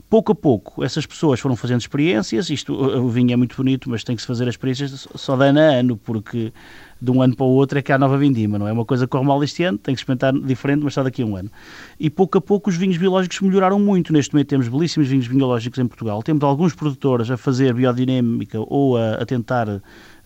Pouco 0.09 0.31
a 0.31 0.35
pouco, 0.35 0.83
essas 0.83 1.05
pessoas 1.05 1.39
foram 1.39 1.55
fazendo 1.55 1.81
experiências. 1.81 2.49
Isto, 2.49 2.73
o 2.73 3.07
vinho 3.09 3.31
é 3.31 3.35
muito 3.35 3.55
bonito, 3.55 3.87
mas 3.91 4.03
tem 4.03 4.15
que 4.15 4.23
se 4.23 4.27
fazer 4.27 4.45
as 4.45 4.55
experiências 4.55 5.07
só 5.13 5.35
de 5.35 5.45
ano 5.45 5.59
a 5.59 5.63
ano, 5.63 5.97
porque 5.97 6.51
de 6.99 7.11
um 7.11 7.21
ano 7.21 7.35
para 7.35 7.45
o 7.45 7.49
outro 7.49 7.77
é 7.77 7.81
que 7.83 7.91
há 7.91 7.97
nova 7.97 8.17
vindima, 8.17 8.57
não 8.57 8.67
é? 8.67 8.71
Uma 8.71 8.85
coisa 8.85 9.07
corre 9.07 9.23
mal 9.23 9.41
este 9.43 9.63
ano, 9.63 9.77
tem 9.77 9.93
que 9.93 10.01
experimentar 10.01 10.33
diferente, 10.33 10.83
mas 10.83 10.95
só 10.95 11.03
daqui 11.03 11.21
a 11.21 11.25
um 11.27 11.35
ano. 11.35 11.51
E 11.99 12.09
pouco 12.09 12.39
a 12.39 12.41
pouco 12.41 12.71
os 12.71 12.75
vinhos 12.75 12.97
biológicos 12.97 13.39
melhoraram 13.39 13.79
muito. 13.79 14.11
Neste 14.11 14.33
momento 14.33 14.47
temos 14.47 14.67
belíssimos 14.67 15.07
vinhos 15.07 15.27
biológicos 15.27 15.77
em 15.77 15.85
Portugal. 15.85 16.23
Temos 16.23 16.43
alguns 16.43 16.73
produtores 16.73 17.29
a 17.29 17.37
fazer 17.37 17.71
biodinâmica 17.75 18.59
ou 18.59 18.97
a, 18.97 19.13
a 19.13 19.25
tentar 19.27 19.79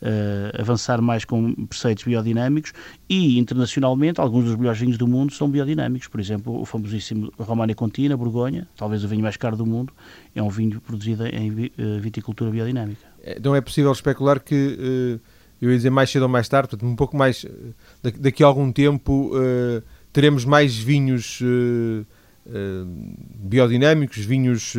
uh, 0.04 0.62
avançar 0.62 1.02
mais 1.02 1.24
com 1.26 1.54
preceitos 1.66 2.04
biodinâmicos 2.04 2.74
e, 3.10 3.40
internacionalmente, 3.40 4.20
alguns 4.20 4.46
dos 4.46 4.56
melhores 4.56 4.80
vinhos 4.80 4.98
do 4.98 5.08
mundo 5.08 5.34
são 5.34 5.50
biodinâmicos. 5.50 6.08
Por 6.08 6.20
exemplo, 6.20 6.60
o 6.60 6.66
famosíssimo 6.66 7.32
România 7.40 7.74
Contina, 7.74 8.16
Borgonha, 8.18 8.68
talvez 8.76 9.04
o 9.04 9.08
vinho 9.08 9.24
mais 9.24 9.38
caro 9.38 9.56
do 9.56 9.66
mundo, 9.66 9.94
é 10.36 10.44
um 10.44 10.50
vinho 10.50 10.82
produzido 10.82 11.26
em 11.26 11.50
uh, 11.50 12.00
viticultura 12.00 12.52
biodinâmica. 12.52 13.02
Então 13.26 13.56
é 13.56 13.62
possível 13.62 13.92
especular 13.92 14.40
que, 14.40 14.54
uh, 14.56 15.20
eu 15.62 15.72
ia 15.72 15.78
dizer 15.78 15.90
mais 15.90 16.10
cedo 16.10 16.24
ou 16.24 16.30
mais 16.30 16.50
tarde, 16.50 16.70
portanto, 16.70 16.90
um 16.90 16.96
pouco 16.96 17.16
mais, 17.16 17.46
daqui 18.20 18.44
a 18.44 18.48
algum 18.48 18.70
tempo, 18.70 19.32
teremos 20.12 20.44
mais 20.44 20.76
vinhos 20.76 21.42
biodinâmicos, 23.40 24.18
vinhos 24.26 24.74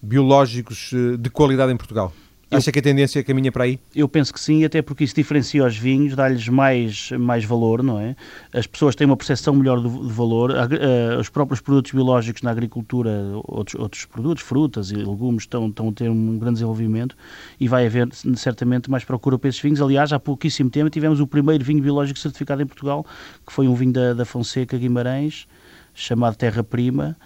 biológicos 0.00 0.92
de 1.18 1.28
qualidade 1.30 1.72
em 1.72 1.76
Portugal? 1.76 2.12
Acha 2.52 2.70
que 2.70 2.78
a 2.78 2.82
tendência 2.82 3.24
caminha 3.24 3.50
para 3.50 3.64
aí? 3.64 3.80
Eu 3.94 4.06
penso 4.08 4.32
que 4.32 4.38
sim, 4.38 4.64
até 4.64 4.82
porque 4.82 5.04
isso 5.04 5.14
diferencia 5.14 5.64
os 5.64 5.76
vinhos, 5.76 6.14
dá-lhes 6.14 6.48
mais, 6.48 7.10
mais 7.12 7.44
valor, 7.44 7.82
não 7.82 7.98
é? 7.98 8.14
As 8.52 8.66
pessoas 8.66 8.94
têm 8.94 9.06
uma 9.06 9.16
percepção 9.16 9.54
melhor 9.54 9.80
do, 9.80 9.88
do 9.88 10.08
valor, 10.08 10.50
uh, 10.50 11.18
os 11.18 11.28
próprios 11.28 11.60
produtos 11.60 11.92
biológicos 11.92 12.42
na 12.42 12.50
agricultura, 12.50 13.10
outros, 13.44 13.80
outros 13.80 14.04
produtos, 14.04 14.42
frutas 14.42 14.90
e 14.90 14.96
legumes, 14.96 15.44
estão, 15.44 15.68
estão 15.68 15.88
a 15.88 15.92
ter 15.92 16.10
um 16.10 16.38
grande 16.38 16.54
desenvolvimento 16.54 17.16
e 17.58 17.66
vai 17.66 17.86
haver 17.86 18.08
certamente 18.36 18.90
mais 18.90 19.04
procura 19.04 19.38
para 19.38 19.48
esses 19.48 19.60
vinhos. 19.60 19.80
Aliás, 19.80 20.12
há 20.12 20.20
pouquíssimo 20.20 20.68
tempo 20.68 20.90
tivemos 20.90 21.20
o 21.20 21.26
primeiro 21.26 21.64
vinho 21.64 21.82
biológico 21.82 22.18
certificado 22.18 22.62
em 22.62 22.66
Portugal, 22.66 23.06
que 23.46 23.52
foi 23.52 23.66
um 23.66 23.74
vinho 23.74 23.92
da, 23.92 24.12
da 24.12 24.24
Fonseca 24.24 24.76
Guimarães, 24.76 25.46
chamado 25.94 26.36
Terra 26.36 26.62
Prima, 26.62 27.16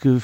que, 0.00 0.08
uh, 0.08 0.22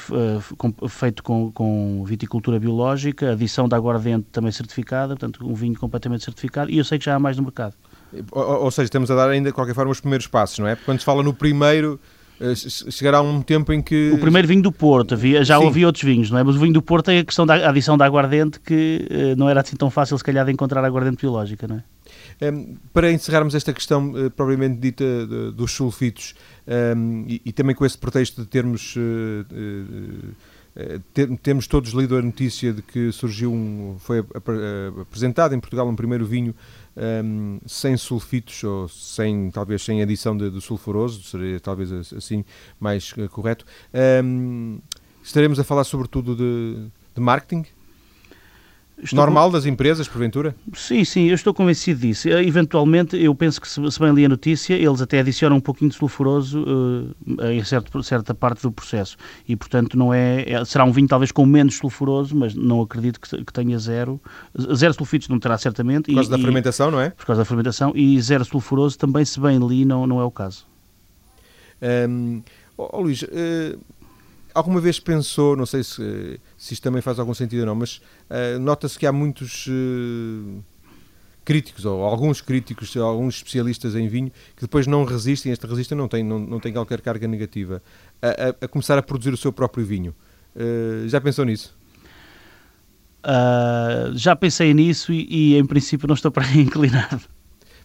com, 0.57 0.87
feito 0.87 1.23
com, 1.23 1.51
com, 1.51 2.03
viticultura 2.05 2.59
biológica, 2.59 3.31
adição 3.31 3.67
de 3.67 3.75
aguardente 3.75 4.27
também 4.31 4.51
certificada, 4.51 5.15
portanto 5.15 5.45
um 5.45 5.53
vinho 5.53 5.77
completamente 5.77 6.23
certificado 6.23 6.69
e 6.69 6.77
eu 6.77 6.83
sei 6.83 6.99
que 6.99 7.05
já 7.05 7.15
há 7.15 7.19
mais 7.19 7.37
no 7.37 7.43
mercado. 7.43 7.75
Ou, 8.31 8.63
ou 8.63 8.71
seja, 8.71 8.85
estamos 8.85 9.09
a 9.09 9.15
dar 9.15 9.29
ainda 9.29 9.49
de 9.49 9.53
qualquer 9.53 9.73
forma 9.73 9.91
os 9.91 9.99
primeiros 9.99 10.27
passos, 10.27 10.59
não 10.59 10.67
é? 10.67 10.75
Quando 10.75 10.99
se 10.99 11.05
fala 11.05 11.23
no 11.23 11.33
primeiro, 11.33 11.99
eh, 11.99 12.22
chegará 12.91 13.21
um 13.21 13.41
tempo 13.41 13.71
em 13.71 13.81
que... 13.81 14.11
O 14.11 14.19
primeiro 14.19 14.47
vinho 14.47 14.61
do 14.61 14.71
Porto, 14.71 15.13
havia, 15.13 15.43
já 15.43 15.59
Sim. 15.59 15.67
havia 15.67 15.85
outros 15.87 16.03
vinhos, 16.03 16.29
não 16.29 16.37
é? 16.37 16.43
Mas 16.43 16.55
o 16.55 16.59
vinho 16.59 16.73
do 16.73 16.81
Porto 16.81 17.09
é 17.11 17.19
a 17.19 17.23
questão 17.23 17.45
da 17.45 17.69
adição 17.69 17.97
de 17.97 18.03
aguardente 18.03 18.59
que 18.59 19.07
uh, 19.09 19.35
não 19.37 19.49
era 19.49 19.61
assim 19.61 19.75
tão 19.75 19.89
fácil 19.89 20.17
se 20.17 20.23
calhar 20.23 20.45
de 20.45 20.51
encontrar 20.51 20.83
aguardente 20.83 21.17
biológica, 21.21 21.67
não 21.67 21.77
é? 21.77 21.83
Um, 22.41 22.75
para 22.93 23.11
encerrarmos 23.11 23.55
esta 23.55 23.71
questão 23.71 24.11
uh, 24.11 24.31
propriamente 24.31 24.79
dita 24.79 25.03
de, 25.03 25.51
dos 25.51 25.71
sulfitos 25.71 26.35
um, 26.97 27.25
e, 27.27 27.41
e, 27.45 27.51
também 27.51 27.75
com 27.75 27.85
esse 27.85 27.97
pretexto 27.97 28.41
de 28.41 28.47
termos. 28.47 28.95
Uh, 28.95 29.45
uh, 29.51 31.37
temos 31.41 31.67
todos 31.67 31.91
lido 31.91 32.17
a 32.17 32.21
notícia 32.21 32.73
de 32.73 32.81
que 32.81 33.11
surgiu 33.11 33.53
um, 33.53 33.95
foi 33.99 34.25
apresentado 35.01 35.53
em 35.53 35.59
Portugal 35.59 35.87
um 35.87 35.95
primeiro 35.95 36.25
vinho 36.25 36.55
um, 36.95 37.59
sem 37.65 37.97
sulfitos 37.97 38.63
ou 38.63 38.87
sem 38.87 39.49
talvez 39.51 39.81
sem 39.83 40.01
adição 40.01 40.35
de, 40.35 40.49
de 40.49 40.61
sulfuroso 40.61 41.23
seria 41.23 41.59
talvez 41.59 41.91
assim 42.13 42.43
mais 42.79 43.13
correto. 43.31 43.65
Estaremos 45.23 45.59
a 45.59 45.63
falar 45.63 45.83
sobretudo 45.83 46.35
de, 46.35 46.87
de 47.15 47.21
marketing 47.21 47.65
Estou 49.03 49.17
normal 49.17 49.49
com... 49.49 49.53
das 49.53 49.65
empresas, 49.65 50.07
porventura? 50.07 50.55
Sim, 50.73 51.03
sim, 51.03 51.27
eu 51.27 51.35
estou 51.35 51.53
convencido 51.53 51.99
disso. 51.99 52.29
Eh, 52.29 52.43
eventualmente, 52.43 53.21
eu 53.21 53.35
penso 53.35 53.59
que, 53.59 53.67
se 53.67 53.99
bem 53.99 54.13
li 54.13 54.25
a 54.25 54.29
notícia, 54.29 54.73
eles 54.73 55.01
até 55.01 55.19
adicionam 55.19 55.57
um 55.57 55.61
pouquinho 55.61 55.91
de 55.91 55.97
sulfuroso 55.97 56.63
uh, 56.63 57.45
em 57.51 57.63
certo, 57.63 58.01
certa 58.01 58.33
parte 58.33 58.61
do 58.61 58.71
processo. 58.71 59.17
E, 59.47 59.55
portanto, 59.55 59.97
não 59.97 60.13
é, 60.13 60.49
é, 60.49 60.65
será 60.65 60.85
um 60.85 60.91
vinho 60.91 61.07
talvez 61.07 61.31
com 61.31 61.45
menos 61.45 61.75
sulfuroso, 61.75 62.35
mas 62.35 62.55
não 62.55 62.81
acredito 62.81 63.19
que, 63.19 63.43
que 63.43 63.53
tenha 63.53 63.77
zero. 63.77 64.21
Zero 64.73 64.93
sulfitos 64.93 65.27
não 65.27 65.39
terá 65.39 65.57
certamente. 65.57 66.05
Por 66.05 66.15
causa 66.15 66.29
e, 66.29 66.31
da 66.31 66.39
fermentação, 66.39 66.89
não 66.89 67.01
é? 67.01 67.09
Por 67.09 67.25
causa 67.25 67.41
da 67.41 67.45
fermentação. 67.45 67.91
E 67.95 68.19
zero 68.21 68.45
sulfuroso 68.45 68.97
também, 68.97 69.25
se 69.25 69.39
bem 69.39 69.59
li, 69.59 69.83
não, 69.83 70.07
não 70.07 70.21
é 70.21 70.23
o 70.23 70.31
caso. 70.31 70.65
Um, 72.09 72.41
oh, 72.77 73.01
Luís, 73.01 73.21
uh, 73.23 73.77
alguma 74.53 74.79
vez 74.79 74.99
pensou, 74.99 75.55
não 75.55 75.65
sei 75.65 75.83
se, 75.83 76.39
se 76.63 76.75
isto 76.75 76.83
também 76.83 77.01
faz 77.01 77.19
algum 77.19 77.33
sentido 77.33 77.59
ou 77.59 77.65
não, 77.65 77.75
mas 77.75 77.97
uh, 78.29 78.57
nota-se 78.57 78.97
que 78.97 79.05
há 79.05 79.11
muitos 79.11 79.67
uh, 79.67 80.63
críticos, 81.43 81.83
ou 81.83 82.01
alguns 82.01 82.39
críticos, 82.39 82.95
alguns 82.95 83.35
especialistas 83.35 83.95
em 83.95 84.07
vinho, 84.07 84.31
que 84.55 84.61
depois 84.61 84.87
não 84.87 85.03
resistem, 85.03 85.51
esta 85.51 85.67
resistência 85.67 85.97
não 85.97 86.07
tem, 86.07 86.23
não, 86.23 86.39
não 86.39 86.61
tem 86.61 86.71
qualquer 86.71 87.01
carga 87.01 87.27
negativa, 87.27 87.83
a, 88.21 88.27
a, 88.27 88.65
a 88.65 88.67
começar 88.69 88.97
a 88.97 89.03
produzir 89.03 89.33
o 89.33 89.37
seu 89.37 89.51
próprio 89.51 89.85
vinho. 89.85 90.15
Uh, 90.55 91.05
já 91.09 91.19
pensou 91.19 91.43
nisso? 91.43 91.75
já 94.15 94.35
pensei 94.35 94.73
nisso 94.73 95.13
e, 95.13 95.25
e, 95.29 95.57
em 95.57 95.65
princípio 95.65 96.07
não 96.07 96.13
estou 96.13 96.29
para 96.29 96.45
inclinado 96.55 97.21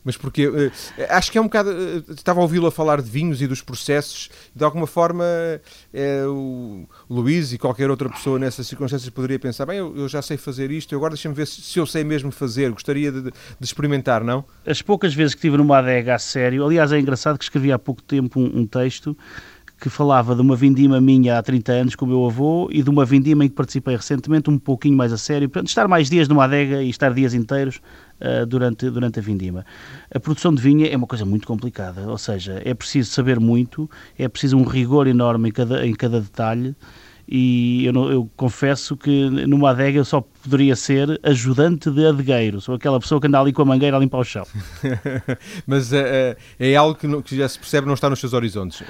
mas 0.09 0.17
porque 0.17 0.49
uh, 0.49 0.73
acho 1.11 1.31
que 1.31 1.37
é 1.37 1.41
um 1.41 1.45
bocado. 1.45 1.69
Uh, 1.69 2.13
estava 2.13 2.41
a 2.41 2.43
ouvi-lo 2.43 2.67
a 2.67 2.73
falar 2.73 3.03
de 3.03 3.11
vinhos 3.11 3.43
e 3.43 3.47
dos 3.47 3.61
processos, 3.61 4.31
de 4.57 4.65
alguma 4.65 4.87
forma 4.87 5.23
uh, 5.93 6.31
o 6.31 7.15
Luís 7.15 7.53
e 7.53 7.59
qualquer 7.59 7.91
outra 7.91 8.09
pessoa 8.09 8.39
nessas 8.39 8.67
circunstâncias 8.67 9.11
poderia 9.11 9.39
pensar: 9.39 9.67
bem, 9.67 9.77
eu, 9.77 9.95
eu 9.95 10.09
já 10.09 10.23
sei 10.23 10.39
fazer 10.39 10.71
isto, 10.71 10.97
agora 10.97 11.13
deixa-me 11.13 11.35
ver 11.35 11.47
se, 11.47 11.61
se, 11.61 11.79
eu 11.79 11.85
sei 11.85 12.05
mesmo 12.05 12.31
fazer, 12.31 12.71
gostaria 12.71 13.13
de, 13.13 13.21
de, 13.25 13.33
experimentar, 13.61 14.25
não? 14.25 14.47
As 14.67 14.81
poucas 14.81 15.13
vezes 15.13 15.35
que 15.35 15.41
estive 15.41 15.59
numa 15.59 15.77
adega 15.77 16.15
a 16.15 16.19
sério, 16.19 16.65
aliás, 16.65 16.91
é 16.91 16.99
engraçado 16.99 17.37
que 17.37 17.45
escrevi 17.45 17.71
há 17.71 17.79
pouco 17.79 18.03
tempo 18.03 18.41
um, 18.41 18.61
um 18.61 18.67
texto 18.67 19.15
que 19.81 19.89
falava 19.89 20.35
de 20.35 20.41
uma 20.41 20.57
vindima 20.57 21.01
minha 21.01 21.39
há 21.39 21.43
30 21.43 21.73
anos 21.73 21.95
com 21.95 22.05
o 22.05 22.09
meu 22.09 22.27
avô 22.27 22.69
e 22.71 22.83
de 22.83 22.91
uma 22.91 23.05
vindima 23.05 23.45
em 23.45 23.49
que 23.49 23.55
participei 23.55 23.95
recentemente 23.95 24.51
um 24.51 24.59
pouquinho 24.59 24.97
mais 24.97 25.13
a 25.13 25.19
sério, 25.19 25.49
portanto, 25.49 25.69
estar 25.69 25.87
mais 25.87 26.11
dias 26.11 26.27
numa 26.29 26.45
adega 26.45 26.83
e 26.83 26.91
estar 26.91 27.15
dias 27.15 27.33
inteiros 27.33 27.81
uh, 28.21 28.45
durante, 28.45 28.91
durante 28.91 29.21
a 29.21 29.23
vindima. 29.23 29.65
A 30.13 30.19
produção 30.19 30.53
de 30.53 30.61
vinha 30.61 30.89
é 30.89 30.97
uma 30.97 31.07
coisa 31.07 31.25
muito 31.25 31.47
complicada, 31.47 32.09
ou 32.09 32.19
seja, 32.19 32.61
é 32.65 32.75
preciso 32.75 33.11
saber 33.11 33.39
muito, 33.39 33.89
é 34.19 34.29
preciso 34.29 34.57
um 34.57 34.65
rigor 34.65 35.07
enorme 35.07 35.51
em 35.51 35.53
cada, 35.53 35.87
em 35.87 35.95
cada 35.95 36.21
detalhe 36.21 36.75
e 37.31 37.85
eu, 37.85 37.93
não, 37.93 38.11
eu, 38.11 38.31
confesso 38.37 38.97
que 38.97 39.29
numa 39.29 39.71
adega 39.71 39.99
eu 39.99 40.05
só 40.05 40.23
poderia 40.43 40.75
ser 40.75 41.21
ajudante 41.23 41.91
de 41.91 42.07
adegueiro, 42.07 42.59
sou 42.59 42.75
aquela 42.75 42.99
pessoa 42.99 43.21
que 43.21 43.27
anda 43.27 43.39
ali 43.39 43.53
com 43.53 43.61
a 43.61 43.65
mangueira 43.67 43.99
a 43.99 44.01
limpar 44.01 44.19
o 44.19 44.25
chão. 44.25 44.47
Mas 45.67 45.93
é, 45.93 46.39
é 46.59 46.75
algo 46.75 46.95
que, 46.95 47.07
não, 47.07 47.21
que, 47.21 47.37
já 47.37 47.47
se 47.47 47.59
percebe 47.59 47.87
não 47.87 47.93
está 47.93 48.09
nos 48.09 48.19
seus 48.19 48.33
horizontes? 48.33 48.83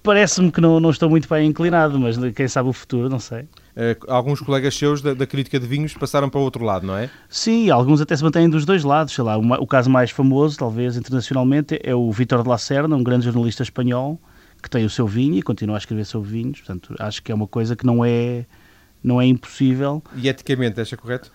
Parece-me 0.00 0.52
que 0.52 0.60
não, 0.60 0.78
não 0.78 0.90
estou 0.90 1.10
muito 1.10 1.28
bem 1.28 1.48
inclinado, 1.48 1.98
mas 1.98 2.16
quem 2.34 2.46
sabe 2.46 2.68
o 2.68 2.72
futuro, 2.72 3.08
não 3.08 3.18
sei. 3.18 3.40
Uh, 3.40 3.96
alguns 4.08 4.40
colegas 4.40 4.74
seus 4.74 5.00
da, 5.00 5.14
da, 5.14 5.26
crítica 5.26 5.58
de 5.58 5.66
vinhos 5.66 5.94
passaram 5.94 6.28
para 6.28 6.38
o 6.38 6.42
outro 6.42 6.64
lado, 6.64 6.86
não 6.86 6.96
é? 6.96 7.08
Sim, 7.28 7.70
alguns 7.70 8.00
até 8.00 8.14
se 8.14 8.22
mantêm 8.22 8.48
dos 8.48 8.64
dois 8.64 8.84
lados. 8.84 9.14
Sei 9.14 9.24
lá, 9.24 9.38
uma, 9.38 9.60
o 9.60 9.66
caso 9.66 9.88
mais 9.88 10.10
famoso, 10.10 10.58
talvez 10.58 10.96
internacionalmente, 10.96 11.80
é 11.82 11.94
o 11.94 12.12
Vítor 12.12 12.42
de 12.42 12.48
Lacerda, 12.48 12.94
um 12.94 13.02
grande 13.02 13.24
jornalista 13.24 13.62
espanhol, 13.62 14.20
que 14.60 14.70
tem 14.70 14.84
o 14.84 14.90
seu 14.90 15.06
vinho 15.06 15.36
e 15.36 15.42
continua 15.42 15.76
a 15.76 15.78
escrever 15.78 16.04
sobre 16.04 16.30
vinhos. 16.30 16.58
Portanto, 16.58 16.94
acho 16.98 17.22
que 17.22 17.32
é 17.32 17.34
uma 17.34 17.46
coisa 17.46 17.74
que 17.74 17.86
não 17.86 18.04
é, 18.04 18.46
não 19.02 19.20
é 19.20 19.26
impossível. 19.26 20.02
E 20.16 20.28
eticamente, 20.28 20.80
acha 20.80 20.96
correto? 20.96 21.32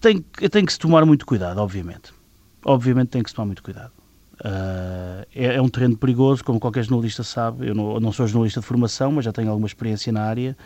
Tem, 0.00 0.20
tem 0.20 0.64
que 0.64 0.72
se 0.72 0.78
tomar 0.78 1.04
muito 1.04 1.26
cuidado, 1.26 1.58
obviamente. 1.58 2.12
Obviamente 2.64 3.08
tem 3.08 3.22
que 3.22 3.30
se 3.30 3.34
tomar 3.34 3.46
muito 3.46 3.62
cuidado. 3.62 3.92
Uh, 4.40 5.26
é, 5.34 5.56
é, 5.56 5.62
um 5.62 5.68
terreno 5.68 5.98
perigoso, 5.98 6.42
como 6.42 6.58
qualquer 6.58 6.82
jornalista 6.82 7.22
sabe. 7.22 7.68
Eu 7.68 7.74
não, 7.74 8.00
não, 8.00 8.10
sou 8.10 8.26
jornalista 8.26 8.60
de 8.60 8.66
formação, 8.66 9.12
mas 9.12 9.26
já 9.26 9.32
tenho 9.32 9.50
alguma 9.50 9.66
experiência 9.66 10.10
na 10.10 10.22
área. 10.22 10.56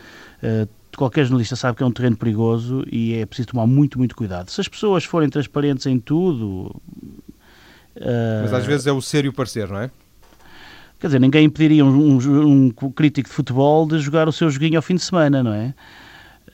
Uh, 0.41 0.67
qualquer 0.95 1.25
jornalista 1.25 1.57
sabe 1.57 1.77
que 1.77 1.83
é 1.83 1.85
um 1.85 1.91
terreno 1.91 2.15
perigoso 2.15 2.85
e 2.89 3.15
é 3.15 3.25
preciso 3.25 3.49
tomar 3.49 3.67
muito, 3.67 3.97
muito 3.97 4.15
cuidado. 4.15 4.49
Se 4.49 4.61
as 4.61 4.67
pessoas 4.69 5.03
forem 5.03 5.29
transparentes 5.29 5.85
em 5.87 5.99
tudo. 5.99 6.73
Uh, 7.97 8.43
mas 8.43 8.53
às 8.53 8.65
vezes 8.65 8.87
é 8.87 8.93
o 8.93 9.01
ser 9.01 9.25
e 9.25 9.27
o 9.27 9.33
parecer, 9.33 9.67
não 9.67 9.79
é? 9.79 9.91
Quer 10.99 11.07
dizer, 11.07 11.19
ninguém 11.19 11.45
impediria 11.45 11.85
um, 11.85 12.17
um, 12.17 12.71
um, 12.81 12.91
crítico 12.91 13.29
de 13.29 13.35
futebol 13.35 13.85
de 13.87 13.99
jogar 13.99 14.27
o 14.27 14.31
seu 14.31 14.49
joguinho 14.49 14.77
ao 14.77 14.81
fim 14.81 14.95
de 14.95 15.01
semana, 15.01 15.43
não 15.43 15.53
é? 15.53 15.73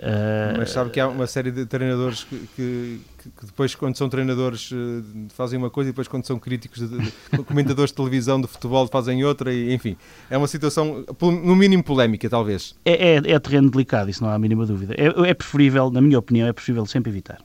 Uh... 0.02 0.58
Mas 0.58 0.72
sabe 0.72 0.90
que 0.90 1.00
há 1.00 1.08
uma 1.08 1.28
série 1.28 1.52
de 1.52 1.64
treinadores 1.66 2.24
que, 2.24 2.50
que, 2.56 3.02
que 3.18 3.46
depois, 3.46 3.76
quando 3.76 3.96
são 3.96 4.10
treinadores, 4.10 4.72
eh, 4.74 5.28
fazem 5.30 5.60
uma 5.60 5.70
coisa 5.70 5.90
e 5.90 5.92
depois, 5.92 6.08
quando 6.08 6.26
são 6.26 6.40
críticos, 6.40 6.90
de, 6.90 6.98
de, 6.98 7.12
comentadores 7.46 7.92
de 7.92 7.98
televisão 7.98 8.42
de 8.42 8.48
futebol, 8.48 8.88
fazem 8.88 9.24
outra, 9.24 9.54
e, 9.54 9.72
enfim. 9.72 9.96
É 10.28 10.38
uma 10.38 10.48
situação, 10.48 11.06
no 11.22 11.56
mínimo, 11.56 11.84
polémica, 11.84 12.28
talvez. 12.28 12.74
É, 12.84 13.16
é, 13.16 13.32
é 13.32 13.40
terreno 13.40 13.70
delicado, 13.70 14.10
isso 14.10 14.24
não 14.24 14.32
há 14.32 14.34
a 14.34 14.40
mínima 14.40 14.66
dúvida. 14.66 14.96
É, 14.98 15.30
é 15.30 15.34
preferível, 15.36 15.92
na 15.92 16.02
minha 16.02 16.18
opinião, 16.18 16.48
é 16.48 16.54
preferível 16.54 16.86
sempre 16.88 17.12
evitar. 17.12 17.38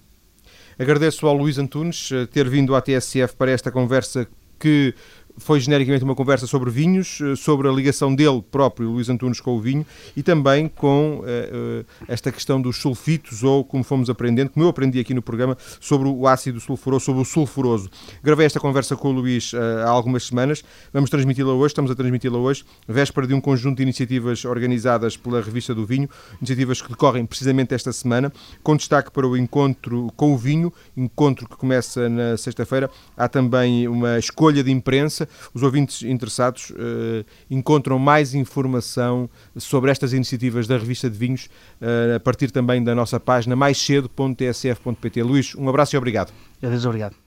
Agradeço 0.79 1.27
ao 1.27 1.37
Luís 1.37 1.59
Antunes 1.59 2.11
eh, 2.11 2.27
ter 2.27 2.49
vindo 2.49 2.75
à 2.75 2.81
TSF 2.81 3.37
para 3.37 3.51
esta 3.51 3.71
conversa 3.71 4.27
que 4.59 4.95
foi 5.38 5.61
genericamente 5.61 6.05
uma 6.05 6.14
conversa 6.14 6.46
sobre 6.46 6.70
vinhos, 6.70 7.20
eh, 7.20 7.37
sobre 7.37 7.68
a 7.68 7.72
ligação 7.72 8.14
dele 8.14 8.42
próprio, 8.51 8.90
Luís 8.90 9.09
Antunes, 9.09 9.40
com 9.40 9.57
o 9.57 9.61
vinho 9.61 9.85
e 10.16 10.22
também 10.22 10.68
com 10.68 11.20
uh, 11.20 11.85
esta 12.09 12.33
questão 12.33 12.61
dos 12.61 12.79
sulfitos, 12.79 13.42
ou 13.42 13.64
como 13.64 13.85
fomos 13.85 14.09
aprendendo, 14.09 14.51
como 14.51 14.64
eu 14.64 14.70
aprendi 14.70 14.99
aqui 14.99 15.12
no 15.12 15.22
programa, 15.22 15.57
sobre 15.81 16.09
o 16.09 16.27
ácido 16.27 16.59
sulfuroso, 16.61 17.05
sobre 17.05 17.22
o 17.22 17.25
sulfuroso. 17.25 17.90
Gravei 18.22 18.46
esta 18.46 18.59
conversa 18.59 18.96
com 18.96 19.09
o 19.09 19.12
Luís 19.12 19.53
uh, 19.53 19.57
há 19.85 19.90
algumas 19.90 20.25
semanas, 20.25 20.64
vamos 20.92 21.11
transmiti-la 21.11 21.53
hoje, 21.53 21.72
estamos 21.72 21.90
a 21.90 21.94
transmiti-la 21.94 22.38
hoje, 22.38 22.64
véspera 22.88 23.27
de 23.27 23.35
um 23.35 23.40
conjunto 23.40 23.77
de 23.77 23.83
iniciativas 23.83 24.44
organizadas 24.44 25.16
pela 25.16 25.40
Revista 25.40 25.75
do 25.75 25.85
Vinho, 25.85 26.09
iniciativas 26.38 26.81
que 26.81 26.88
decorrem 26.88 27.27
precisamente 27.27 27.75
esta 27.75 27.92
semana, 27.92 28.33
com 28.62 28.77
destaque 28.77 29.11
para 29.11 29.27
o 29.27 29.37
encontro 29.37 30.11
com 30.16 30.33
o 30.33 30.38
vinho, 30.38 30.72
encontro 30.96 31.49
que 31.49 31.57
começa 31.57 32.09
na 32.09 32.37
sexta-feira. 32.37 32.90
Há 33.16 33.29
também 33.29 33.87
uma 33.87 34.18
escolha 34.18 34.62
de 34.62 34.70
imprensa 34.70 35.26
os 35.53 35.62
ouvintes 35.62 36.03
interessados 36.03 36.71
uh, 36.71 37.25
encontram 37.51 37.99
mais 37.99 38.35
informação 38.35 39.29
sobre 39.57 39.91
estas 39.91 40.12
iniciativas 40.12 40.67
da 40.67 40.77
revista 40.79 41.09
de 41.09 41.19
vinhos 41.19 41.47
uh, 41.81 42.17
a 42.17 42.21
partir 42.21 42.51
também 42.51 42.83
da 42.83 42.95
nossa 42.95 43.19
página 43.21 43.57
mais 43.57 43.79
cedo.tsf.pt. 43.79 45.23
Luís, 45.23 45.55
um 45.55 45.69
abraço 45.69 45.97
e 45.97 45.99
obrigado. 45.99 46.33
Adeus, 46.62 46.85
obrigado. 46.85 47.26